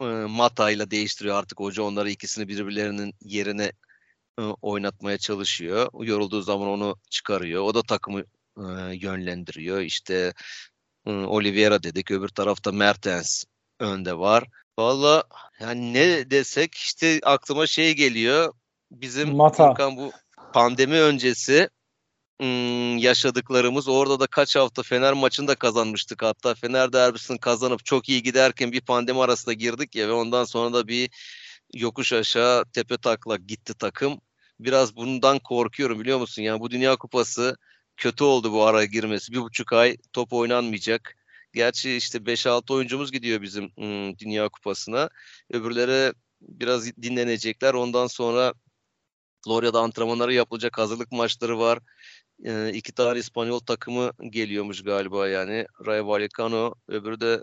e, 0.01 0.05
Mata 0.05 0.70
ile 0.70 0.91
değiştiriyor 0.91 1.37
artık 1.37 1.61
hoca 1.61 1.83
onları 1.83 2.11
ikisini 2.11 2.49
birbirlerinin 2.49 3.14
yerine 3.20 3.72
e, 4.39 4.43
oynatmaya 4.43 5.18
çalışıyor. 5.18 5.91
Yorulduğu 6.07 6.43
zaman 6.43 6.68
onu 6.68 6.97
çıkarıyor. 7.11 7.62
O 7.62 7.74
da 7.74 7.83
takımı 7.83 8.20
e, 8.59 8.62
yönlendiriyor. 8.95 9.80
İşte 9.80 10.35
e, 11.07 11.11
Oliveira 11.12 11.83
dedik. 11.83 12.11
Öbür 12.11 12.28
tarafta 12.28 12.72
Mertens 12.72 13.45
önde 13.80 14.18
var. 14.18 14.45
Valla 14.78 15.24
yani 15.60 15.94
ne 15.94 16.30
desek 16.30 16.74
işte 16.74 17.20
aklıma 17.22 17.66
şey 17.66 17.94
geliyor. 17.94 18.54
Bizim 18.90 19.36
Mata. 19.36 19.96
bu 19.96 20.12
pandemi 20.52 21.00
öncesi 21.00 21.68
yaşadıklarımız 22.98 23.88
orada 23.88 24.20
da 24.20 24.26
kaç 24.26 24.56
hafta 24.56 24.82
Fener 24.82 25.12
maçını 25.12 25.48
da 25.48 25.54
kazanmıştık 25.54 26.22
hatta 26.22 26.54
Fener 26.54 26.92
derbisini 26.92 27.38
kazanıp 27.38 27.84
çok 27.84 28.08
iyi 28.08 28.22
giderken 28.22 28.72
bir 28.72 28.80
pandemi 28.80 29.22
arasında 29.22 29.52
girdik 29.52 29.96
ya 29.96 30.08
ve 30.08 30.12
ondan 30.12 30.44
sonra 30.44 30.72
da 30.72 30.88
bir 30.88 31.10
yokuş 31.74 32.12
aşağı 32.12 32.64
tepe 32.64 32.98
taklak 32.98 33.48
gitti 33.48 33.74
takım. 33.74 34.20
Biraz 34.60 34.96
bundan 34.96 35.38
korkuyorum 35.38 36.00
biliyor 36.00 36.18
musun? 36.18 36.42
Yani 36.42 36.60
bu 36.60 36.70
Dünya 36.70 36.96
Kupası 36.96 37.56
kötü 37.96 38.24
oldu 38.24 38.52
bu 38.52 38.64
araya 38.66 38.84
girmesi. 38.86 39.32
Bir 39.32 39.40
buçuk 39.40 39.72
ay 39.72 39.96
top 40.12 40.32
oynanmayacak. 40.32 41.16
Gerçi 41.53 41.96
işte 41.96 42.18
5-6 42.18 42.72
oyuncumuz 42.74 43.12
gidiyor 43.12 43.42
bizim 43.42 43.64
ım, 43.78 44.18
Dünya 44.18 44.48
Kupası'na. 44.48 45.09
Öbürleri 45.53 46.12
biraz 46.40 46.96
dinlenecekler. 46.96 47.74
Ondan 47.74 48.07
sonra 48.07 48.55
Florya'da 49.44 49.80
antrenmanları 49.80 50.34
yapılacak 50.34 50.78
hazırlık 50.78 51.12
maçları 51.12 51.59
var. 51.59 51.78
E, 52.44 52.72
iki 52.72 52.92
tane 52.92 53.18
İspanyol 53.18 53.59
takımı 53.59 54.11
geliyormuş 54.30 54.82
galiba 54.82 55.28
yani. 55.28 55.66
Rayo 55.86 56.07
Vallecano 56.07 56.74
öbürü 56.88 57.20
de 57.20 57.42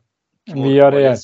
Villarreal. 0.55 1.17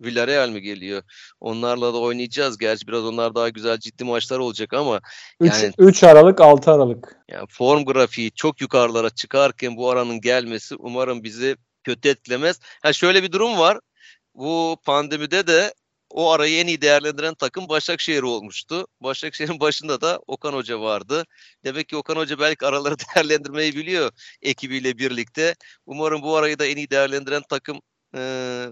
Villarreal 0.00 0.48
mi 0.48 0.62
geliyor? 0.62 1.02
Onlarla 1.40 1.94
da 1.94 1.98
oynayacağız. 1.98 2.58
Gerçi 2.58 2.86
biraz 2.86 3.04
onlar 3.04 3.34
daha 3.34 3.48
güzel 3.48 3.78
ciddi 3.78 4.04
maçlar 4.04 4.38
olacak 4.38 4.72
ama 4.74 5.00
3 5.40 5.52
yani, 5.52 5.72
3 5.78 6.04
Aralık 6.04 6.40
6 6.40 6.70
Aralık. 6.70 7.16
Yani 7.28 7.46
form 7.48 7.84
grafiği 7.84 8.30
çok 8.30 8.60
yukarılara 8.60 9.10
çıkarken 9.10 9.76
bu 9.76 9.90
aranın 9.90 10.20
gelmesi 10.20 10.74
umarım 10.78 11.22
bizi 11.22 11.56
kötü 11.86 12.08
etkilemez. 12.08 12.60
Ha 12.82 12.92
şöyle 12.92 13.22
bir 13.22 13.32
durum 13.32 13.58
var. 13.58 13.78
Bu 14.34 14.76
pandemide 14.84 15.46
de 15.46 15.74
o 16.10 16.30
arayı 16.30 16.58
en 16.60 16.66
iyi 16.66 16.80
değerlendiren 16.80 17.34
takım 17.34 17.68
Başakşehir 17.68 18.22
olmuştu. 18.22 18.86
Başakşehir'in 19.00 19.60
başında 19.60 20.00
da 20.00 20.20
Okan 20.26 20.52
Hoca 20.52 20.80
vardı. 20.80 21.24
Demek 21.64 21.88
ki 21.88 21.96
Okan 21.96 22.16
Hoca 22.16 22.38
belki 22.38 22.66
araları 22.66 22.94
değerlendirmeyi 23.16 23.76
biliyor 23.76 24.10
ekibiyle 24.42 24.98
birlikte. 24.98 25.54
Umarım 25.86 26.22
bu 26.22 26.36
arayı 26.36 26.58
da 26.58 26.66
en 26.66 26.76
iyi 26.76 26.90
değerlendiren 26.90 27.42
takım 27.48 27.80
e, 28.16 28.20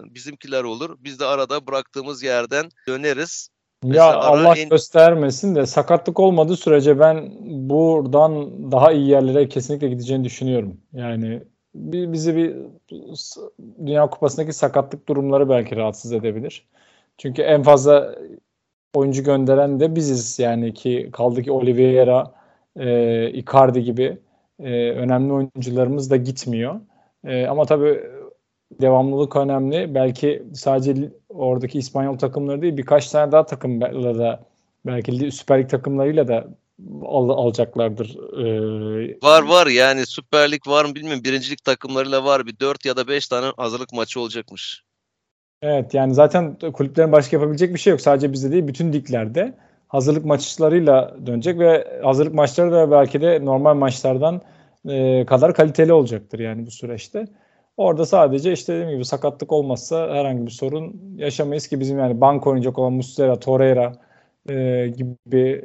bizimkiler 0.04 0.64
olur. 0.64 0.96
Biz 0.98 1.20
de 1.20 1.24
arada 1.24 1.66
bıraktığımız 1.66 2.22
yerden 2.22 2.68
döneriz. 2.88 3.48
Ya 3.84 4.14
Allah 4.14 4.56
en... 4.56 4.68
göstermesin 4.68 5.54
de 5.54 5.66
sakatlık 5.66 6.20
olmadığı 6.20 6.56
sürece 6.56 6.98
ben 6.98 7.30
buradan 7.68 8.72
daha 8.72 8.92
iyi 8.92 9.08
yerlere 9.08 9.48
kesinlikle 9.48 9.88
gideceğini 9.88 10.24
düşünüyorum. 10.24 10.80
Yani 10.92 11.42
bizi 11.74 12.36
bir 12.36 12.56
Dünya 13.86 14.10
Kupası'ndaki 14.10 14.52
sakatlık 14.52 15.08
durumları 15.08 15.48
belki 15.48 15.76
rahatsız 15.76 16.12
edebilir. 16.12 16.66
Çünkü 17.18 17.42
en 17.42 17.62
fazla 17.62 18.14
oyuncu 18.94 19.24
gönderen 19.24 19.80
de 19.80 19.96
biziz 19.96 20.38
yani 20.38 20.74
ki 20.74 21.10
kaldı 21.12 21.42
ki 21.42 21.52
Oliveira, 21.52 22.32
e, 22.76 23.30
Icardi 23.30 23.84
gibi 23.84 24.18
e, 24.60 24.90
önemli 24.90 25.32
oyuncularımız 25.32 26.10
da 26.10 26.16
gitmiyor. 26.16 26.80
E, 27.24 27.46
ama 27.46 27.64
tabii 27.64 28.00
devamlılık 28.80 29.36
önemli. 29.36 29.94
Belki 29.94 30.42
sadece 30.54 31.10
oradaki 31.28 31.78
İspanyol 31.78 32.18
takımları 32.18 32.62
değil 32.62 32.76
birkaç 32.76 33.10
tane 33.10 33.32
daha 33.32 33.46
takımla 33.46 34.18
da 34.18 34.44
belki 34.86 35.30
Süper 35.32 35.58
Lig 35.58 35.70
takımlarıyla 35.70 36.28
da 36.28 36.48
al, 37.02 37.28
alacaklardır. 37.28 38.16
Ee, 38.38 39.16
var 39.22 39.42
var 39.42 39.66
yani 39.66 40.06
Süper 40.06 40.52
Lig 40.52 40.66
var 40.66 40.84
mı 40.84 40.94
bilmiyorum. 40.94 41.24
Birincilik 41.24 41.64
takımlarıyla 41.64 42.24
var 42.24 42.46
bir 42.46 42.60
4 42.60 42.84
ya 42.84 42.96
da 42.96 43.08
5 43.08 43.28
tane 43.28 43.52
hazırlık 43.56 43.92
maçı 43.92 44.20
olacakmış. 44.20 44.82
Evet 45.62 45.94
yani 45.94 46.14
zaten 46.14 46.58
kulüplerin 46.72 47.12
başka 47.12 47.36
yapabilecek 47.36 47.74
bir 47.74 47.78
şey 47.78 47.90
yok. 47.90 48.00
Sadece 48.00 48.32
bizde 48.32 48.52
değil 48.52 48.66
bütün 48.66 48.92
liglerde 48.92 49.54
hazırlık 49.88 50.24
maçlarıyla 50.24 51.16
dönecek 51.26 51.58
ve 51.58 52.00
hazırlık 52.02 52.34
maçları 52.34 52.72
da 52.72 52.90
belki 52.90 53.20
de 53.20 53.44
normal 53.44 53.74
maçlardan 53.74 54.40
e, 54.88 55.26
kadar 55.26 55.54
kaliteli 55.54 55.92
olacaktır 55.92 56.38
yani 56.38 56.66
bu 56.66 56.70
süreçte. 56.70 57.26
Orada 57.76 58.06
sadece 58.06 58.52
işte 58.52 58.74
dediğim 58.74 58.90
gibi 58.90 59.04
sakatlık 59.04 59.52
olmazsa 59.52 60.08
herhangi 60.14 60.46
bir 60.46 60.50
sorun 60.50 61.14
yaşamayız 61.16 61.68
ki 61.68 61.80
bizim 61.80 61.98
yani 61.98 62.20
bank 62.20 62.46
oynayacak 62.46 62.78
olan 62.78 62.92
Muslera, 62.92 63.40
Torreira 63.40 63.92
e, 64.48 64.86
gibi 64.96 65.64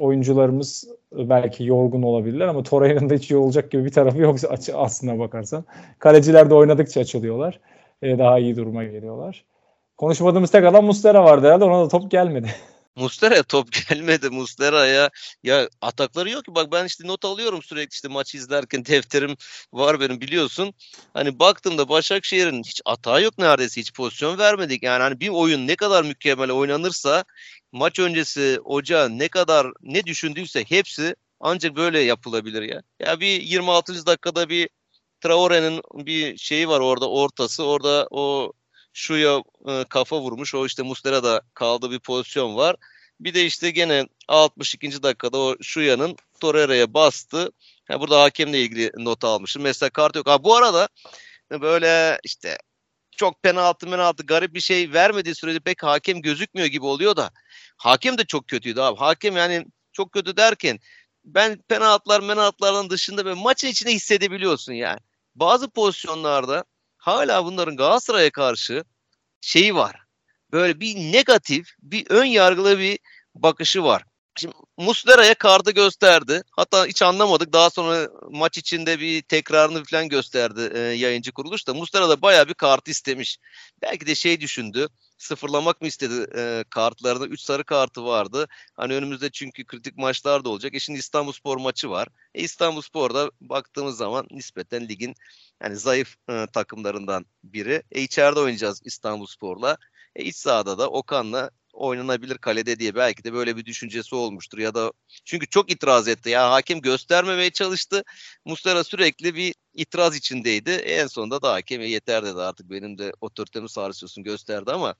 oyuncularımız 0.00 0.88
belki 1.12 1.64
yorgun 1.64 2.02
olabilirler 2.02 2.48
ama 2.48 2.62
Torreira'nın 2.62 3.10
da 3.10 3.14
hiç 3.14 3.30
yorulacak 3.30 3.70
gibi 3.70 3.84
bir 3.84 3.92
tarafı 3.92 4.18
yok 4.18 4.38
aslına 4.74 5.18
bakarsan. 5.18 5.64
Kaleciler 5.98 6.50
de 6.50 6.54
oynadıkça 6.54 7.00
açılıyorlar 7.00 7.60
e, 8.02 8.18
daha 8.18 8.38
iyi 8.38 8.56
duruma 8.56 8.84
geliyorlar. 8.84 9.44
Konuşmadığımız 9.96 10.50
tek 10.50 10.64
adam 10.64 10.84
Mustera 10.84 11.24
vardı 11.24 11.46
herhalde 11.46 11.64
ona 11.64 11.84
da 11.84 11.88
top 11.88 12.10
gelmedi. 12.10 12.54
Mustera'ya 12.96 13.42
top 13.42 13.68
gelmedi. 13.72 14.30
Mustera'ya 14.30 15.10
ya 15.42 15.68
atakları 15.80 16.30
yok 16.30 16.44
ki. 16.44 16.54
Bak 16.54 16.72
ben 16.72 16.84
işte 16.84 17.06
not 17.06 17.24
alıyorum 17.24 17.62
sürekli 17.62 17.92
işte 17.92 18.08
maçı 18.08 18.36
izlerken 18.36 18.84
defterim 18.84 19.34
var 19.72 20.00
benim 20.00 20.20
biliyorsun. 20.20 20.74
Hani 21.14 21.38
baktığımda 21.38 21.88
Başakşehir'in 21.88 22.62
hiç 22.62 22.80
atağı 22.84 23.22
yok 23.22 23.38
neredeyse. 23.38 23.80
Hiç 23.80 23.92
pozisyon 23.92 24.38
vermedik. 24.38 24.82
Yani 24.82 25.02
hani 25.02 25.20
bir 25.20 25.28
oyun 25.28 25.66
ne 25.66 25.76
kadar 25.76 26.04
mükemmel 26.04 26.50
oynanırsa 26.50 27.24
maç 27.72 27.98
öncesi 27.98 28.58
hoca 28.64 29.08
ne 29.08 29.28
kadar 29.28 29.66
ne 29.82 30.04
düşündüyse 30.06 30.64
hepsi 30.64 31.16
ancak 31.40 31.76
böyle 31.76 32.00
yapılabilir 32.00 32.62
ya. 32.62 32.82
Ya 33.00 33.20
bir 33.20 33.42
26. 33.42 34.06
dakikada 34.06 34.48
bir 34.48 34.68
Traore'nin 35.20 35.82
bir 35.94 36.36
şeyi 36.36 36.68
var 36.68 36.80
orada 36.80 37.10
ortası. 37.10 37.64
Orada 37.64 38.08
o 38.10 38.52
şuya 38.92 39.42
e, 39.68 39.84
kafa 39.88 40.20
vurmuş. 40.20 40.54
O 40.54 40.66
işte 40.66 40.82
Muslera 40.82 41.24
da 41.24 41.42
kaldığı 41.54 41.90
bir 41.90 41.98
pozisyon 41.98 42.56
var. 42.56 42.76
Bir 43.20 43.34
de 43.34 43.46
işte 43.46 43.70
gene 43.70 44.06
62. 44.28 45.02
dakikada 45.02 45.38
o 45.38 45.56
Şuya'nın 45.62 46.16
Torreira'ya 46.40 46.94
bastı. 46.94 47.52
Yani 47.90 48.00
burada 48.00 48.22
hakemle 48.22 48.60
ilgili 48.60 48.90
not 48.96 49.24
almışım. 49.24 49.62
Mesela 49.62 49.90
kart 49.90 50.16
yok. 50.16 50.26
Ha, 50.26 50.44
bu 50.44 50.56
arada 50.56 50.88
böyle 51.50 52.20
işte 52.24 52.58
çok 53.18 53.42
penaltı 53.42 53.86
penaltı 53.90 54.26
garip 54.26 54.54
bir 54.54 54.60
şey 54.60 54.92
vermediği 54.92 55.34
sürece 55.34 55.60
pek 55.60 55.82
hakem 55.82 56.22
gözükmüyor 56.22 56.68
gibi 56.68 56.86
oluyor 56.86 57.16
da 57.16 57.30
hakem 57.76 58.18
de 58.18 58.24
çok 58.24 58.48
kötüydü 58.48 58.80
abi. 58.80 58.98
Hakem 58.98 59.36
yani 59.36 59.66
çok 59.92 60.12
kötü 60.12 60.36
derken 60.36 60.78
ben 61.24 61.58
penaltılar 61.68 62.20
menaltıların 62.20 62.90
dışında 62.90 63.24
ve 63.24 63.34
maçın 63.34 63.68
içinde 63.68 63.92
hissedebiliyorsun 63.92 64.72
yani 64.72 64.98
bazı 65.34 65.70
pozisyonlarda 65.70 66.64
hala 66.96 67.44
bunların 67.44 67.76
Galatasaray'a 67.76 68.30
karşı 68.30 68.84
şeyi 69.40 69.74
var. 69.74 69.96
Böyle 70.52 70.80
bir 70.80 70.96
negatif, 70.96 71.68
bir 71.82 72.06
ön 72.10 72.24
yargılı 72.24 72.78
bir 72.78 72.98
bakışı 73.34 73.84
var. 73.84 74.04
Şimdi 74.38 74.54
Muslera'ya 74.76 75.34
kartı 75.34 75.70
gösterdi. 75.70 76.42
Hatta 76.50 76.86
hiç 76.86 77.02
anlamadık. 77.02 77.52
Daha 77.52 77.70
sonra 77.70 78.08
maç 78.30 78.58
içinde 78.58 79.00
bir 79.00 79.22
tekrarını 79.22 79.84
falan 79.84 80.08
gösterdi 80.08 80.70
e, 80.74 80.78
yayıncı 80.78 81.32
kuruluş 81.32 81.66
da. 81.66 81.74
Muslera 81.74 82.08
da 82.08 82.22
bayağı 82.22 82.48
bir 82.48 82.54
kart 82.54 82.88
istemiş. 82.88 83.38
Belki 83.82 84.06
de 84.06 84.14
şey 84.14 84.40
düşündü. 84.40 84.88
Sıfırlamak 85.18 85.80
mı 85.80 85.88
istedi 85.88 86.26
e, 86.36 86.64
kartlarını? 86.70 87.26
3 87.26 87.40
sarı 87.40 87.64
kartı 87.64 88.04
vardı. 88.04 88.46
Hani 88.74 88.94
önümüzde 88.94 89.30
çünkü 89.30 89.64
kritik 89.64 89.96
maçlar 89.96 90.44
da 90.44 90.48
olacak. 90.48 90.74
E 90.74 90.80
şimdi 90.80 90.98
İstanbulspor 90.98 91.56
maçı 91.56 91.90
var. 91.90 92.08
E 92.34 92.42
İstanbulspor'da 92.42 93.30
baktığımız 93.40 93.96
zaman 93.96 94.26
nispeten 94.30 94.88
ligin 94.88 95.14
yani 95.62 95.76
zayıf 95.76 96.14
e, 96.30 96.46
takımlarından 96.52 97.26
biri. 97.44 97.82
E 97.92 98.00
içeride 98.00 98.40
oynayacağız 98.40 98.80
İstanbulspor'la. 98.84 99.76
E 100.16 100.24
iç 100.24 100.36
sahada 100.36 100.78
da 100.78 100.90
Okan'la 100.90 101.50
oynanabilir 101.78 102.38
kalede 102.38 102.78
diye 102.78 102.94
belki 102.94 103.24
de 103.24 103.32
böyle 103.32 103.56
bir 103.56 103.64
düşüncesi 103.64 104.14
olmuştur 104.14 104.58
ya 104.58 104.74
da 104.74 104.92
çünkü 105.24 105.46
çok 105.48 105.72
itiraz 105.72 106.08
etti. 106.08 106.30
Ya 106.30 106.50
hakem 106.50 106.80
göstermemeye 106.80 107.50
çalıştı. 107.50 108.04
Muslera 108.44 108.84
sürekli 108.84 109.34
bir 109.34 109.54
itiraz 109.74 110.16
içindeydi. 110.16 110.70
En 110.70 111.06
sonunda 111.06 111.42
da 111.42 111.52
hakem 111.52 111.80
yeter 111.82 112.24
dedi 112.24 112.40
artık 112.40 112.70
benim 112.70 112.98
de 112.98 113.12
otoritemi 113.20 113.68
sarsıyorsun 113.68 114.24
gösterdi 114.24 114.72
ama 114.72 114.94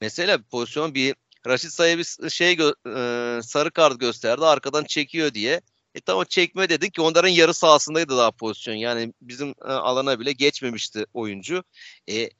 mesela 0.00 0.38
pozisyon 0.50 0.94
bir 0.94 1.14
Raşit 1.46 1.72
Say'a 1.72 1.98
bir 1.98 2.30
şey 2.30 2.54
gö- 2.54 3.38
e, 3.38 3.42
sarı 3.42 3.70
kart 3.70 4.00
gösterdi 4.00 4.44
arkadan 4.44 4.84
çekiyor 4.84 5.34
diye. 5.34 5.60
E 5.94 6.00
tamam 6.00 6.24
çekme 6.28 6.68
dedik 6.68 6.94
ki 6.94 7.00
onların 7.00 7.28
yarı 7.28 7.54
sahasındaydı 7.54 8.16
daha 8.16 8.30
pozisyon. 8.30 8.74
Yani 8.74 9.12
bizim 9.22 9.48
e, 9.48 9.64
alana 9.64 10.20
bile 10.20 10.32
geçmemişti 10.32 11.06
oyuncu. 11.14 11.64
E, 12.10 12.30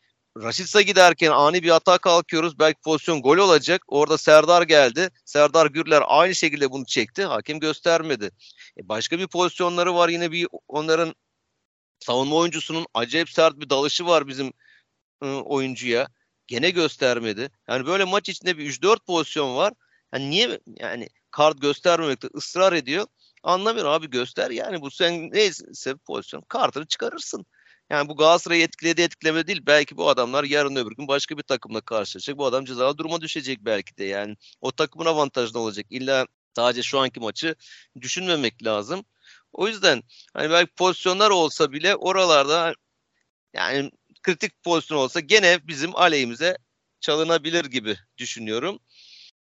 Raşitsa 0.42 0.82
giderken 0.82 1.30
ani 1.30 1.62
bir 1.62 1.70
hata 1.70 1.98
kalkıyoruz. 1.98 2.58
Belki 2.58 2.80
pozisyon 2.80 3.22
gol 3.22 3.38
olacak. 3.38 3.82
Orada 3.88 4.18
Serdar 4.18 4.62
geldi. 4.62 5.10
Serdar 5.24 5.66
Gürler 5.66 6.02
aynı 6.06 6.34
şekilde 6.34 6.70
bunu 6.70 6.86
çekti. 6.86 7.24
Hakem 7.24 7.60
göstermedi. 7.60 8.30
E 8.78 8.88
başka 8.88 9.18
bir 9.18 9.26
pozisyonları 9.26 9.94
var. 9.94 10.08
Yine 10.08 10.32
bir 10.32 10.48
onların 10.68 11.14
savunma 12.00 12.36
oyuncusunun 12.36 12.86
acayip 12.94 13.30
sert 13.30 13.60
bir 13.60 13.70
dalışı 13.70 14.06
var 14.06 14.28
bizim 14.28 14.52
e, 15.22 15.26
oyuncuya. 15.26 16.08
Gene 16.46 16.70
göstermedi. 16.70 17.50
Yani 17.68 17.86
böyle 17.86 18.04
maç 18.04 18.28
içinde 18.28 18.58
bir 18.58 18.70
3-4 18.70 18.98
pozisyon 19.06 19.56
var. 19.56 19.72
Yani 20.14 20.30
niye 20.30 20.60
yani 20.80 21.08
kart 21.30 21.60
göstermemekte 21.60 22.28
ısrar 22.34 22.72
ediyor? 22.72 23.06
Anlamıyorum 23.42 23.92
abi 23.92 24.10
göster 24.10 24.50
yani 24.50 24.80
bu 24.80 24.90
sen 24.90 25.30
neyse 25.32 25.94
pozisyon 26.06 26.42
kartını 26.48 26.86
çıkarırsın. 26.86 27.46
Yani 27.90 28.08
bu 28.08 28.16
Galatasaray'ı 28.16 28.62
etkiledi 28.62 29.02
etkilemedi 29.02 29.46
değil. 29.46 29.62
Belki 29.66 29.96
bu 29.96 30.08
adamlar 30.08 30.44
yarın 30.44 30.76
öbür 30.76 30.96
gün 30.96 31.08
başka 31.08 31.38
bir 31.38 31.42
takımla 31.42 31.80
karşılaşacak. 31.80 32.38
Bu 32.38 32.46
adam 32.46 32.64
cezalı 32.64 32.98
duruma 32.98 33.20
düşecek 33.20 33.58
belki 33.60 33.96
de 33.96 34.04
yani. 34.04 34.36
O 34.60 34.72
takımın 34.72 35.06
avantajlı 35.06 35.60
olacak. 35.60 35.86
İlla 35.90 36.26
sadece 36.56 36.82
şu 36.82 36.98
anki 36.98 37.20
maçı 37.20 37.54
düşünmemek 38.00 38.64
lazım. 38.64 39.04
O 39.52 39.68
yüzden 39.68 40.02
hani 40.34 40.50
belki 40.50 40.72
pozisyonlar 40.74 41.30
olsa 41.30 41.72
bile 41.72 41.96
oralarda 41.96 42.74
yani 43.54 43.90
kritik 44.22 44.62
pozisyon 44.62 44.98
olsa 44.98 45.20
gene 45.20 45.68
bizim 45.68 45.96
aleyhimize 45.96 46.58
çalınabilir 47.00 47.64
gibi 47.64 47.96
düşünüyorum. 48.18 48.78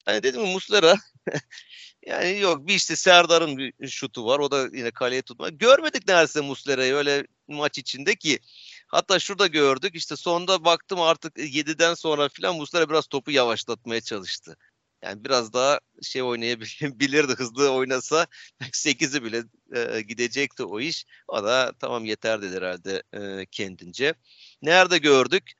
Hani 0.05 0.23
dedim 0.23 0.41
Muslera 0.41 0.95
yani 2.05 2.39
yok 2.39 2.67
bir 2.67 2.75
işte 2.75 2.95
Serdar'ın 2.95 3.57
bir 3.57 3.87
şutu 3.89 4.25
var. 4.25 4.39
O 4.39 4.51
da 4.51 4.67
yine 4.73 4.91
kaleye 4.91 5.21
tutma. 5.21 5.49
Görmedik 5.49 6.07
neredeyse 6.07 6.41
Muslera'yı 6.41 6.93
öyle 6.95 7.27
maç 7.55 7.77
içinde 7.77 8.15
ki 8.15 8.39
hatta 8.87 9.19
şurada 9.19 9.47
gördük 9.47 9.95
işte 9.95 10.15
sonda 10.15 10.65
baktım 10.65 11.01
artık 11.01 11.37
7'den 11.37 11.93
sonra 11.93 12.29
filan 12.29 12.55
Muslera 12.55 12.89
biraz 12.89 13.07
topu 13.07 13.31
yavaşlatmaya 13.31 14.01
çalıştı. 14.01 14.57
Yani 15.03 15.23
biraz 15.25 15.53
daha 15.53 15.79
şey 16.01 16.23
oynayabilirdi 16.23 17.33
hızlı 17.37 17.71
oynasa 17.71 18.27
8'i 18.61 19.23
bile 19.23 19.43
e, 19.75 20.01
gidecekti 20.01 20.63
o 20.63 20.79
iş. 20.79 21.05
O 21.27 21.43
da 21.43 21.73
tamam 21.79 22.05
yeter 22.05 22.41
dedi 22.41 22.55
herhalde 22.55 23.03
e, 23.13 23.45
kendince. 23.45 24.13
Nerede 24.61 24.97
gördük? 24.97 25.53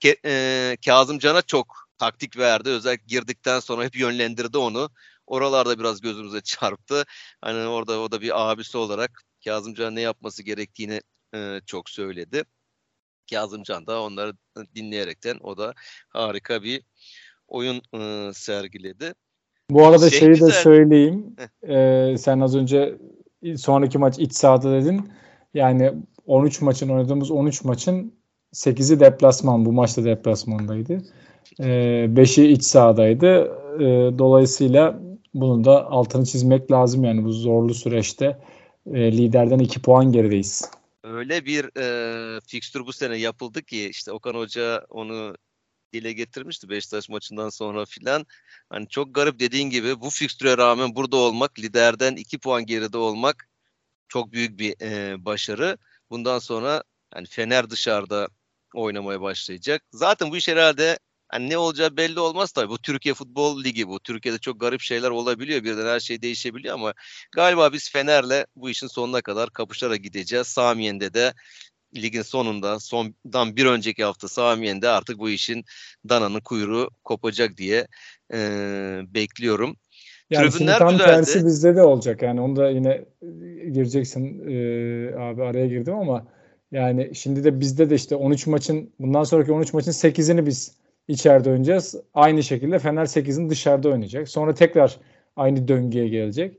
Ke, 0.00 0.16
e, 0.24 0.76
Kazım 0.84 1.18
Can'a 1.18 1.42
çok 1.42 1.88
taktik 1.98 2.36
verdi. 2.36 2.70
Özellikle 2.70 3.04
girdikten 3.06 3.60
sonra 3.60 3.84
hep 3.84 3.96
yönlendirdi 3.96 4.58
onu. 4.58 4.90
Oralarda 5.26 5.78
biraz 5.78 6.00
gözümüze 6.00 6.40
çarptı. 6.44 7.04
Hani 7.40 7.66
orada 7.66 8.00
o 8.00 8.10
da 8.10 8.20
bir 8.20 8.50
abisi 8.50 8.78
olarak 8.78 9.22
Kazımcan 9.44 9.94
ne 9.94 10.00
yapması 10.00 10.42
gerektiğini 10.42 11.00
e, 11.34 11.60
çok 11.66 11.90
söyledi. 11.90 12.44
Kazımcan 13.30 13.86
da 13.86 14.02
onları 14.02 14.32
dinleyerekten 14.74 15.38
o 15.42 15.56
da 15.56 15.74
harika 16.08 16.62
bir 16.62 16.82
oyun 17.48 17.82
e, 17.94 18.32
sergiledi. 18.34 19.14
Bu 19.70 19.86
arada 19.86 20.10
şey 20.10 20.18
şeyi 20.18 20.28
güzel. 20.28 20.46
de 20.46 20.52
söyleyeyim. 20.52 21.36
Ee, 21.68 22.14
sen 22.18 22.40
az 22.40 22.56
önce 22.56 22.98
sonraki 23.56 23.98
maç 23.98 24.18
iç 24.18 24.32
sahada 24.32 24.72
dedin. 24.72 25.08
Yani 25.54 25.92
13 26.26 26.60
maçın 26.60 26.88
oynadığımız 26.88 27.30
13 27.30 27.64
maçın 27.64 28.14
8'i 28.54 29.00
deplasman. 29.00 29.64
Bu 29.64 29.72
maçta 29.72 30.04
deplasmandaydı. 30.04 31.02
Ee, 31.60 31.64
5'i 32.14 32.46
iç 32.46 32.64
sahadaydı. 32.64 33.44
Ee, 33.80 34.18
dolayısıyla 34.18 35.00
bunun 35.34 35.64
da 35.64 35.90
altını 35.90 36.24
çizmek 36.24 36.72
lazım 36.72 37.04
yani 37.04 37.24
bu 37.24 37.32
zorlu 37.32 37.74
süreçte 37.74 38.38
e, 38.92 39.12
liderden 39.12 39.58
2 39.58 39.82
puan 39.82 40.12
gerideyiz. 40.12 40.70
Öyle 41.04 41.44
bir 41.44 41.78
e, 41.78 42.40
fikstür 42.46 42.86
bu 42.86 42.92
sene 42.92 43.16
yapıldı 43.16 43.62
ki 43.62 43.88
işte 43.88 44.12
Okan 44.12 44.34
Hoca 44.34 44.86
onu 44.88 45.36
dile 45.92 46.12
getirmişti 46.12 46.68
Beşiktaş 46.68 47.08
maçından 47.08 47.48
sonra 47.48 47.84
filan. 47.84 48.26
Hani 48.70 48.88
çok 48.88 49.14
garip 49.14 49.40
dediğin 49.40 49.70
gibi 49.70 50.00
bu 50.00 50.10
fikstüre 50.10 50.56
rağmen 50.58 50.94
burada 50.94 51.16
olmak, 51.16 51.58
liderden 51.58 52.16
2 52.16 52.38
puan 52.38 52.66
geride 52.66 52.98
olmak 52.98 53.48
çok 54.08 54.32
büyük 54.32 54.58
bir 54.58 54.74
e, 54.82 55.24
başarı. 55.24 55.78
Bundan 56.10 56.38
sonra 56.38 56.82
hani 57.14 57.26
Fener 57.26 57.70
dışarıda 57.70 58.28
oynamaya 58.74 59.20
başlayacak. 59.20 59.82
Zaten 59.92 60.30
bu 60.30 60.36
iş 60.36 60.48
herhalde 60.48 60.98
Hani 61.34 61.50
ne 61.50 61.58
olacağı 61.58 61.96
belli 61.96 62.20
olmaz 62.20 62.52
tabii. 62.52 62.68
Bu 62.68 62.78
Türkiye 62.78 63.14
Futbol 63.14 63.64
Ligi 63.64 63.88
bu. 63.88 64.00
Türkiye'de 64.00 64.38
çok 64.38 64.60
garip 64.60 64.80
şeyler 64.80 65.10
olabiliyor. 65.10 65.64
Birden 65.64 65.86
her 65.86 66.00
şey 66.00 66.22
değişebiliyor 66.22 66.74
ama 66.74 66.94
galiba 67.32 67.72
biz 67.72 67.90
Fener'le 67.90 68.44
bu 68.56 68.70
işin 68.70 68.86
sonuna 68.86 69.22
kadar 69.22 69.50
kapışarak 69.50 70.02
gideceğiz. 70.02 70.46
Samiyen'de 70.46 71.14
de 71.14 71.32
ligin 71.96 72.22
sonunda 72.22 72.80
sondan 72.80 73.56
bir 73.56 73.66
önceki 73.66 74.04
hafta 74.04 74.28
Samiyen'de 74.28 74.88
artık 74.88 75.18
bu 75.18 75.30
işin 75.30 75.64
dananın 76.08 76.40
kuyruğu 76.40 76.90
kopacak 77.04 77.56
diye 77.56 77.86
e, 78.34 78.38
bekliyorum. 79.14 79.76
Yani 80.30 80.50
Tribünler 80.50 80.78
tam 80.78 80.94
düzeldi. 80.94 81.10
tersi 81.10 81.46
bizde 81.46 81.76
de 81.76 81.82
olacak. 81.82 82.22
Yani 82.22 82.40
onu 82.40 82.56
da 82.56 82.70
yine 82.70 83.04
gireceksin 83.72 84.48
e, 84.48 84.54
abi 85.18 85.42
araya 85.42 85.66
girdim 85.66 85.94
ama 85.94 86.26
yani 86.72 87.14
şimdi 87.14 87.44
de 87.44 87.60
bizde 87.60 87.90
de 87.90 87.94
işte 87.94 88.16
13 88.16 88.46
maçın 88.46 88.92
bundan 88.98 89.24
sonraki 89.24 89.52
13 89.52 89.72
maçın 89.72 89.90
8'ini 89.90 90.46
biz 90.46 90.83
içeride 91.08 91.50
oynayacağız. 91.50 91.94
Aynı 92.14 92.42
şekilde 92.42 92.78
Fener 92.78 93.04
8'in 93.06 93.50
dışarıda 93.50 93.88
oynayacak. 93.88 94.28
Sonra 94.28 94.54
tekrar 94.54 94.96
aynı 95.36 95.68
döngüye 95.68 96.08
gelecek. 96.08 96.58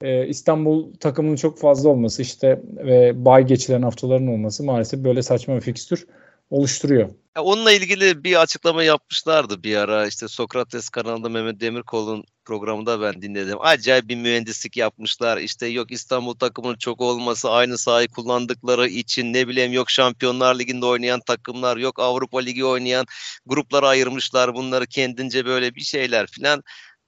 Ee, 0.00 0.26
İstanbul 0.26 0.94
takımının 0.94 1.36
çok 1.36 1.58
fazla 1.58 1.88
olması 1.88 2.22
işte 2.22 2.60
ve 2.76 3.24
bay 3.24 3.46
geçilen 3.46 3.82
haftaların 3.82 4.26
olması 4.26 4.64
maalesef 4.64 5.04
böyle 5.04 5.22
saçma 5.22 5.56
bir 5.56 5.60
fikstür 5.60 6.06
oluşturuyor. 6.50 7.08
Onunla 7.38 7.72
ilgili 7.72 8.24
bir 8.24 8.42
açıklama 8.42 8.82
yapmışlardı 8.82 9.62
bir 9.62 9.76
ara. 9.76 10.06
İşte 10.06 10.28
Sokrates 10.28 10.88
kanalında 10.88 11.28
Mehmet 11.28 11.60
Demirkol'un 11.60 12.24
programında 12.44 13.00
ben 13.00 13.22
dinledim. 13.22 13.58
Acayip 13.60 14.08
bir 14.08 14.16
mühendislik 14.16 14.76
yapmışlar. 14.76 15.36
İşte 15.38 15.66
yok 15.66 15.90
İstanbul 15.90 16.34
takımının 16.34 16.76
çok 16.76 17.00
olması, 17.00 17.50
aynı 17.50 17.78
sahayı 17.78 18.08
kullandıkları 18.08 18.88
için 18.88 19.32
ne 19.32 19.48
bileyim 19.48 19.72
yok 19.72 19.90
Şampiyonlar 19.90 20.58
Ligi'nde 20.58 20.86
oynayan 20.86 21.20
takımlar, 21.20 21.76
yok 21.76 21.98
Avrupa 21.98 22.40
Ligi 22.40 22.64
oynayan 22.64 23.06
gruplara 23.46 23.88
ayırmışlar. 23.88 24.54
Bunları 24.54 24.86
kendince 24.86 25.46
böyle 25.46 25.74
bir 25.74 25.80
şeyler 25.80 26.26
filan. 26.26 26.62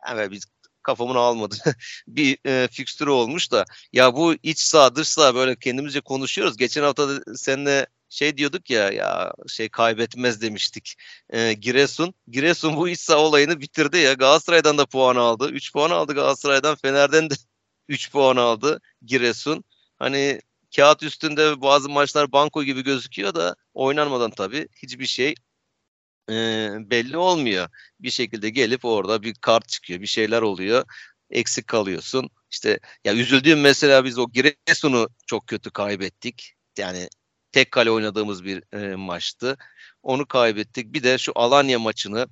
Yani 0.09 0.31
biz 0.31 0.45
kafamın 0.89 1.15
almadı. 1.15 1.57
bir 2.09 2.39
e, 2.47 2.69
fikstürü 2.69 3.11
olmuş 3.11 3.53
da 3.53 3.65
ya 3.93 4.15
bu 4.15 4.35
iç 4.43 4.59
sağ 4.61 4.97
dış 4.97 5.09
sağ 5.09 5.35
böyle 5.35 5.57
kendimizce 5.57 6.01
konuşuyoruz. 6.01 6.57
Geçen 6.57 6.83
hafta 6.83 7.09
da 7.09 7.37
seninle 7.37 7.87
şey 8.09 8.37
diyorduk 8.37 8.71
ya 8.71 8.91
ya 8.91 9.33
şey 9.49 9.69
kaybetmez 9.69 10.43
demiştik. 10.43 10.95
E, 11.31 11.53
Giresun. 11.53 12.15
Giresun 12.29 12.77
bu 12.77 12.89
iç 12.89 13.01
saha 13.01 13.19
olayını 13.19 13.61
bitirdi 13.61 13.99
ya. 13.99 14.13
Galatasaray'dan 14.13 14.79
da 14.79 14.87
puan 14.87 15.17
aldı. 15.17 15.51
3 15.51 15.73
puan 15.73 15.91
aldı 15.91 16.15
Galatasaray'dan. 16.15 16.77
Fener'den 16.77 17.31
de 17.31 17.35
3 17.89 18.13
puan 18.13 18.37
aldı 18.37 18.81
Giresun. 19.05 19.65
Hani 19.99 20.41
kağıt 20.77 21.03
üstünde 21.03 21.61
bazı 21.61 21.89
maçlar 21.89 22.33
banko 22.33 22.63
gibi 22.65 22.85
gözüküyor 22.85 23.35
da 23.35 23.57
oynanmadan 23.75 24.31
tabii 24.31 24.69
hiçbir 24.83 25.07
şey 25.07 25.35
e, 26.31 26.91
belli 26.91 27.17
olmuyor. 27.17 27.69
Bir 28.01 28.11
şekilde 28.11 28.51
gelip 28.51 28.85
orada 28.85 29.23
bir 29.23 29.35
kart 29.35 29.69
çıkıyor, 29.69 30.01
bir 30.01 30.07
şeyler 30.07 30.43
oluyor. 30.43 30.85
Eksik 31.31 31.67
kalıyorsun. 31.67 32.31
İşte 32.51 32.79
ya 33.05 33.15
üzüldüğüm 33.15 33.61
mesela 33.61 34.05
biz 34.05 34.19
o 34.19 34.31
Giresun'u 34.31 35.09
çok 35.27 35.47
kötü 35.47 35.71
kaybettik. 35.71 36.55
Yani 36.79 37.09
tek 37.53 37.71
kale 37.73 37.91
oynadığımız 37.91 38.45
bir 38.45 38.63
e, 38.73 38.97
maçtı. 38.97 39.57
Onu 40.03 40.27
kaybettik. 40.27 40.93
Bir 40.95 41.03
de 41.03 41.19
şu 41.19 41.33
Alanya 41.35 41.79
maçını 41.79 42.29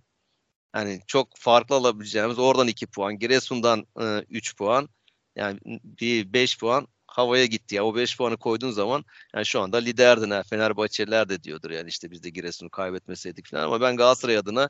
hani 0.72 1.00
çok 1.06 1.38
farklı 1.38 1.76
alabileceğimiz 1.76 2.38
oradan 2.38 2.68
2 2.68 2.86
puan, 2.86 3.18
Giresun'dan 3.18 3.86
3 4.30 4.52
e, 4.52 4.56
puan 4.56 4.88
yani 5.36 5.58
bir 5.84 6.32
5 6.32 6.58
puan 6.58 6.88
havaya 7.16 7.46
gitti 7.46 7.74
ya. 7.74 7.84
O 7.84 7.94
5 7.96 8.16
puanı 8.16 8.36
koyduğun 8.36 8.70
zaman 8.70 9.04
yani 9.34 9.46
şu 9.46 9.60
anda 9.60 9.76
liderdin 9.76 10.30
ha. 10.30 10.42
Fenerbahçeliler 10.42 11.28
de 11.28 11.42
diyordur 11.42 11.70
yani 11.70 11.88
işte 11.88 12.10
biz 12.10 12.22
de 12.22 12.30
Giresun'u 12.30 12.70
kaybetmeseydik 12.70 13.50
falan 13.50 13.62
ama 13.64 13.80
ben 13.80 13.96
Galatasaray 13.96 14.36
adına 14.36 14.68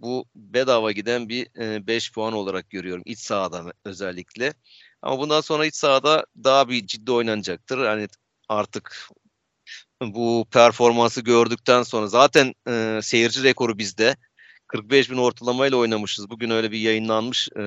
bu 0.00 0.26
bedava 0.34 0.92
giden 0.92 1.28
bir 1.28 1.46
5 1.86 2.08
e, 2.08 2.12
puan 2.12 2.32
olarak 2.32 2.70
görüyorum 2.70 3.02
iç 3.06 3.18
sahada 3.18 3.72
özellikle. 3.84 4.54
Ama 5.02 5.18
bundan 5.18 5.40
sonra 5.40 5.66
iç 5.66 5.74
sahada 5.74 6.26
daha 6.44 6.68
bir 6.68 6.86
ciddi 6.86 7.12
oynanacaktır. 7.12 7.78
Hani 7.78 8.08
artık 8.48 9.08
bu 10.02 10.46
performansı 10.50 11.20
gördükten 11.20 11.82
sonra 11.82 12.06
zaten 12.06 12.54
e, 12.68 13.00
seyirci 13.02 13.42
rekoru 13.42 13.78
bizde. 13.78 14.16
45 14.66 15.10
bin 15.10 15.16
ortalamayla 15.16 15.76
oynamışız. 15.78 16.30
Bugün 16.30 16.50
öyle 16.50 16.72
bir 16.72 16.78
yayınlanmış 16.78 17.48
e, 17.56 17.62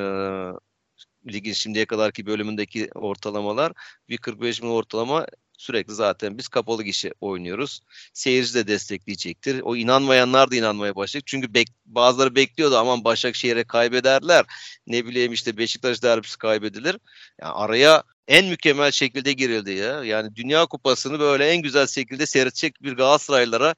ligin 1.33 1.53
şimdiye 1.53 1.85
kadarki 1.85 2.25
bölümündeki 2.25 2.89
ortalamalar 2.95 3.73
bir 4.09 4.17
45 4.17 4.61
bin 4.61 4.67
ortalama 4.67 5.27
sürekli 5.57 5.93
zaten 5.93 6.37
biz 6.37 6.47
kapalı 6.47 6.83
gişe 6.83 7.11
oynuyoruz. 7.21 7.81
Seyirci 8.13 8.53
de 8.53 8.67
destekleyecektir. 8.67 9.61
O 9.61 9.75
inanmayanlar 9.75 10.51
da 10.51 10.55
inanmaya 10.55 10.95
başlayacak. 10.95 11.27
Çünkü 11.27 11.53
bek, 11.53 11.67
bazıları 11.85 12.35
bekliyordu 12.35 12.77
aman 12.77 13.03
Başakşehir'e 13.03 13.63
kaybederler. 13.63 14.45
Ne 14.87 15.05
bileyim 15.05 15.33
işte 15.33 15.57
Beşiktaş 15.57 16.03
derbisi 16.03 16.37
kaybedilir. 16.37 16.97
Yani 17.41 17.53
araya 17.53 18.03
en 18.27 18.45
mükemmel 18.45 18.91
şekilde 18.91 19.33
girildi 19.33 19.71
ya. 19.71 20.03
Yani 20.03 20.35
Dünya 20.35 20.65
Kupası'nı 20.65 21.19
böyle 21.19 21.47
en 21.49 21.61
güzel 21.61 21.87
şekilde 21.87 22.25
seyredecek 22.25 22.83
bir 22.83 22.93
Galatasaraylılara 22.93 23.75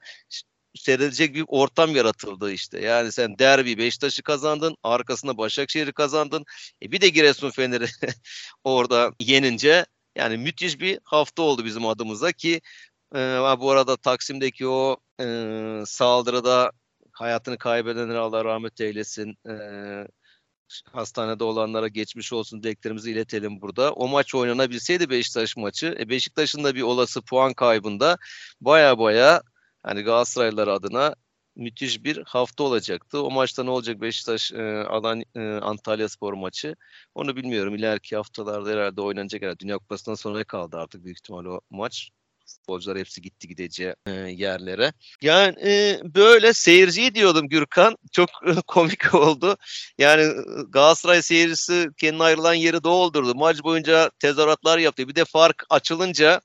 seyredecek 0.74 1.34
bir 1.34 1.44
ortam 1.48 1.96
yaratıldı 1.96 2.52
işte. 2.52 2.80
Yani 2.80 3.12
sen 3.12 3.38
derbi 3.38 3.78
Beşiktaş'ı 3.78 4.22
kazandın, 4.22 4.76
arkasında 4.82 5.38
Başakşehir'i 5.38 5.92
kazandın. 5.92 6.44
E 6.82 6.92
bir 6.92 7.00
de 7.00 7.08
Giresun 7.08 7.50
Fener'i 7.50 7.86
orada 8.64 9.12
yenince 9.20 9.86
yani 10.16 10.36
müthiş 10.36 10.80
bir 10.80 10.98
hafta 11.04 11.42
oldu 11.42 11.64
bizim 11.64 11.86
adımıza 11.86 12.32
ki 12.32 12.60
e, 13.14 13.18
bu 13.60 13.70
arada 13.70 13.96
Taksim'deki 13.96 14.68
o 14.68 14.96
e, 15.20 15.26
saldırıda 15.86 16.72
hayatını 17.12 17.58
kaybedenlere 17.58 18.18
Allah 18.18 18.44
rahmet 18.44 18.80
eylesin. 18.80 19.36
E, 19.48 19.54
hastanede 20.92 21.44
olanlara 21.44 21.88
geçmiş 21.88 22.32
olsun 22.32 22.62
dileklerimizi 22.62 23.10
iletelim 23.10 23.60
burada. 23.60 23.92
O 23.92 24.08
maç 24.08 24.34
oynanabilseydi 24.34 25.10
Beşiktaş 25.10 25.56
maçı, 25.56 25.96
e 26.00 26.08
Beşiktaş'ın 26.08 26.64
da 26.64 26.74
bir 26.74 26.82
olası 26.82 27.22
puan 27.22 27.54
kaybında 27.54 28.18
baya 28.60 28.98
baya 28.98 29.42
hani 29.82 30.02
Galatasaraylılar 30.02 30.68
adına 30.68 31.14
müthiş 31.56 32.04
bir 32.04 32.22
hafta 32.26 32.64
olacaktı. 32.64 33.22
O 33.22 33.30
maçta 33.30 33.64
ne 33.64 33.70
olacak 33.70 34.00
Beşiktaş 34.00 34.52
e, 34.52 34.84
alan 34.88 35.22
e, 35.36 35.40
Antalya 35.40 36.08
Spor 36.08 36.32
maçı? 36.32 36.76
Onu 37.14 37.36
bilmiyorum. 37.36 37.74
İleriki 37.74 38.16
haftalarda 38.16 38.70
herhalde 38.70 39.00
oynanacak 39.00 39.42
herhalde. 39.42 39.58
Dünya 39.58 39.78
Kupası'ndan 39.78 40.14
sonra 40.14 40.44
kaldı 40.44 40.76
artık 40.76 41.04
büyük 41.04 41.18
ihtimal 41.18 41.44
o 41.44 41.60
maç. 41.70 42.10
Futbolcular 42.46 42.98
hepsi 42.98 43.22
gitti 43.22 43.48
gideceği 43.48 43.94
e, 44.06 44.10
yerlere. 44.10 44.92
Yani 45.22 45.54
e, 45.64 46.00
böyle 46.04 46.52
seyirciyi 46.52 47.14
diyordum 47.14 47.48
Gürkan. 47.48 47.96
Çok 48.12 48.30
e, 48.46 48.54
komik 48.66 49.14
oldu. 49.14 49.56
Yani 49.98 50.22
e, 50.22 50.34
Galatasaray 50.68 51.22
seyircisi 51.22 51.88
kendine 51.96 52.22
ayrılan 52.22 52.54
yeri 52.54 52.84
doldurdu. 52.84 53.34
Maç 53.34 53.64
boyunca 53.64 54.10
tezahüratlar 54.18 54.78
yaptı. 54.78 55.08
Bir 55.08 55.14
de 55.14 55.24
fark 55.24 55.64
açılınca 55.70 56.40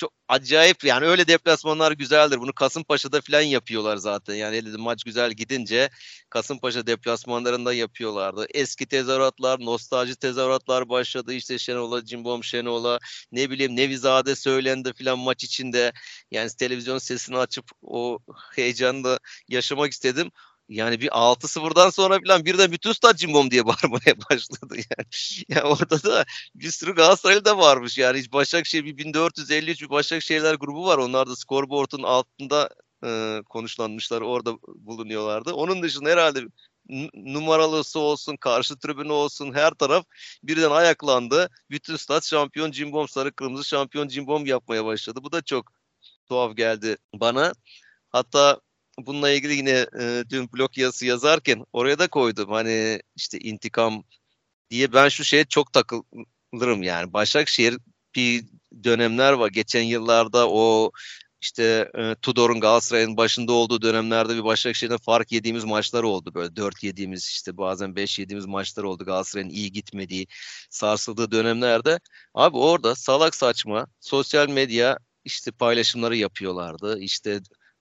çok 0.00 0.12
acayip 0.28 0.84
yani 0.84 1.06
öyle 1.06 1.26
deplasmanlar 1.28 1.92
güzeldir. 1.92 2.40
Bunu 2.40 2.52
Kasımpaşa'da 2.52 3.20
falan 3.20 3.40
yapıyorlar 3.40 3.96
zaten. 3.96 4.34
Yani 4.34 4.56
elde 4.56 4.76
maç 4.76 5.04
güzel 5.04 5.32
gidince 5.32 5.90
Kasımpaşa 6.30 6.86
deplasmanlarında 6.86 7.72
yapıyorlardı. 7.72 8.46
Eski 8.54 8.86
tezahüratlar, 8.86 9.60
nostalji 9.60 10.16
tezahüratlar 10.16 10.88
başladı. 10.88 11.34
İşte 11.34 11.58
Şenol'a, 11.58 12.04
Cimbom 12.04 12.44
Şenol'a 12.44 12.98
ne 13.32 13.50
bileyim 13.50 13.76
Nevizade 13.76 14.36
söylendi 14.36 14.92
falan 14.98 15.18
maç 15.18 15.44
içinde. 15.44 15.92
Yani 16.30 16.50
televizyon 16.58 16.98
sesini 16.98 17.38
açıp 17.38 17.70
o 17.82 18.18
heyecanı 18.56 19.04
da 19.04 19.18
yaşamak 19.48 19.92
istedim 19.92 20.30
yani 20.70 21.00
bir 21.00 21.08
6-0'dan 21.08 21.90
sonra 21.90 22.18
falan 22.26 22.44
birden 22.44 22.72
bütün 22.72 22.92
stat 22.92 23.18
cimbom 23.18 23.50
diye 23.50 23.66
bağırmaya 23.66 24.14
başladı 24.30 24.76
yani. 24.76 25.06
yani 25.48 25.62
orada 25.62 26.02
da 26.02 26.24
bir 26.54 26.70
sürü 26.70 26.94
Galatasaraylı 26.94 27.44
da 27.44 27.58
varmış 27.58 27.98
yani 27.98 28.18
hiç 28.18 28.32
Başakşehir 28.32 28.84
bir 28.84 28.96
1453 28.96 29.82
bir 29.82 29.90
Başakşehirler 29.90 30.54
grubu 30.54 30.86
var. 30.86 30.98
Onlar 30.98 31.28
da 31.28 31.36
skorboard'un 31.36 32.02
altında 32.02 32.70
e, 33.04 33.40
konuşlanmışlar 33.48 34.20
orada 34.20 34.54
bulunuyorlardı. 34.62 35.52
Onun 35.52 35.82
dışında 35.82 36.10
herhalde 36.10 36.40
numaralısı 37.14 38.00
olsun, 38.00 38.36
karşı 38.36 38.78
tribünü 38.78 39.12
olsun 39.12 39.52
her 39.54 39.70
taraf 39.70 40.04
birden 40.42 40.70
ayaklandı. 40.70 41.48
Bütün 41.70 41.96
stat 41.96 42.24
şampiyon 42.26 42.70
cimbom 42.70 43.08
sarı 43.08 43.32
kırmızı 43.32 43.64
şampiyon 43.64 44.08
cimbom 44.08 44.46
yapmaya 44.46 44.84
başladı. 44.84 45.20
Bu 45.22 45.32
da 45.32 45.42
çok 45.42 45.72
tuhaf 46.28 46.56
geldi 46.56 46.96
bana. 47.14 47.52
Hatta 48.10 48.60
bununla 49.06 49.30
ilgili 49.30 49.54
yine 49.54 49.86
e, 50.00 50.24
dün 50.30 50.52
blog 50.52 50.78
yazısı 50.78 51.06
yazarken 51.06 51.64
oraya 51.72 51.98
da 51.98 52.08
koydum. 52.08 52.50
Hani 52.50 53.00
işte 53.16 53.38
intikam 53.38 54.04
diye 54.70 54.92
ben 54.92 55.08
şu 55.08 55.24
şeye 55.24 55.44
çok 55.44 55.72
takılırım 55.72 56.82
yani. 56.82 57.12
Başakşehir 57.12 57.78
bir 58.16 58.44
dönemler 58.84 59.32
var. 59.32 59.48
Geçen 59.50 59.82
yıllarda 59.82 60.50
o 60.50 60.92
işte 61.40 61.90
e, 61.98 62.14
Tudor'un 62.22 62.60
Galatasaray'ın 62.60 63.16
başında 63.16 63.52
olduğu 63.52 63.82
dönemlerde 63.82 64.36
bir 64.36 64.44
Başakşehir'den 64.44 64.98
fark 64.98 65.32
yediğimiz 65.32 65.64
maçlar 65.64 66.02
oldu. 66.02 66.34
Böyle 66.34 66.56
4 66.56 66.82
yediğimiz 66.82 67.24
işte 67.24 67.56
bazen 67.56 67.96
5 67.96 68.18
yediğimiz 68.18 68.46
maçlar 68.46 68.82
oldu. 68.84 69.04
Galatasaray'ın 69.04 69.50
iyi 69.50 69.72
gitmediği, 69.72 70.26
sarsıldığı 70.70 71.30
dönemlerde. 71.30 72.00
Abi 72.34 72.56
orada 72.56 72.94
salak 72.94 73.34
saçma 73.34 73.86
sosyal 74.00 74.48
medya 74.48 74.98
işte 75.24 75.50
paylaşımları 75.50 76.16
yapıyorlardı. 76.16 77.00
İşte 77.00 77.40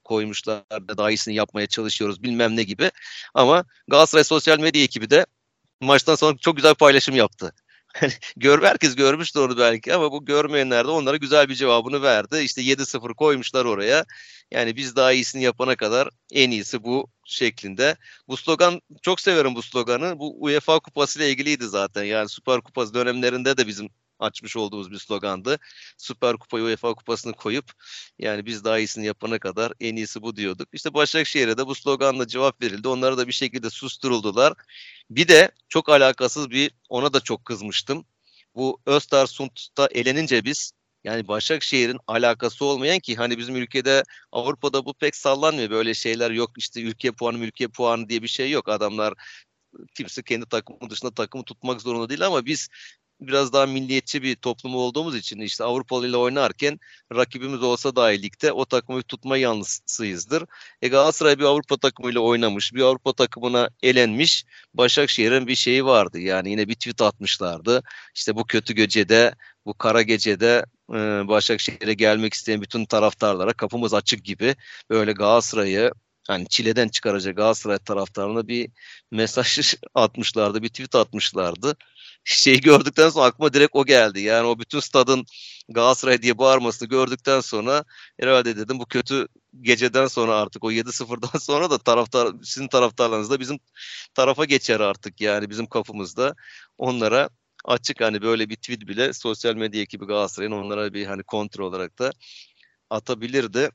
koymuşlar 0.10 0.64
daha 0.72 1.12
iyisini 1.12 1.36
yapmaya 1.36 1.68
çalışıyoruz 1.68 2.24
bilmem 2.24 2.56
ne 2.56 2.64
gibi. 2.64 2.92
Ama 3.34 3.66
Galatasaray 3.88 4.24
sosyal 4.24 4.60
medya 4.60 4.84
ekibi 4.84 5.10
de 5.10 5.26
maçtan 5.82 6.16
sonra 6.16 6.38
çok 6.38 6.56
güzel 6.56 6.76
paylaşım 6.76 7.16
yaptı. 7.16 7.54
Gör, 8.38 8.64
herkes 8.64 8.96
görmüştü 8.96 9.40
onu 9.40 9.58
belki 9.58 9.94
ama 9.94 10.12
bu 10.12 10.26
görmeyenler 10.26 10.86
de 10.88 10.92
onlara 10.92 11.18
güzel 11.18 11.50
bir 11.50 11.56
cevabını 11.56 12.02
verdi. 12.02 12.40
İşte 12.40 12.62
7-0 12.62 13.14
koymuşlar 13.14 13.66
oraya. 13.66 14.06
Yani 14.52 14.76
biz 14.76 14.96
daha 14.96 15.12
iyisini 15.12 15.44
yapana 15.44 15.76
kadar 15.76 16.10
en 16.32 16.52
iyisi 16.52 16.84
bu 16.84 17.08
şeklinde. 17.26 17.96
Bu 18.28 18.38
slogan 18.38 18.82
çok 19.02 19.22
severim 19.22 19.56
bu 19.56 19.62
sloganı. 19.62 20.20
Bu 20.20 20.44
UEFA 20.44 20.80
Kupası 20.80 21.20
ile 21.20 21.30
ilgiliydi 21.32 21.68
zaten. 21.68 22.04
Yani 22.04 22.30
Süper 22.30 22.62
Kupası 22.62 22.94
dönemlerinde 22.94 23.58
de 23.58 23.68
bizim 23.68 23.90
açmış 24.20 24.58
olduğumuz 24.58 24.92
bir 24.92 25.00
slogandı. 25.00 25.58
Süper 25.98 26.38
Kupayı 26.38 26.64
UEFA 26.64 26.94
Kupası'nı 26.94 27.34
koyup 27.34 27.72
yani 28.20 28.46
biz 28.46 28.64
daha 28.64 28.80
iyisini 28.80 29.06
yapana 29.06 29.40
kadar 29.40 29.74
en 29.80 29.96
iyisi 29.96 30.22
bu 30.22 30.36
diyorduk. 30.36 30.70
İşte 30.74 30.94
Başakşehir'e 30.94 31.58
de 31.58 31.68
bu 31.68 31.76
sloganla 31.76 32.28
cevap 32.28 32.62
verildi. 32.62 32.88
Onlara 32.88 33.18
da 33.18 33.28
bir 33.28 33.34
şekilde 33.34 33.70
susturuldular. 33.70 34.54
Bir 35.10 35.28
de 35.28 35.52
çok 35.70 35.90
alakasız 35.90 36.50
bir 36.50 36.72
ona 36.90 37.14
da 37.14 37.20
çok 37.20 37.46
kızmıştım. 37.46 38.06
Bu 38.56 38.82
Östersund'da 38.86 39.88
elenince 39.92 40.46
biz 40.46 40.72
yani 41.04 41.28
Başakşehir'in 41.28 41.98
alakası 42.08 42.66
olmayan 42.66 43.00
ki 43.00 43.16
hani 43.16 43.38
bizim 43.38 43.56
ülkede 43.56 44.04
Avrupa'da 44.32 44.86
bu 44.86 44.94
pek 44.94 45.16
sallanmıyor. 45.16 45.70
Böyle 45.70 45.94
şeyler 45.94 46.32
yok 46.32 46.52
işte 46.58 46.82
ülke 46.82 47.12
puanı 47.12 47.38
ülke 47.38 47.68
puanı 47.68 48.10
diye 48.10 48.24
bir 48.24 48.28
şey 48.28 48.52
yok. 48.52 48.70
Adamlar 48.70 49.14
kimse 49.96 50.24
kendi 50.24 50.46
takımı 50.46 50.90
dışında 50.90 51.12
takımı 51.12 51.44
tutmak 51.44 51.82
zorunda 51.82 52.10
değil 52.10 52.26
ama 52.26 52.46
biz 52.46 52.68
biraz 53.22 53.54
daha 53.54 53.66
milliyetçi 53.66 54.24
bir 54.24 54.36
toplum 54.36 54.76
olduğumuz 54.76 55.16
için 55.16 55.40
işte 55.40 55.64
Avrupalı 55.64 56.08
ile 56.08 56.18
oynarken 56.18 56.80
rakibimiz 57.16 57.64
olsa 57.64 57.96
dahi 57.96 58.22
ligde 58.22 58.52
o 58.52 58.66
takımı 58.66 59.04
tutma 59.04 59.38
yanlısıyızdır. 59.38 60.46
E 60.82 60.88
Galatasaray 60.88 61.40
bir 61.40 61.44
Avrupa 61.44 61.78
takımıyla 61.78 62.22
oynamış, 62.22 62.74
bir 62.74 62.82
Avrupa 62.82 63.14
takımına 63.14 63.70
elenmiş. 63.84 64.46
Başakşehir'in 64.74 65.48
bir 65.48 65.56
şeyi 65.56 65.86
vardı. 65.86 66.20
Yani 66.20 66.50
yine 66.52 66.68
bir 66.68 66.76
tweet 66.76 67.02
atmışlardı. 67.02 67.84
İşte 68.16 68.36
bu 68.36 68.46
kötü 68.46 68.74
gecede, 68.74 69.36
bu 69.66 69.74
kara 69.74 70.02
gecede 70.02 70.66
e, 70.90 70.98
Başakşehir'e 71.28 71.94
gelmek 71.94 72.34
isteyen 72.34 72.62
bütün 72.62 72.86
taraftarlara 72.86 73.54
kapımız 73.54 73.94
açık 73.94 74.24
gibi 74.26 74.56
böyle 74.90 75.12
Galatasaray'ı 75.12 75.92
hani 76.30 76.48
çileden 76.48 76.90
çıkaracak 76.90 77.38
Galatasaray 77.38 77.78
taraftarına 77.78 78.48
bir 78.48 78.70
mesaj 79.12 79.74
atmışlardı, 79.96 80.64
bir 80.64 80.70
tweet 80.70 80.96
atmışlardı 80.96 81.76
şeyi 82.24 82.62
gördükten 82.62 83.10
sonra 83.10 83.26
aklıma 83.26 83.54
direkt 83.54 83.76
o 83.76 83.86
geldi. 83.86 84.22
Yani 84.22 84.48
o 84.48 84.60
bütün 84.60 84.80
stadın 84.80 85.26
Galatasaray 85.70 86.22
diye 86.22 86.38
bağırmasını 86.38 86.90
gördükten 86.90 87.40
sonra 87.40 87.84
herhalde 88.20 88.58
dedim 88.58 88.80
bu 88.80 88.86
kötü 88.86 89.28
geceden 89.62 90.08
sonra 90.08 90.36
artık 90.36 90.64
o 90.64 90.72
7-0'dan 90.72 91.40
sonra 91.40 91.70
da 91.70 91.78
taraftar 91.78 92.34
sizin 92.44 92.68
taraftarlarınız 92.68 93.30
da 93.30 93.40
bizim 93.40 93.60
tarafa 94.14 94.46
geçer 94.46 94.80
artık 94.80 95.22
yani 95.22 95.50
bizim 95.50 95.66
kapımızda. 95.66 96.36
Onlara 96.78 97.30
açık 97.66 98.02
hani 98.02 98.22
böyle 98.22 98.50
bir 98.50 98.56
tweet 98.56 98.88
bile 98.88 99.14
sosyal 99.14 99.56
medya 99.56 99.82
ekibi 99.82 100.06
Galatasaray'ın 100.06 100.52
onlara 100.52 100.94
bir 100.94 101.06
hani 101.06 101.24
kontrol 101.24 101.68
olarak 101.68 102.00
da 102.00 102.12
atabilirdi. 102.90 103.70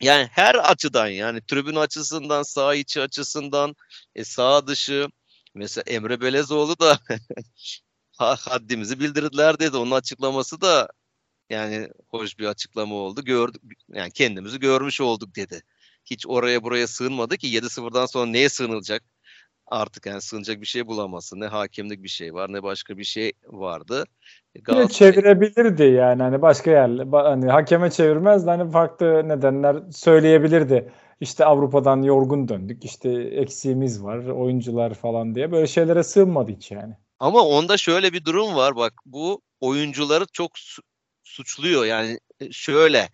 Yani 0.00 0.28
her 0.32 0.54
açıdan 0.54 1.08
yani 1.08 1.40
tribün 1.46 1.76
açısından, 1.76 2.42
sağ 2.42 2.74
içi 2.74 3.00
açısından, 3.02 3.74
e, 4.14 4.24
sağ 4.24 4.66
dışı, 4.66 5.08
Mesela 5.56 5.84
Emre 5.86 6.20
Belezoğlu 6.20 6.78
da 6.78 6.98
haddimizi 8.18 9.00
bildirdiler 9.00 9.58
dedi. 9.58 9.76
Onun 9.76 9.90
açıklaması 9.90 10.60
da 10.60 10.88
yani 11.50 11.88
hoş 12.08 12.38
bir 12.38 12.46
açıklama 12.46 12.94
oldu. 12.94 13.24
Gördük 13.24 13.62
yani 13.88 14.12
kendimizi 14.12 14.60
görmüş 14.60 15.00
olduk 15.00 15.36
dedi. 15.36 15.62
Hiç 16.04 16.26
oraya 16.26 16.62
buraya 16.62 16.86
sığınmadı 16.88 17.36
ki 17.36 17.48
7-0'dan 17.48 18.06
sonra 18.06 18.26
neye 18.26 18.48
sığınılacak? 18.48 19.02
Artık 19.66 20.06
yani 20.06 20.20
sığınacak 20.20 20.60
bir 20.60 20.66
şey 20.66 20.86
bulamazsın. 20.86 21.40
Ne 21.40 21.46
hakemlik 21.46 22.02
bir 22.02 22.08
şey 22.08 22.34
var 22.34 22.52
ne 22.52 22.62
başka 22.62 22.98
bir 22.98 23.04
şey 23.04 23.32
vardı. 23.46 24.04
E, 24.54 24.60
Galatasaray... 24.60 25.12
çevirebilirdi 25.12 25.82
yani 25.82 26.22
hani 26.22 26.42
başka 26.42 26.70
yerle 26.70 27.04
hani 27.10 27.50
hakeme 27.50 27.90
çevirmez 27.90 28.46
de 28.46 28.50
hani 28.50 28.70
farklı 28.70 29.28
nedenler 29.28 29.76
söyleyebilirdi. 29.92 30.92
İşte 31.20 31.44
Avrupa'dan 31.44 32.02
yorgun 32.02 32.48
döndük. 32.48 32.84
işte 32.84 33.10
eksiğimiz 33.12 34.04
var, 34.04 34.26
oyuncular 34.26 34.94
falan 34.94 35.34
diye 35.34 35.52
böyle 35.52 35.66
şeylere 35.66 36.02
sığınmadı 36.02 36.52
hiç 36.52 36.70
yani. 36.70 36.94
Ama 37.18 37.40
onda 37.40 37.76
şöyle 37.76 38.12
bir 38.12 38.24
durum 38.24 38.54
var 38.54 38.76
bak 38.76 38.92
bu 39.06 39.40
oyuncuları 39.60 40.26
çok 40.32 40.50
suçluyor 41.24 41.84
yani 41.84 42.18
e, 42.40 42.52
şöyle 42.52 43.08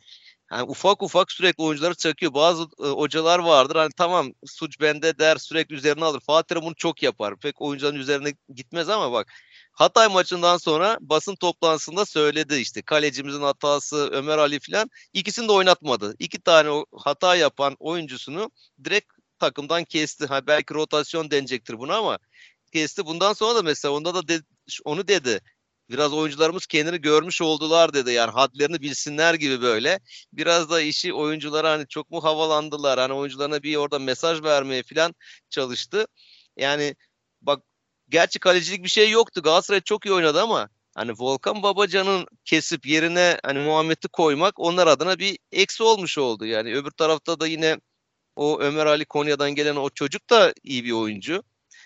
yani 0.53 0.63
ufak 0.63 1.03
ufak 1.03 1.33
sürekli 1.33 1.63
oyuncuları 1.63 1.95
çakıyor. 1.95 2.35
Bazı 2.35 2.63
e, 2.63 2.87
hocalar 2.89 3.39
vardır 3.39 3.77
hani 3.77 3.91
tamam 3.97 4.33
suç 4.47 4.81
bende 4.81 5.19
der 5.19 5.37
sürekli 5.37 5.75
üzerine 5.75 6.05
alır. 6.05 6.21
Fatih 6.21 6.57
bunu 6.57 6.75
çok 6.75 7.03
yapar. 7.03 7.37
Pek 7.39 7.63
oyuncuların 7.63 7.97
üzerine 7.97 8.35
gitmez 8.55 8.89
ama 8.89 9.13
bak 9.13 9.33
Hatay 9.73 10.09
maçından 10.09 10.57
sonra 10.57 10.99
basın 11.01 11.35
toplantısında 11.37 12.07
söyledi 12.07 12.55
işte 12.55 12.83
kalecimizin 12.83 13.43
hatası 13.43 14.11
Ömer 14.13 14.39
Ali 14.39 14.61
falan 14.61 14.91
ikisini 15.13 15.49
de 15.49 15.53
oynatmadı. 15.53 16.15
İki 16.19 16.41
tane 16.41 16.85
hata 16.97 17.37
yapan 17.37 17.77
oyuncusunu 17.79 18.51
direkt 18.85 19.13
takımdan 19.39 19.85
kesti. 19.85 20.27
Ha 20.27 20.47
belki 20.47 20.75
rotasyon 20.75 21.31
denecektir 21.31 21.79
buna 21.79 21.97
ama 21.97 22.19
kesti. 22.73 23.07
Bundan 23.07 23.33
sonra 23.33 23.55
da 23.55 23.63
mesela 23.63 23.95
onda 23.95 24.15
da 24.15 24.29
de, 24.29 24.41
onu 24.85 25.09
dedi 25.09 25.41
biraz 25.93 26.13
oyuncularımız 26.13 26.67
kendini 26.67 27.01
görmüş 27.01 27.43
oldular 27.43 27.95
dedi. 27.95 28.13
Yani 28.13 28.31
hadlerini 28.31 28.81
bilsinler 28.81 29.35
gibi 29.35 29.63
böyle. 29.63 30.01
Biraz 30.33 30.71
da 30.71 30.81
işi 30.81 31.15
oyunculara 31.15 31.71
hani 31.71 31.89
çok 31.89 32.11
mu 32.11 32.25
havalandılar? 32.25 32.99
Hani 32.99 33.13
oyuncularına 33.13 33.63
bir 33.63 33.77
orada 33.77 33.99
mesaj 33.99 34.43
vermeye 34.43 34.83
falan 34.83 35.15
çalıştı. 35.51 36.07
Yani 36.57 36.97
bak 37.43 37.63
gerçi 38.09 38.39
kalecilik 38.39 38.85
bir 38.85 38.89
şey 38.89 39.11
yoktu. 39.11 39.43
Galatasaray 39.43 39.81
çok 39.81 40.07
iyi 40.07 40.13
oynadı 40.13 40.43
ama 40.43 40.69
hani 40.95 41.13
Volkan 41.19 41.63
Babacan'ın 41.63 42.27
kesip 42.45 42.87
yerine 42.87 43.39
hani 43.45 43.59
Muhammed'i 43.59 44.09
koymak 44.09 44.61
onlar 44.61 44.87
adına 44.87 45.19
bir 45.19 45.39
eksi 45.53 45.83
olmuş 45.83 46.19
oldu. 46.19 46.47
Yani 46.47 46.75
öbür 46.75 46.91
tarafta 46.91 47.41
da 47.41 47.47
yine 47.47 47.77
o 48.37 48.61
Ömer 48.61 48.87
Ali 48.87 49.05
Konya'dan 49.05 49.55
gelen 49.55 49.77
o 49.77 49.91
çocuk 49.91 50.31
da 50.31 50.53
iyi 50.63 50.85
bir 50.85 50.93
oyuncu. 50.93 51.43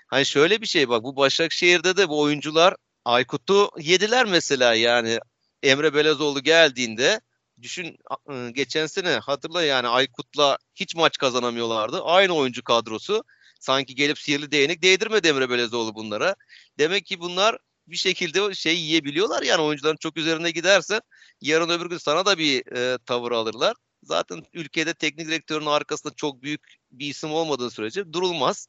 Hani 0.07 0.27
şöyle 0.27 0.61
bir 0.61 0.67
şey 0.67 0.89
bak 0.89 1.03
bu 1.03 1.17
Başakşehir'de 1.17 1.97
de 1.97 2.09
bu 2.09 2.21
oyuncular 2.21 2.75
Aykut'u 3.07 3.71
yediler 3.79 4.27
mesela 4.27 4.75
yani 4.75 5.19
Emre 5.63 5.95
Belezoğlu 5.95 6.43
geldiğinde 6.43 7.21
düşün 7.63 7.97
ıı, 8.31 8.51
geçen 8.51 8.87
sene 8.87 9.11
hatırla 9.11 9.63
yani 9.63 9.89
Aykut'la 9.89 10.59
hiç 10.75 10.95
maç 10.97 11.19
kazanamıyorlardı. 11.19 12.03
Aynı 12.05 12.33
oyuncu 12.33 12.65
kadrosu. 12.65 13.25
Sanki 13.61 13.95
gelip 13.95 14.19
sihirli 14.19 14.53
değnek 14.53 14.83
değdirmedi 14.83 15.29
Emre 15.29 15.51
Belezoğlu 15.51 15.95
bunlara. 15.95 16.35
Demek 16.79 17.07
ki 17.07 17.21
bunlar 17.21 17.59
bir 17.87 17.97
şekilde 17.97 18.55
şey 18.55 18.81
yiyebiliyorlar 18.81 19.43
yani 19.43 19.63
oyuncuların 19.63 19.97
çok 19.97 20.17
üzerine 20.17 20.51
gidersen 20.51 21.01
yarın 21.41 21.71
öbür 21.71 21.91
gün 21.91 21.99
sana 21.99 22.27
da 22.27 22.39
bir 22.39 22.77
e, 22.77 22.99
tavır 22.99 23.33
alırlar. 23.33 23.77
Zaten 24.03 24.43
ülkede 24.53 24.95
teknik 24.95 25.29
direktörün 25.29 25.67
arkasında 25.67 26.13
çok 26.17 26.43
büyük 26.43 26.77
bir 26.91 27.07
isim 27.07 27.33
olmadığı 27.33 27.71
sürece 27.71 28.13
durulmaz. 28.13 28.69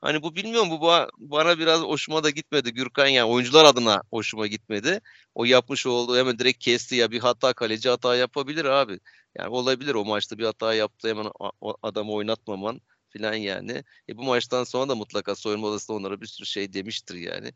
Hani 0.00 0.22
bu 0.22 0.36
bilmiyorum 0.36 0.70
bu 0.70 0.80
bana 1.18 1.58
biraz 1.58 1.80
hoşuma 1.80 2.24
da 2.24 2.30
gitmedi 2.30 2.72
Gürkan 2.74 3.06
yani 3.06 3.30
oyuncular 3.30 3.64
adına 3.64 4.02
hoşuma 4.10 4.46
gitmedi. 4.46 5.00
O 5.34 5.44
yapmış 5.44 5.86
olduğu 5.86 6.18
hemen 6.18 6.38
direkt 6.38 6.58
kesti 6.64 6.94
ya 6.96 7.10
bir 7.10 7.20
hata 7.20 7.52
kaleci 7.52 7.88
hata 7.88 8.16
yapabilir 8.16 8.64
abi. 8.64 9.00
Yani 9.38 9.48
olabilir 9.48 9.94
o 9.94 10.04
maçta 10.04 10.38
bir 10.38 10.44
hata 10.44 10.74
yaptı 10.74 11.08
hemen 11.08 11.26
adamı 11.82 12.12
oynatmaman 12.12 12.80
filan 13.08 13.34
yani. 13.34 13.84
E 14.08 14.16
bu 14.16 14.22
maçtan 14.22 14.64
sonra 14.64 14.88
da 14.88 14.94
mutlaka 14.94 15.34
soyunma 15.34 15.66
odasında 15.66 15.96
onlara 15.96 16.20
bir 16.20 16.26
sürü 16.26 16.46
şey 16.46 16.72
demiştir 16.72 17.14
yani. 17.14 17.52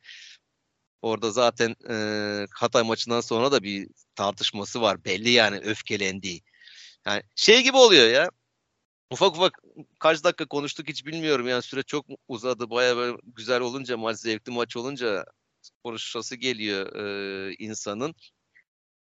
Orada 1.02 1.30
zaten 1.30 1.76
e, 1.90 2.46
Hatay 2.54 2.82
maçından 2.82 3.20
sonra 3.20 3.52
da 3.52 3.62
bir 3.62 3.88
tartışması 4.14 4.82
var. 4.82 5.04
Belli 5.04 5.30
yani 5.30 5.56
öfkelendiği. 5.58 6.42
Yani 7.06 7.22
şey 7.36 7.62
gibi 7.62 7.76
oluyor 7.76 8.08
ya 8.08 8.30
ufak 9.10 9.36
ufak 9.36 9.58
kaç 9.98 10.24
dakika 10.24 10.46
konuştuk 10.46 10.88
hiç 10.88 11.06
bilmiyorum. 11.06 11.48
Yani 11.48 11.62
süre 11.62 11.82
çok 11.82 12.06
uzadı. 12.28 12.70
Baya 12.70 12.96
böyle 12.96 13.16
güzel 13.24 13.60
olunca 13.60 13.96
maç, 13.96 14.18
zevkli 14.18 14.52
maç 14.52 14.76
olunca 14.76 15.24
konuşması 15.84 16.36
geliyor 16.36 16.96
e, 16.96 17.54
insanın. 17.58 18.14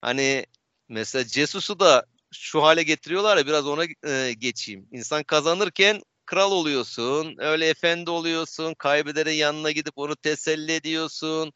Hani 0.01 0.47
mesela 0.88 1.24
Cesus'u 1.24 1.80
da 1.80 2.07
şu 2.32 2.62
hale 2.62 2.82
getiriyorlar 2.82 3.36
ya 3.36 3.47
biraz 3.47 3.66
ona 3.66 3.84
e, 4.07 4.32
geçeyim. 4.38 4.88
İnsan 4.92 5.22
kazanırken 5.22 6.01
kral 6.26 6.53
oluyorsun, 6.53 7.34
öyle 7.38 7.68
efendi 7.68 8.11
oluyorsun, 8.11 8.74
kaybederin 8.74 9.32
yanına 9.32 9.70
gidip 9.70 9.92
onu 9.99 10.16
teselli 10.16 10.72
ediyorsun. 10.72 11.53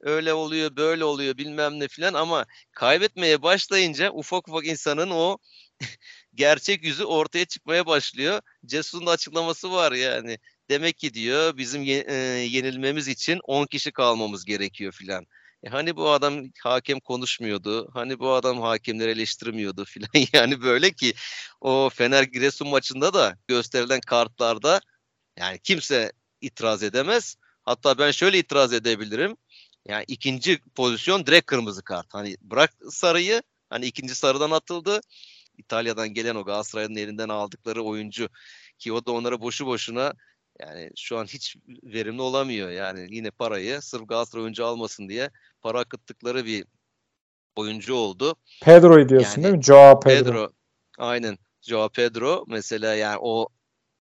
Öyle 0.00 0.34
oluyor, 0.34 0.76
böyle 0.76 1.04
oluyor 1.04 1.36
bilmem 1.36 1.80
ne 1.80 1.88
filan 1.88 2.14
ama 2.14 2.46
kaybetmeye 2.72 3.42
başlayınca 3.42 4.10
ufak 4.12 4.48
ufak 4.48 4.66
insanın 4.66 5.10
o 5.10 5.38
gerçek 6.34 6.84
yüzü 6.84 7.04
ortaya 7.04 7.44
çıkmaya 7.44 7.86
başlıyor. 7.86 8.40
Cesur'un 8.66 9.06
da 9.06 9.10
açıklaması 9.10 9.72
var 9.72 9.92
yani. 9.92 10.38
Demek 10.70 10.98
ki 10.98 11.14
diyor 11.14 11.56
bizim 11.56 11.82
ye, 11.82 12.04
e, 12.08 12.14
yenilmemiz 12.50 13.08
için 13.08 13.40
10 13.44 13.66
kişi 13.66 13.92
kalmamız 13.92 14.44
gerekiyor 14.44 14.92
filan. 14.92 15.26
E 15.62 15.68
hani 15.68 15.96
bu 15.96 16.10
adam 16.10 16.44
hakem 16.62 17.00
konuşmuyordu. 17.00 17.90
Hani 17.94 18.18
bu 18.18 18.32
adam 18.32 18.60
hakemleri 18.60 19.10
eleştirmiyordu 19.10 19.84
filan. 19.84 20.10
Yani 20.32 20.62
böyle 20.62 20.90
ki 20.90 21.14
o 21.60 21.90
Fener 21.90 22.22
Giresun 22.22 22.68
maçında 22.68 23.14
da 23.14 23.36
gösterilen 23.48 24.00
kartlarda 24.00 24.80
yani 25.38 25.58
kimse 25.58 26.12
itiraz 26.40 26.82
edemez. 26.82 27.36
Hatta 27.62 27.98
ben 27.98 28.10
şöyle 28.10 28.38
itiraz 28.38 28.72
edebilirim. 28.72 29.36
Yani 29.88 30.04
ikinci 30.08 30.60
pozisyon 30.74 31.26
direkt 31.26 31.46
kırmızı 31.46 31.82
kart. 31.82 32.14
Hani 32.14 32.36
bırak 32.42 32.70
sarıyı 32.90 33.42
hani 33.70 33.86
ikinci 33.86 34.14
sarıdan 34.14 34.50
atıldı. 34.50 35.00
İtalya'dan 35.60 36.08
gelen 36.08 36.34
o 36.34 36.44
Galatasaray'ın 36.44 36.96
elinden 36.96 37.28
aldıkları 37.28 37.82
oyuncu 37.82 38.28
ki 38.78 38.92
o 38.92 39.06
da 39.06 39.12
onlara 39.12 39.40
boşu 39.40 39.66
boşuna 39.66 40.12
yani 40.60 40.90
şu 40.96 41.18
an 41.18 41.24
hiç 41.24 41.56
verimli 41.84 42.22
olamıyor. 42.22 42.70
Yani 42.70 43.06
yine 43.10 43.30
parayı 43.30 43.82
sırf 43.82 44.08
Galatasaray 44.08 44.42
oyuncu 44.42 44.66
almasın 44.66 45.08
diye 45.08 45.30
para 45.62 45.80
akıttıkları 45.80 46.44
bir 46.44 46.64
oyuncu 47.56 47.94
oldu. 47.94 48.36
Pedro'yu 48.62 49.08
diyorsun 49.08 49.30
yani, 49.30 49.44
değil 49.44 49.54
mi? 49.54 49.62
Joao 49.62 50.00
Pedro. 50.00 50.24
Pedro. 50.24 50.52
Aynen. 50.98 51.38
Joao 51.62 51.88
Pedro 51.88 52.44
mesela 52.48 52.94
yani 52.94 53.18
o 53.20 53.48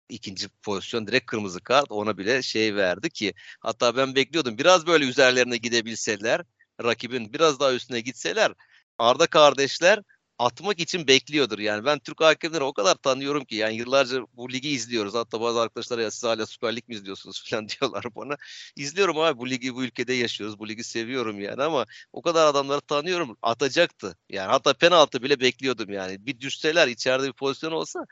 ikinci 0.10 0.48
pozisyon 0.64 1.08
direkt 1.08 1.26
kırmızı 1.26 1.60
kart 1.60 1.92
ona 1.92 2.18
bile 2.18 2.42
şey 2.42 2.76
verdi 2.76 3.10
ki 3.10 3.34
hatta 3.60 3.98
ben 3.98 4.16
bekliyordum 4.16 4.58
biraz 4.58 4.88
böyle 4.88 5.06
üzerlerine 5.06 5.58
gidebilseler 5.58 6.42
rakibin 6.84 7.34
biraz 7.34 7.60
daha 7.60 7.74
üstüne 7.74 8.00
gitseler 8.00 8.54
Arda 8.98 9.28
kardeşler 9.28 10.00
atmak 10.42 10.80
için 10.80 11.08
bekliyordur. 11.08 11.60
Yani 11.60 11.86
ben 11.86 12.00
Türk 12.00 12.22
hakemleri 12.22 12.64
o 12.64 12.74
kadar 12.74 12.96
tanıyorum 12.96 13.46
ki 13.46 13.56
yani 13.56 13.76
yıllarca 13.76 14.22
bu 14.34 14.52
ligi 14.52 14.70
izliyoruz. 14.70 15.14
Hatta 15.14 15.42
bazı 15.42 15.60
arkadaşlar 15.62 16.00
ya 16.00 16.12
siz 16.12 16.24
hala 16.24 16.46
Süper 16.46 16.76
Lig 16.76 16.88
mi 16.88 16.96
izliyorsunuz 16.96 17.44
falan 17.50 17.68
diyorlar 17.70 18.06
bana. 18.16 18.38
İzliyorum 18.76 19.20
abi 19.20 19.40
bu 19.40 19.50
ligi 19.50 19.76
bu 19.76 19.84
ülkede 19.84 20.14
yaşıyoruz. 20.14 20.60
Bu 20.60 20.70
ligi 20.70 20.84
seviyorum 20.84 21.40
yani 21.40 21.64
ama 21.64 21.86
o 22.14 22.22
kadar 22.22 22.48
adamları 22.48 22.82
tanıyorum. 22.82 23.38
Atacaktı. 23.42 24.18
Yani 24.30 24.48
hatta 24.52 24.74
penaltı 24.74 25.24
bile 25.24 25.40
bekliyordum 25.40 25.94
yani. 25.94 26.26
Bir 26.26 26.40
düşseler 26.40 26.88
içeride 26.88 27.28
bir 27.28 27.34
pozisyon 27.34 27.72
olsa 27.72 28.06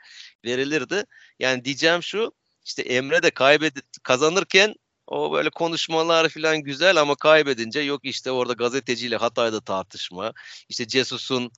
verilirdi. 0.44 1.04
Yani 1.38 1.64
diyeceğim 1.64 2.02
şu 2.02 2.32
işte 2.64 2.82
Emre 2.82 3.22
de 3.22 3.30
kaybed 3.30 3.76
kazanırken 4.02 4.74
o 5.06 5.32
böyle 5.32 5.50
konuşmalar 5.50 6.28
falan 6.28 6.62
güzel 6.62 7.00
ama 7.00 7.16
kaybedince 7.16 7.80
yok 7.80 8.00
işte 8.04 8.30
orada 8.30 8.52
gazeteciyle 8.52 9.16
Hatay'da 9.16 9.60
tartışma. 9.60 10.32
İşte 10.68 10.88
Cesus'un 10.88 11.52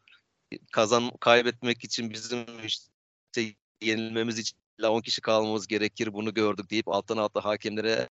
kazan 0.73 1.11
kaybetmek 1.21 1.85
için 1.85 2.11
bizim 2.11 2.47
işte 2.67 3.55
yenilmemiz 3.81 4.39
için 4.39 4.59
10 4.83 5.01
kişi 5.01 5.21
kalmamız 5.21 5.67
gerekir 5.67 6.13
bunu 6.13 6.35
gördük 6.35 6.71
deyip 6.71 6.89
alttan 6.89 7.17
alta 7.17 7.45
hakemlere 7.45 8.09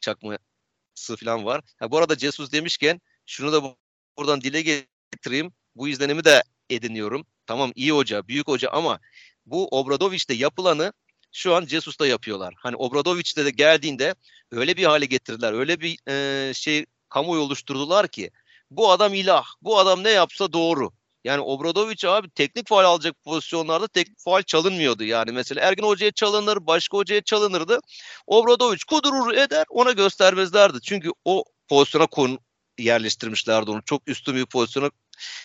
çakması 0.00 1.16
falan 1.20 1.44
var. 1.44 1.60
Ha, 1.78 1.90
bu 1.90 1.98
arada 1.98 2.16
Cesus 2.18 2.52
demişken 2.52 3.00
şunu 3.26 3.52
da 3.52 3.76
buradan 4.18 4.40
dile 4.40 4.62
getireyim. 4.62 5.52
Bu 5.76 5.88
izlenimi 5.88 6.24
de 6.24 6.42
ediniyorum. 6.70 7.26
Tamam 7.46 7.72
iyi 7.74 7.92
hoca, 7.92 8.28
büyük 8.28 8.48
hoca 8.48 8.70
ama 8.70 9.00
bu 9.46 9.68
Obradoviç'te 9.68 10.34
yapılanı 10.34 10.92
şu 11.32 11.54
an 11.54 11.66
Cesus'ta 11.66 12.06
yapıyorlar. 12.06 12.54
Hani 12.56 12.76
Obradoviç'te 12.76 13.44
de 13.44 13.50
geldiğinde 13.50 14.14
öyle 14.50 14.76
bir 14.76 14.84
hale 14.84 15.04
getirdiler. 15.04 15.52
Öyle 15.52 15.80
bir 15.80 15.98
e, 16.08 16.54
şey 16.54 16.86
kamuoyu 17.08 17.42
oluşturdular 17.42 18.08
ki 18.08 18.30
bu 18.70 18.90
adam 18.90 19.14
ilah. 19.14 19.44
Bu 19.62 19.78
adam 19.78 20.04
ne 20.04 20.10
yapsa 20.10 20.52
doğru. 20.52 20.90
Yani 21.24 21.40
Obradoviç 21.40 22.04
abi 22.04 22.30
teknik 22.30 22.68
faal 22.68 22.84
alacak 22.84 23.24
pozisyonlarda 23.24 23.88
teknik 23.88 24.20
faal 24.20 24.42
çalınmıyordu. 24.42 25.04
Yani 25.04 25.32
mesela 25.32 25.60
Ergin 25.60 25.82
Hoca'ya 25.82 26.12
çalınır, 26.12 26.66
başka 26.66 26.96
hocaya 26.98 27.20
çalınırdı. 27.22 27.78
Obradoviç 28.26 28.84
kudurur 28.84 29.34
eder 29.34 29.64
ona 29.68 29.92
göstermezlerdi. 29.92 30.80
Çünkü 30.80 31.10
o 31.24 31.44
pozisyona 31.68 32.06
konu 32.06 32.38
yerleştirmişlerdi 32.78 33.70
onu. 33.70 33.82
Çok 33.84 34.02
üstün 34.08 34.36
bir 34.36 34.46
pozisyona. 34.46 34.90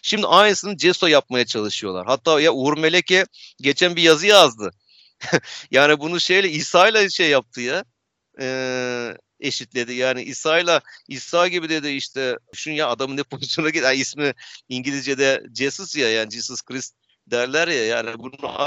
Şimdi 0.01 0.27
aynısını 0.27 0.77
Ceso 0.77 1.07
yapmaya 1.07 1.45
çalışıyorlar. 1.45 2.05
Hatta 2.07 2.41
ya 2.41 2.53
Uğur 2.53 2.77
Meleke 2.77 3.25
geçen 3.61 3.95
bir 3.95 4.01
yazı 4.01 4.27
yazdı. 4.27 4.71
yani 5.71 5.99
bunu 5.99 6.19
şeyle 6.19 6.49
İsa 6.49 6.89
ile 6.89 7.09
şey 7.09 7.29
yaptı 7.29 7.61
ya. 7.61 7.83
e, 8.41 8.47
eşitledi. 9.39 9.93
Yani 9.93 10.23
İsa'yla 10.23 10.81
İsa 11.07 11.47
gibi 11.47 11.69
dedi 11.69 11.87
işte 11.89 12.37
düşün 12.53 12.71
ya 12.71 12.87
adamın 12.89 13.17
ne 13.17 13.23
pozisyona 13.23 13.69
gidiyor. 13.69 13.85
Yani 13.85 13.97
ismi 13.97 14.33
İngilizce'de 14.69 15.43
Jesus 15.55 15.95
ya 15.95 16.11
yani 16.11 16.31
Jesus 16.31 16.61
Christ 16.61 16.95
derler 17.27 17.67
ya 17.67 17.85
yani 17.85 18.19
bunu 18.19 18.59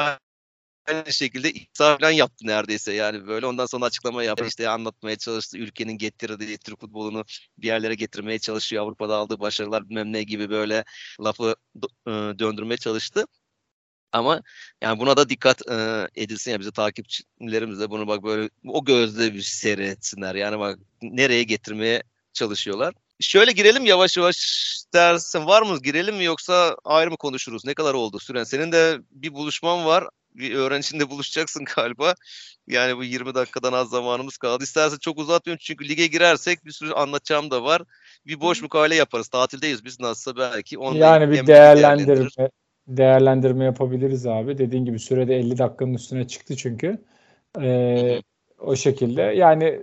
aynı 0.87 1.13
şekilde 1.13 1.53
İsa 1.53 1.99
falan 1.99 2.11
yaptı 2.11 2.47
neredeyse 2.47 2.93
yani 2.93 3.27
böyle 3.27 3.47
ondan 3.47 3.67
sonra 3.67 3.85
açıklama 3.87 4.23
yaptı 4.23 4.45
işte 4.47 4.69
anlatmaya 4.69 5.17
çalıştı 5.17 5.59
ülkenin 5.59 5.99
getirdiği 5.99 6.59
Türk 6.59 6.81
futbolunu 6.81 7.25
bir 7.59 7.67
yerlere 7.67 7.95
getirmeye 7.95 8.39
çalışıyor 8.39 8.85
Avrupa'da 8.85 9.17
aldığı 9.17 9.41
başarılar 9.41 9.89
bilmem 9.89 10.13
ne 10.13 10.23
gibi 10.23 10.51
böyle 10.51 10.85
lafı 11.21 11.57
döndürmeye 12.39 12.77
çalıştı. 12.77 13.27
Ama 14.13 14.43
yani 14.81 15.01
buna 15.01 15.17
da 15.17 15.29
dikkat 15.29 15.71
e, 15.71 16.09
edilsin 16.17 16.51
ya 16.51 16.61
bize 16.61 16.71
takipçilerimiz 16.71 17.81
de 17.81 17.91
bunu 17.91 18.07
bak 18.07 18.23
böyle 18.23 18.51
o 18.69 18.85
gözle 18.85 19.35
bir 19.35 19.43
seyretsinler. 19.43 20.35
Yani 20.35 20.59
bak 20.59 20.79
nereye 21.03 21.43
getirmeye 21.43 22.03
çalışıyorlar. 22.33 22.95
Şöyle 23.21 23.53
girelim 23.53 23.85
yavaş 23.87 24.17
yavaş 24.17 24.37
dersin 24.95 25.47
var 25.47 25.63
mı 25.63 25.83
girelim 25.83 26.17
mi 26.17 26.25
yoksa 26.25 26.77
ayrı 26.85 27.11
mı 27.11 27.17
konuşuruz? 27.17 27.65
Ne 27.65 27.75
kadar 27.75 27.95
oldu 27.95 28.19
süren? 28.19 28.45
Senin 28.45 28.73
de 28.73 28.99
bir 29.11 29.35
buluşman 29.35 29.87
var. 29.87 30.05
Bir 30.35 30.55
öğrencinle 30.55 31.11
buluşacaksın 31.11 31.65
galiba. 31.77 32.15
Yani 32.67 32.97
bu 32.97 33.05
20 33.05 33.35
dakikadan 33.35 33.73
az 33.73 33.89
zamanımız 33.89 34.37
kaldı. 34.37 34.65
İstersen 34.65 34.99
çok 34.99 35.19
uzatmıyorum 35.19 35.61
çünkü 35.63 35.89
lige 35.89 36.07
girersek 36.07 36.65
bir 36.65 36.73
sürü 36.73 36.93
anlatacağım 36.93 37.51
da 37.51 37.65
var. 37.65 37.83
Bir 38.27 38.41
boş 38.41 38.63
mukavele 38.63 38.95
yaparız. 38.95 39.29
Tatildeyiz 39.29 39.85
biz 39.85 40.01
nasılsa 40.01 40.37
belki. 40.37 40.79
Onunla 40.79 41.07
yani 41.07 41.31
bir 41.31 41.47
değerlendirme 41.47 42.51
değerlendirme 42.97 43.65
yapabiliriz 43.65 44.27
abi. 44.27 44.59
Dediğin 44.59 44.85
gibi 44.85 44.99
sürede 44.99 45.37
50 45.37 45.59
dakikanın 45.59 45.95
üstüne 45.95 46.27
çıktı 46.27 46.57
çünkü. 46.57 46.99
Ee, 47.61 48.21
o 48.61 48.77
şekilde. 48.77 49.23
Yani 49.23 49.81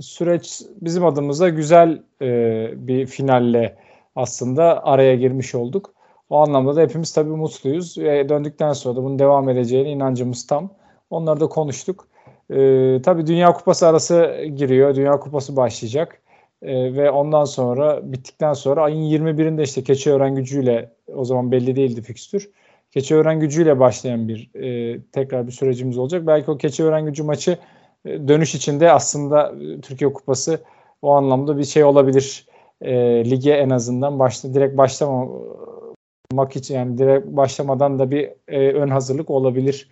süreç 0.00 0.62
bizim 0.80 1.06
adımıza 1.06 1.48
güzel 1.48 2.02
e, 2.22 2.70
bir 2.76 3.06
finalle 3.06 3.76
aslında 4.16 4.84
araya 4.84 5.16
girmiş 5.16 5.54
olduk. 5.54 5.94
O 6.30 6.36
anlamda 6.36 6.76
da 6.76 6.80
hepimiz 6.80 7.12
tabii 7.12 7.30
mutluyuz. 7.30 7.98
E, 7.98 8.28
döndükten 8.28 8.72
sonra 8.72 8.96
da 8.96 9.04
bunun 9.04 9.18
devam 9.18 9.48
edeceğine 9.48 9.90
inancımız 9.90 10.46
tam. 10.46 10.70
Onları 11.10 11.40
da 11.40 11.46
konuştuk. 11.46 12.08
E, 12.50 12.56
tabii 13.02 13.26
Dünya 13.26 13.52
Kupası 13.52 13.86
arası 13.86 14.44
giriyor. 14.56 14.94
Dünya 14.94 15.20
Kupası 15.20 15.56
başlayacak. 15.56 16.22
E, 16.62 16.94
ve 16.96 17.10
ondan 17.10 17.44
sonra 17.44 18.12
bittikten 18.12 18.52
sonra 18.52 18.82
ayın 18.82 19.02
21'inde 19.02 19.62
işte 19.62 19.84
Keçiören 19.84 20.34
gücüyle 20.34 20.92
o 21.14 21.24
zaman 21.24 21.52
belli 21.52 21.76
değildi 21.76 22.02
fikstür. 22.02 22.50
Keçiören 22.90 23.40
gücüyle 23.40 23.80
başlayan 23.80 24.28
bir 24.28 24.50
e, 24.54 25.00
tekrar 25.12 25.46
bir 25.46 25.52
sürecimiz 25.52 25.98
olacak. 25.98 26.26
Belki 26.26 26.50
o 26.50 26.58
Keçiören 26.58 27.06
gücü 27.06 27.22
maçı 27.22 27.58
e, 28.04 28.28
dönüş 28.28 28.54
içinde 28.54 28.92
aslında 28.92 29.54
e, 29.60 29.80
Türkiye 29.80 30.12
Kupası 30.12 30.60
o 31.02 31.10
anlamda 31.10 31.58
bir 31.58 31.64
şey 31.64 31.84
olabilir. 31.84 32.46
E, 32.82 32.94
lige 33.30 33.52
en 33.52 33.70
azından 33.70 34.18
başta 34.18 34.54
direkt 34.54 34.76
başlamamak 34.76 36.56
için 36.56 36.74
yani 36.74 36.98
direkt 36.98 37.26
başlamadan 37.26 37.98
da 37.98 38.10
bir 38.10 38.30
e, 38.48 38.72
ön 38.72 38.88
hazırlık 38.88 39.30
olabilir 39.30 39.90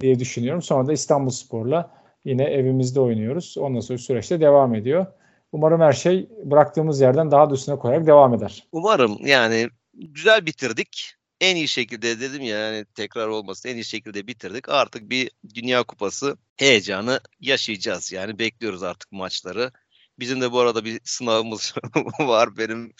diye 0.00 0.18
düşünüyorum. 0.18 0.62
Sonra 0.62 0.86
da 0.86 0.92
İstanbul 0.92 1.30
Spor'la 1.30 1.90
yine 2.24 2.44
evimizde 2.44 3.00
oynuyoruz. 3.00 3.56
Ondan 3.58 3.80
sonra 3.80 3.98
süreçte 3.98 4.40
devam 4.40 4.74
ediyor. 4.74 5.06
Umarım 5.52 5.80
her 5.80 5.92
şey 5.92 6.28
bıraktığımız 6.44 7.00
yerden 7.00 7.30
daha 7.30 7.50
da 7.50 7.54
üstüne 7.54 7.78
koyarak 7.78 8.06
devam 8.06 8.34
eder. 8.34 8.66
Umarım 8.72 9.26
yani 9.26 9.68
güzel 9.94 10.46
bitirdik. 10.46 11.14
En 11.40 11.56
iyi 11.56 11.68
şekilde 11.68 12.20
dedim 12.20 12.42
ya 12.42 12.58
yani 12.58 12.84
tekrar 12.94 13.28
olmasın 13.28 13.68
en 13.68 13.74
iyi 13.74 13.84
şekilde 13.84 14.26
bitirdik. 14.26 14.68
Artık 14.68 15.10
bir 15.10 15.30
Dünya 15.54 15.82
Kupası 15.82 16.36
heyecanı 16.56 17.20
yaşayacağız. 17.40 18.12
Yani 18.12 18.38
bekliyoruz 18.38 18.82
artık 18.82 19.12
maçları. 19.12 19.70
Bizim 20.18 20.40
de 20.40 20.52
bu 20.52 20.60
arada 20.60 20.84
bir 20.84 21.00
sınavımız 21.04 21.74
var 22.20 22.56
benim. 22.56 22.92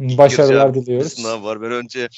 Başarılar 0.00 0.74
diliyoruz. 0.74 1.12
sınav 1.12 1.44
var. 1.44 1.62
Ben 1.62 1.72
önce 1.72 2.08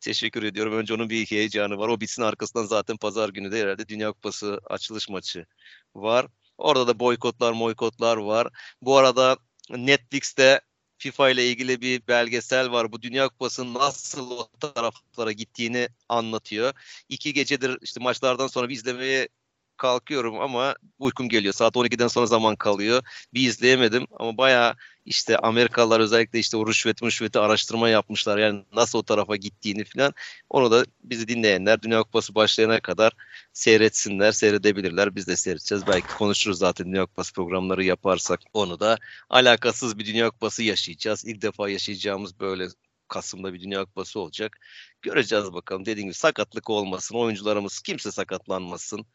teşekkür 0.00 0.42
ediyorum. 0.42 0.72
Önce 0.72 0.94
onun 0.94 1.10
bir 1.10 1.26
heyecanı 1.26 1.78
var. 1.78 1.88
O 1.88 2.00
bitsin 2.00 2.22
arkasından 2.22 2.64
zaten 2.64 2.96
pazar 2.96 3.28
günü 3.28 3.52
de 3.52 3.60
herhalde 3.60 3.88
Dünya 3.88 4.12
Kupası 4.12 4.60
açılış 4.70 5.08
maçı 5.08 5.46
var. 5.94 6.26
Orada 6.62 6.86
da 6.86 6.98
boykotlar, 6.98 7.60
boykotlar 7.60 8.16
var. 8.16 8.48
Bu 8.82 8.96
arada 8.96 9.36
Netflix'te 9.70 10.60
FIFA 10.98 11.30
ile 11.30 11.46
ilgili 11.48 11.80
bir 11.80 12.06
belgesel 12.08 12.70
var. 12.72 12.92
Bu 12.92 13.02
Dünya 13.02 13.28
Kupası'nın 13.28 13.74
nasıl 13.74 14.30
o 14.30 14.48
taraflara 14.60 15.32
gittiğini 15.32 15.88
anlatıyor. 16.08 16.72
İki 17.08 17.32
gecedir 17.34 17.78
işte 17.82 18.00
maçlardan 18.00 18.46
sonra 18.46 18.68
bir 18.68 18.74
izlemeye 18.74 19.28
kalkıyorum 19.76 20.40
ama 20.40 20.76
uykum 20.98 21.28
geliyor. 21.28 21.54
Saat 21.54 21.76
12'den 21.76 22.08
sonra 22.08 22.26
zaman 22.26 22.56
kalıyor. 22.56 23.02
Bir 23.34 23.48
izleyemedim 23.48 24.06
ama 24.18 24.36
bayağı 24.38 24.76
işte 25.04 25.38
Amerikalılar 25.38 26.00
özellikle 26.00 26.38
işte 26.38 26.56
o 26.56 26.66
rüşvet 26.66 27.02
rüşveti 27.02 27.38
araştırma 27.38 27.88
yapmışlar. 27.88 28.38
Yani 28.38 28.64
nasıl 28.72 28.98
o 28.98 29.02
tarafa 29.02 29.36
gittiğini 29.36 29.84
falan. 29.84 30.14
Onu 30.50 30.70
da 30.70 30.84
bizi 31.04 31.28
dinleyenler 31.28 31.82
Dünya 31.82 32.02
Kupası 32.02 32.34
başlayana 32.34 32.80
kadar 32.80 33.12
seyretsinler, 33.52 34.32
seyredebilirler. 34.32 35.14
Biz 35.14 35.26
de 35.26 35.36
seyredeceğiz. 35.36 35.86
Belki 35.86 36.06
konuşuruz 36.18 36.58
zaten 36.58 36.86
Dünya 36.86 37.06
Kupası 37.06 37.32
programları 37.32 37.84
yaparsak. 37.84 38.40
Onu 38.52 38.80
da 38.80 38.98
alakasız 39.30 39.98
bir 39.98 40.06
Dünya 40.06 40.30
Kupası 40.30 40.62
yaşayacağız. 40.62 41.24
İlk 41.24 41.42
defa 41.42 41.68
yaşayacağımız 41.68 42.40
böyle 42.40 42.68
Kasım'da 43.08 43.54
bir 43.54 43.60
Dünya 43.60 43.84
Kupası 43.84 44.20
olacak. 44.20 44.58
Göreceğiz 45.02 45.52
bakalım. 45.52 45.86
Dediğim 45.86 46.08
gibi 46.08 46.14
sakatlık 46.14 46.70
olmasın. 46.70 47.14
Oyuncularımız 47.14 47.80
kimse 47.82 48.10
sakatlanmasın. 48.10 49.06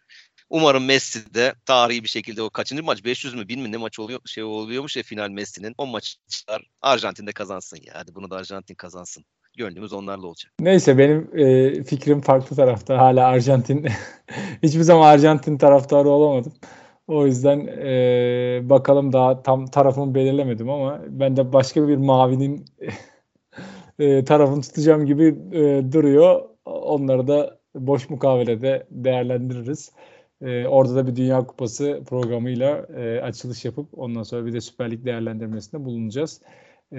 Umarım 0.49 0.85
Messi 0.85 1.33
de 1.33 1.53
tarihi 1.65 2.03
bir 2.03 2.09
şekilde 2.09 2.41
o 2.41 2.49
kaçıncı 2.49 2.83
maç 2.83 3.05
500 3.05 3.33
mü 3.35 3.47
1000 3.47 3.61
mi 3.61 3.71
ne 3.71 3.77
maç 3.77 3.99
oluyor 3.99 4.19
şey 4.25 4.43
oluyormuş 4.43 4.97
ya 4.97 5.03
final 5.03 5.29
Messi'nin. 5.29 5.75
O 5.77 5.85
maçlar 5.85 6.69
Arjantin'de 6.81 7.31
kazansın 7.31 7.77
ya. 7.77 7.93
Hadi 7.95 8.15
bunu 8.15 8.29
da 8.29 8.35
Arjantin 8.35 8.75
kazansın. 8.75 9.23
Gönlümüz 9.57 9.93
onlarla 9.93 10.27
olacak. 10.27 10.53
Neyse 10.59 10.97
benim 10.97 11.37
e, 11.37 11.83
fikrim 11.83 12.21
farklı 12.21 12.55
tarafta. 12.55 12.97
Hala 12.97 13.27
Arjantin. 13.27 13.87
Hiçbir 14.63 14.81
zaman 14.81 15.07
Arjantin 15.07 15.57
taraftarı 15.57 16.09
olamadım. 16.09 16.53
O 17.07 17.25
yüzden 17.25 17.67
e, 17.67 18.69
bakalım 18.69 19.13
daha 19.13 19.43
tam 19.43 19.65
tarafımı 19.65 20.15
belirlemedim 20.15 20.69
ama 20.69 21.01
ben 21.07 21.37
de 21.37 21.53
başka 21.53 21.87
bir 21.87 21.97
mavinin 21.97 22.65
e, 23.99 24.25
tarafını 24.25 24.61
tutacağım 24.61 25.05
gibi 25.05 25.27
e, 25.51 25.91
duruyor. 25.91 26.41
Onları 26.65 27.27
da 27.27 27.57
boş 27.75 28.09
mukavelede 28.09 28.87
değerlendiririz. 28.91 29.91
E, 30.41 30.67
orada 30.67 30.95
da 30.95 31.07
bir 31.07 31.15
Dünya 31.15 31.45
Kupası 31.47 32.01
programıyla 32.09 32.87
e, 32.97 33.21
açılış 33.21 33.65
yapıp 33.65 33.99
ondan 33.99 34.23
sonra 34.23 34.45
bir 34.45 34.53
de 34.53 34.61
Süper 34.61 34.91
Lig 34.91 35.05
değerlendirmesinde 35.05 35.85
bulunacağız. 35.85 36.41
E, 36.91 36.97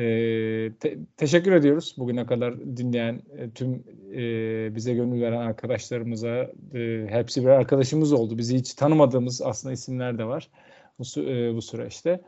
te- 0.81 0.99
teşekkür 1.17 1.53
ediyoruz 1.53 1.95
bugüne 1.99 2.27
kadar 2.27 2.61
dinleyen 2.77 3.23
e, 3.39 3.51
tüm 3.51 3.85
e, 4.15 4.75
bize 4.75 4.95
gönül 4.95 5.21
veren 5.23 5.41
arkadaşlarımıza. 5.41 6.51
E, 6.75 7.07
hepsi 7.09 7.43
bir 7.43 7.49
arkadaşımız 7.49 8.13
oldu. 8.13 8.39
Bizi 8.39 8.57
hiç 8.57 8.75
tanımadığımız 8.75 9.43
aslında 9.43 9.73
isimler 9.73 10.19
de 10.19 10.25
var 10.25 10.51
bu, 10.99 11.21
e, 11.21 11.55
bu 11.55 11.63
süreçte. 11.63 12.21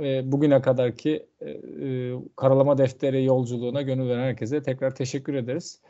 E, 0.00 0.32
bugüne 0.32 0.62
kadarki 0.62 1.26
e, 1.40 1.50
e, 1.50 2.12
karalama 2.36 2.78
defteri 2.78 3.24
yolculuğuna 3.24 3.82
gönül 3.82 4.08
veren 4.08 4.22
herkese 4.22 4.62
tekrar 4.62 4.94
teşekkür 4.94 5.34
ederiz. 5.34 5.80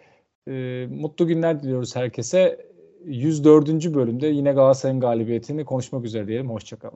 E, 0.48 0.86
mutlu 0.90 1.26
günler 1.26 1.62
diliyoruz 1.62 1.96
herkese. 1.96 2.73
104. 3.06 3.94
bölümde 3.94 4.26
yine 4.26 4.52
Galatasaray'ın 4.52 5.00
galibiyetini 5.00 5.64
konuşmak 5.64 6.04
üzere 6.04 6.28
diyelim. 6.28 6.50
Hoşçakalın. 6.50 6.92